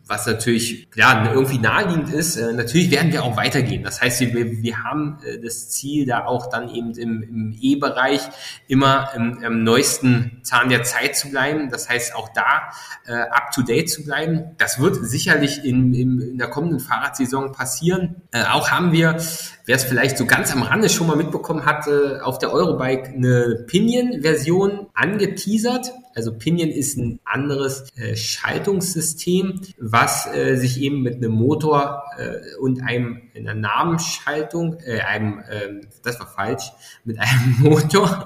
was 0.09 0.27
natürlich 0.27 0.89
ja, 0.95 1.31
irgendwie 1.33 1.59
naheliegend 1.59 2.13
ist. 2.13 2.37
Äh, 2.37 2.53
natürlich 2.53 2.91
werden 2.91 3.13
wir 3.13 3.25
auch 3.25 3.37
weitergehen. 3.37 3.83
Das 3.83 4.01
heißt, 4.01 4.21
wir, 4.21 4.63
wir 4.63 4.83
haben 4.83 5.19
äh, 5.25 5.39
das 5.39 5.69
Ziel, 5.69 6.07
da 6.07 6.25
auch 6.25 6.49
dann 6.49 6.71
eben 6.71 6.93
im, 6.93 7.23
im 7.23 7.57
E-Bereich 7.61 8.23
immer 8.67 9.11
im, 9.15 9.43
im 9.43 9.65
neuesten 9.65 10.41
Zahn 10.43 10.71
der 10.71 10.83
Zeit 10.83 11.17
zu 11.17 11.31
bleiben. 11.31 11.71
Das 11.71 11.89
heißt, 11.89 12.15
auch 12.15 12.31
da 12.31 12.71
äh, 13.07 13.13
up-to-date 13.13 13.91
zu 13.91 14.05
bleiben. 14.05 14.55
Das 14.57 14.81
wird 14.81 14.97
sicherlich 14.97 15.65
in, 15.65 15.93
in, 15.95 16.21
in 16.21 16.39
der 16.39 16.49
kommenden 16.49 16.81
Fahrradsaison 16.81 17.53
passieren. 17.53 18.23
Äh, 18.33 18.45
auch 18.45 18.71
haben 18.71 18.93
wir 18.93 19.19
wer 19.69 19.77
es 19.77 19.85
vielleicht 19.85 20.17
so 20.17 20.25
ganz 20.25 20.51
am 20.51 20.63
Rande 20.63 20.89
schon 20.89 21.07
mal 21.07 21.17
mitbekommen 21.17 21.67
hatte, 21.67 22.23
auf 22.25 22.39
der 22.39 22.55
Eurobike 22.55 23.11
eine 23.11 23.65
Pinion-Version 23.67 24.87
angeteasert. 24.95 25.93
Also 26.19 26.33
Pinion 26.33 26.71
ist 26.71 26.97
ein 26.97 27.21
anderes 27.25 27.85
äh, 27.97 28.17
Schaltungssystem, 28.17 29.61
was 29.79 30.27
äh, 30.27 30.57
sich 30.57 30.81
eben 30.81 31.01
mit 31.01 31.15
einem 31.15 31.31
Motor 31.31 32.03
äh, 32.19 32.57
und 32.61 32.83
einem 32.83 33.23
einer 33.37 33.55
Namenschaltung, 33.55 34.79
äh, 34.85 34.99
einem, 34.99 35.39
äh, 35.39 35.87
das 36.03 36.19
war 36.19 36.27
falsch, 36.27 36.73
mit 37.05 37.21
einem 37.21 37.55
Motor 37.61 38.25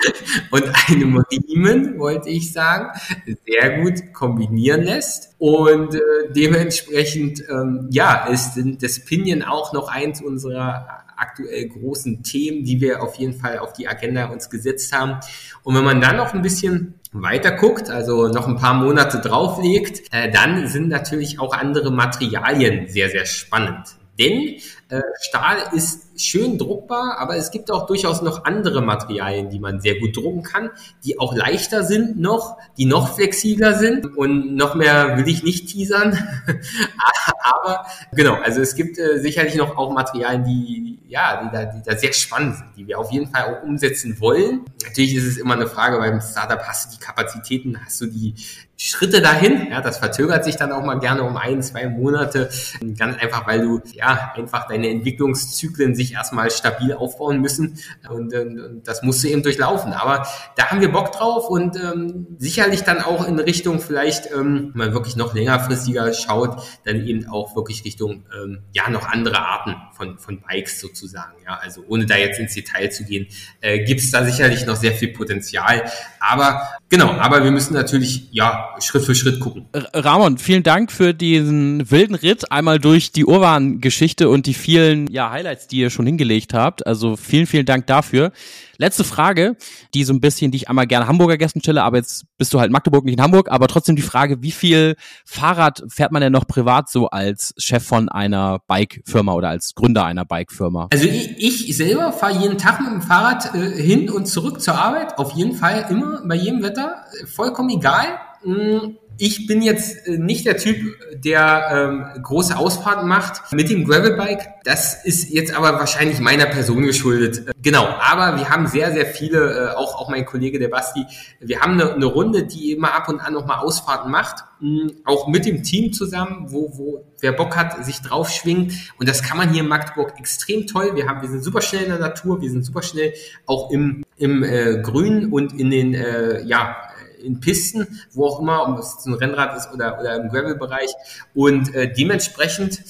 und 0.52 0.64
einem 0.88 1.22
Riemen, 1.30 1.98
wollte 1.98 2.30
ich 2.30 2.50
sagen, 2.50 2.98
sehr 3.46 3.82
gut 3.82 4.14
kombinieren 4.14 4.80
lässt. 4.80 5.34
Und 5.36 5.96
äh, 5.96 5.98
dementsprechend, 6.34 7.44
ähm, 7.50 7.88
ja, 7.90 8.24
ist 8.24 8.58
das 8.80 9.04
Pinion 9.04 9.42
auch 9.42 9.74
noch 9.74 9.88
eins 9.88 10.22
unserer 10.22 11.04
aktuell 11.16 11.68
großen 11.68 12.22
Themen, 12.22 12.64
die 12.64 12.80
wir 12.80 13.02
auf 13.02 13.16
jeden 13.16 13.34
Fall 13.34 13.58
auf 13.58 13.72
die 13.72 13.86
Agenda 13.86 14.26
uns 14.26 14.50
gesetzt 14.50 14.92
haben. 14.92 15.20
Und 15.62 15.74
wenn 15.74 15.84
man 15.84 16.00
dann 16.00 16.16
noch 16.16 16.34
ein 16.34 16.42
bisschen 16.42 16.94
weiter 17.14 17.52
guckt, 17.52 17.90
also 17.90 18.28
noch 18.28 18.48
ein 18.48 18.56
paar 18.56 18.74
Monate 18.74 19.20
drauflegt, 19.20 20.12
äh, 20.12 20.30
dann 20.30 20.66
sind 20.68 20.88
natürlich 20.88 21.38
auch 21.38 21.54
andere 21.54 21.92
Materialien 21.92 22.88
sehr, 22.88 23.08
sehr 23.08 23.24
spannend. 23.24 23.96
Denn 24.18 24.56
äh, 24.88 25.00
Stahl 25.20 25.58
ist 25.72 26.03
schön 26.16 26.58
druckbar, 26.58 27.18
aber 27.18 27.36
es 27.36 27.50
gibt 27.50 27.70
auch 27.70 27.86
durchaus 27.86 28.22
noch 28.22 28.44
andere 28.44 28.82
Materialien, 28.82 29.50
die 29.50 29.58
man 29.58 29.80
sehr 29.80 29.98
gut 29.98 30.16
drucken 30.16 30.42
kann, 30.42 30.70
die 31.04 31.18
auch 31.18 31.34
leichter 31.34 31.84
sind 31.84 32.18
noch, 32.18 32.56
die 32.76 32.86
noch 32.86 33.14
flexibler 33.14 33.74
sind 33.74 34.16
und 34.16 34.54
noch 34.54 34.74
mehr 34.74 35.16
will 35.16 35.28
ich 35.28 35.42
nicht 35.42 35.68
teasern. 35.68 36.18
aber 37.42 37.86
genau, 38.12 38.34
also 38.34 38.60
es 38.60 38.74
gibt 38.74 38.98
äh, 38.98 39.18
sicherlich 39.18 39.56
noch 39.56 39.76
auch 39.76 39.92
Materialien, 39.92 40.44
die 40.44 40.94
ja, 41.14 41.44
die 41.44 41.56
da, 41.56 41.64
die 41.64 41.82
da 41.82 41.96
sehr 41.96 42.12
spannend 42.12 42.56
sind, 42.56 42.76
die 42.76 42.88
wir 42.88 42.98
auf 42.98 43.12
jeden 43.12 43.28
Fall 43.28 43.44
auch 43.44 43.62
umsetzen 43.62 44.18
wollen. 44.18 44.64
Natürlich 44.82 45.14
ist 45.14 45.24
es 45.24 45.36
immer 45.36 45.54
eine 45.54 45.68
Frage 45.68 45.98
beim 45.98 46.20
Startup, 46.20 46.60
hast 46.60 46.86
du 46.86 46.96
die 46.96 47.04
Kapazitäten, 47.04 47.78
hast 47.84 48.00
du 48.00 48.06
die 48.06 48.34
Schritte 48.76 49.22
dahin? 49.22 49.68
Ja, 49.70 49.80
das 49.80 49.98
verzögert 49.98 50.44
sich 50.44 50.56
dann 50.56 50.72
auch 50.72 50.82
mal 50.82 50.98
gerne 50.98 51.22
um 51.22 51.36
ein, 51.36 51.62
zwei 51.62 51.88
Monate, 51.88 52.50
ganz 52.98 53.16
einfach, 53.22 53.46
weil 53.46 53.60
du 53.60 53.80
ja 53.92 54.32
einfach 54.34 54.66
deine 54.66 54.90
Entwicklungszyklen 54.90 55.94
sich 55.94 56.03
erstmal 56.12 56.50
stabil 56.50 56.92
aufbauen 56.92 57.40
müssen 57.40 57.78
und, 58.08 58.34
und, 58.34 58.60
und 58.60 58.88
das 58.88 59.02
musst 59.02 59.22
du 59.24 59.28
eben 59.28 59.42
durchlaufen. 59.42 59.92
Aber 59.92 60.26
da 60.56 60.70
haben 60.70 60.80
wir 60.80 60.90
Bock 60.90 61.12
drauf 61.12 61.48
und 61.48 61.76
ähm, 61.76 62.26
sicherlich 62.38 62.82
dann 62.82 63.00
auch 63.00 63.26
in 63.26 63.38
Richtung 63.38 63.80
vielleicht, 63.80 64.30
ähm, 64.32 64.70
wenn 64.74 64.86
man 64.86 64.92
wirklich 64.92 65.16
noch 65.16 65.34
längerfristiger 65.34 66.12
schaut, 66.12 66.62
dann 66.84 67.06
eben 67.06 67.28
auch 67.28 67.56
wirklich 67.56 67.84
Richtung 67.84 68.24
ähm, 68.36 68.60
ja 68.72 68.88
noch 68.90 69.08
andere 69.08 69.38
Arten 69.38 69.74
von, 69.92 70.18
von 70.18 70.40
Bikes 70.40 70.80
sozusagen. 70.80 71.34
Ja, 71.44 71.58
also 71.60 71.82
ohne 71.88 72.06
da 72.06 72.16
jetzt 72.16 72.38
ins 72.38 72.54
Detail 72.54 72.90
zu 72.90 73.04
gehen, 73.04 73.26
äh, 73.60 73.84
gibt 73.84 74.00
es 74.00 74.10
da 74.10 74.24
sicherlich 74.24 74.66
noch 74.66 74.76
sehr 74.76 74.92
viel 74.92 75.08
Potenzial. 75.08 75.84
Aber 76.20 76.62
genau, 76.88 77.10
aber 77.12 77.44
wir 77.44 77.50
müssen 77.50 77.74
natürlich 77.74 78.28
ja 78.32 78.74
Schritt 78.80 79.04
für 79.04 79.14
Schritt 79.14 79.40
gucken. 79.40 79.66
Ramon, 79.92 80.38
vielen 80.38 80.62
Dank 80.62 80.90
für 80.90 81.12
diesen 81.12 81.90
wilden 81.90 82.14
Ritt 82.14 82.50
einmal 82.50 82.78
durch 82.78 83.12
die 83.12 83.24
Urban-Geschichte 83.24 84.28
und 84.28 84.46
die 84.46 84.54
vielen 84.54 85.08
ja, 85.08 85.30
Highlights, 85.30 85.66
die 85.68 85.78
ihr 85.78 85.90
schon 85.94 86.06
hingelegt 86.06 86.52
habt. 86.52 86.86
Also 86.86 87.16
vielen, 87.16 87.46
vielen 87.46 87.66
Dank 87.66 87.86
dafür. 87.86 88.32
Letzte 88.76 89.04
Frage, 89.04 89.56
die 89.94 90.04
so 90.04 90.12
ein 90.12 90.20
bisschen, 90.20 90.50
die 90.50 90.56
ich 90.56 90.68
einmal 90.68 90.86
gerne 90.86 91.06
Hamburger 91.06 91.38
Gästen 91.38 91.60
stelle, 91.60 91.82
aber 91.82 91.98
jetzt 91.98 92.26
bist 92.36 92.52
du 92.52 92.60
halt 92.60 92.72
Magdeburg, 92.72 93.04
nicht 93.04 93.16
in 93.16 93.22
Hamburg, 93.22 93.50
aber 93.50 93.68
trotzdem 93.68 93.96
die 93.96 94.02
Frage, 94.02 94.42
wie 94.42 94.50
viel 94.50 94.96
Fahrrad 95.24 95.82
fährt 95.88 96.12
man 96.12 96.20
denn 96.20 96.32
noch 96.32 96.46
privat 96.46 96.90
so 96.90 97.08
als 97.08 97.54
Chef 97.56 97.84
von 97.84 98.08
einer 98.08 98.58
Bike-Firma 98.66 99.32
oder 99.32 99.48
als 99.48 99.74
Gründer 99.74 100.04
einer 100.04 100.24
Bike-Firma? 100.24 100.88
Also 100.92 101.06
ich, 101.06 101.38
ich 101.38 101.76
selber 101.76 102.12
fahre 102.12 102.38
jeden 102.40 102.58
Tag 102.58 102.80
mit 102.80 102.90
dem 102.90 103.02
Fahrrad 103.02 103.54
äh, 103.54 103.80
hin 103.80 104.10
und 104.10 104.26
zurück 104.26 104.60
zur 104.60 104.74
Arbeit, 104.74 105.18
auf 105.18 105.32
jeden 105.32 105.54
Fall 105.54 105.86
immer, 105.88 106.22
bei 106.26 106.34
jedem 106.34 106.62
Wetter, 106.62 107.04
vollkommen 107.26 107.70
egal. 107.70 108.06
Mm, 108.44 108.96
ich 109.18 109.46
bin 109.46 109.62
jetzt 109.62 110.06
äh, 110.06 110.18
nicht 110.18 110.46
der 110.46 110.56
Typ, 110.56 110.76
der 111.14 111.68
ähm, 112.16 112.22
große 112.22 112.56
Ausfahrten 112.56 113.08
macht 113.08 113.52
mit 113.52 113.70
dem 113.70 113.84
Gravelbike. 113.84 114.48
Das 114.64 115.04
ist 115.04 115.30
jetzt 115.30 115.54
aber 115.54 115.74
wahrscheinlich 115.78 116.20
meiner 116.20 116.46
Person 116.46 116.82
geschuldet. 116.82 117.48
Äh, 117.48 117.52
genau, 117.62 117.86
aber 118.00 118.38
wir 118.38 118.48
haben 118.50 118.66
sehr, 118.66 118.92
sehr 118.92 119.06
viele, 119.06 119.72
äh, 119.72 119.76
auch, 119.76 119.96
auch 120.00 120.08
mein 120.08 120.24
Kollege 120.24 120.58
der 120.58 120.68
Basti, 120.68 121.06
wir 121.40 121.60
haben 121.60 121.72
eine, 121.72 121.94
eine 121.94 122.06
Runde, 122.06 122.44
die 122.44 122.72
immer 122.72 122.94
ab 122.94 123.08
und 123.08 123.20
an 123.20 123.34
nochmal 123.34 123.58
Ausfahrten 123.58 124.10
macht, 124.10 124.44
mh, 124.60 124.92
auch 125.04 125.28
mit 125.28 125.46
dem 125.46 125.62
Team 125.62 125.92
zusammen, 125.92 126.46
wo, 126.48 126.76
wo 126.76 127.04
wer 127.20 127.32
Bock 127.32 127.56
hat, 127.56 127.84
sich 127.84 128.00
draufschwingt. 128.00 128.72
Und 128.98 129.08
das 129.08 129.22
kann 129.22 129.38
man 129.38 129.50
hier 129.50 129.62
in 129.62 129.68
Magdeburg 129.68 130.18
extrem 130.18 130.66
toll. 130.66 130.92
Wir 130.94 131.06
haben, 131.06 131.22
wir 131.22 131.28
sind 131.28 131.42
super 131.42 131.62
schnell 131.62 131.84
in 131.84 131.90
der 131.90 131.98
Natur, 131.98 132.40
wir 132.40 132.50
sind 132.50 132.64
super 132.64 132.82
schnell 132.82 133.14
auch 133.46 133.70
im, 133.70 134.04
im 134.16 134.42
äh, 134.42 134.80
Grün 134.82 135.32
und 135.32 135.58
in 135.58 135.70
den, 135.70 135.94
äh, 135.94 136.42
ja, 136.42 136.76
in 137.24 137.40
Pisten, 137.40 138.00
wo 138.12 138.26
auch 138.26 138.40
immer, 138.40 138.68
ob 138.68 138.78
es 138.78 139.04
ein 139.06 139.14
Rennrad 139.14 139.56
ist 139.56 139.72
oder, 139.72 139.98
oder 139.98 140.16
im 140.16 140.28
Gravel-Bereich. 140.28 140.90
Und 141.34 141.74
äh, 141.74 141.92
dementsprechend 141.92 142.80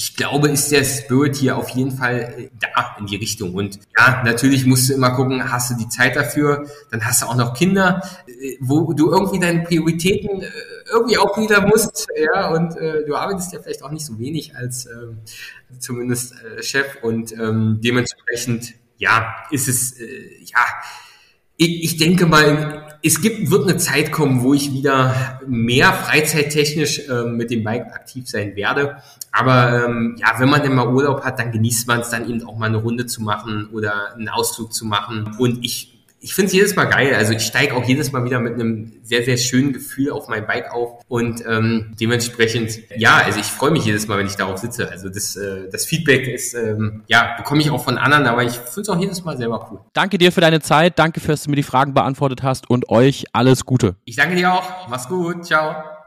ich 0.00 0.16
glaube, 0.16 0.48
ist 0.48 0.72
der 0.72 0.82
Spirit 0.82 1.36
hier 1.36 1.58
auf 1.58 1.68
jeden 1.70 1.92
Fall 1.92 2.34
äh, 2.38 2.50
da 2.58 2.96
in 2.98 3.04
die 3.04 3.16
Richtung. 3.16 3.54
Und 3.54 3.80
ja, 3.98 4.22
natürlich 4.24 4.64
musst 4.64 4.88
du 4.88 4.94
immer 4.94 5.10
gucken, 5.10 5.52
hast 5.52 5.70
du 5.70 5.74
die 5.74 5.88
Zeit 5.88 6.16
dafür, 6.16 6.66
dann 6.90 7.04
hast 7.04 7.20
du 7.20 7.26
auch 7.26 7.36
noch 7.36 7.52
Kinder, 7.52 8.02
äh, 8.26 8.56
wo 8.60 8.94
du 8.94 9.10
irgendwie 9.10 9.38
deine 9.38 9.62
Prioritäten 9.62 10.40
äh, 10.40 10.50
irgendwie 10.90 11.18
auch 11.18 11.36
wieder 11.36 11.66
musst, 11.66 12.08
ja, 12.16 12.48
und 12.48 12.78
äh, 12.78 13.04
du 13.04 13.14
arbeitest 13.14 13.52
ja 13.52 13.60
vielleicht 13.60 13.82
auch 13.82 13.90
nicht 13.90 14.06
so 14.06 14.18
wenig 14.18 14.56
als 14.56 14.86
äh, 14.86 14.90
zumindest 15.78 16.32
äh, 16.32 16.62
Chef 16.62 16.96
und 17.02 17.32
ähm, 17.32 17.80
dementsprechend, 17.84 18.72
ja, 18.96 19.34
ist 19.50 19.68
es, 19.68 19.96
ja, 19.98 20.60
ich, 21.58 21.84
ich 21.84 21.96
denke 21.98 22.24
mal, 22.24 22.89
es 23.02 23.20
gibt, 23.20 23.50
wird 23.50 23.68
eine 23.68 23.78
Zeit 23.78 24.12
kommen, 24.12 24.42
wo 24.42 24.54
ich 24.54 24.72
wieder 24.72 25.40
mehr 25.46 25.92
freizeittechnisch 25.92 27.08
äh, 27.08 27.24
mit 27.24 27.50
dem 27.50 27.64
Bike 27.64 27.86
aktiv 27.94 28.28
sein 28.28 28.56
werde. 28.56 28.96
Aber 29.32 29.84
ähm, 29.84 30.16
ja, 30.18 30.34
wenn 30.38 30.50
man 30.50 30.62
denn 30.62 30.74
mal 30.74 30.88
Urlaub 30.88 31.22
hat, 31.24 31.38
dann 31.38 31.52
genießt 31.52 31.88
man 31.88 32.00
es 32.00 32.10
dann 32.10 32.28
eben 32.28 32.46
auch 32.46 32.56
mal 32.56 32.66
eine 32.66 32.78
Runde 32.78 33.06
zu 33.06 33.22
machen 33.22 33.68
oder 33.72 34.14
einen 34.14 34.28
Ausflug 34.28 34.72
zu 34.72 34.84
machen. 34.84 35.36
Und 35.38 35.64
ich 35.64 35.99
ich 36.20 36.34
finde 36.34 36.48
es 36.48 36.52
jedes 36.52 36.76
Mal 36.76 36.84
geil. 36.84 37.14
Also 37.14 37.32
ich 37.32 37.42
steige 37.42 37.74
auch 37.74 37.84
jedes 37.84 38.12
Mal 38.12 38.24
wieder 38.24 38.40
mit 38.40 38.54
einem 38.54 38.92
sehr, 39.02 39.24
sehr 39.24 39.38
schönen 39.38 39.72
Gefühl 39.72 40.10
auf 40.10 40.28
mein 40.28 40.46
Bike 40.46 40.70
auf. 40.70 41.02
Und 41.08 41.42
ähm, 41.46 41.94
dementsprechend, 41.98 42.78
ja, 42.96 43.16
also 43.16 43.40
ich 43.40 43.46
freue 43.46 43.70
mich 43.70 43.86
jedes 43.86 44.06
Mal, 44.06 44.18
wenn 44.18 44.26
ich 44.26 44.36
darauf 44.36 44.58
sitze. 44.58 44.90
Also 44.90 45.08
das, 45.08 45.36
äh, 45.36 45.68
das 45.70 45.86
Feedback 45.86 46.28
ist, 46.28 46.54
ähm, 46.54 47.02
ja, 47.06 47.34
bekomme 47.38 47.60
ich 47.60 47.70
auch 47.70 47.82
von 47.82 47.96
anderen, 47.96 48.26
aber 48.26 48.44
ich 48.44 48.52
finde 48.52 48.80
es 48.82 48.88
auch 48.90 49.00
jedes 49.00 49.24
Mal 49.24 49.38
selber 49.38 49.68
cool. 49.70 49.80
Danke 49.94 50.18
dir 50.18 50.30
für 50.30 50.42
deine 50.42 50.60
Zeit, 50.60 50.98
danke, 50.98 51.20
dass 51.20 51.44
du 51.44 51.50
mir 51.50 51.56
die 51.56 51.62
Fragen 51.62 51.94
beantwortet 51.94 52.42
hast 52.42 52.68
und 52.68 52.90
euch 52.90 53.24
alles 53.32 53.64
Gute. 53.64 53.96
Ich 54.04 54.16
danke 54.16 54.36
dir 54.36 54.52
auch. 54.52 54.88
Mach's 54.88 55.08
gut. 55.08 55.46
Ciao. 55.46 55.99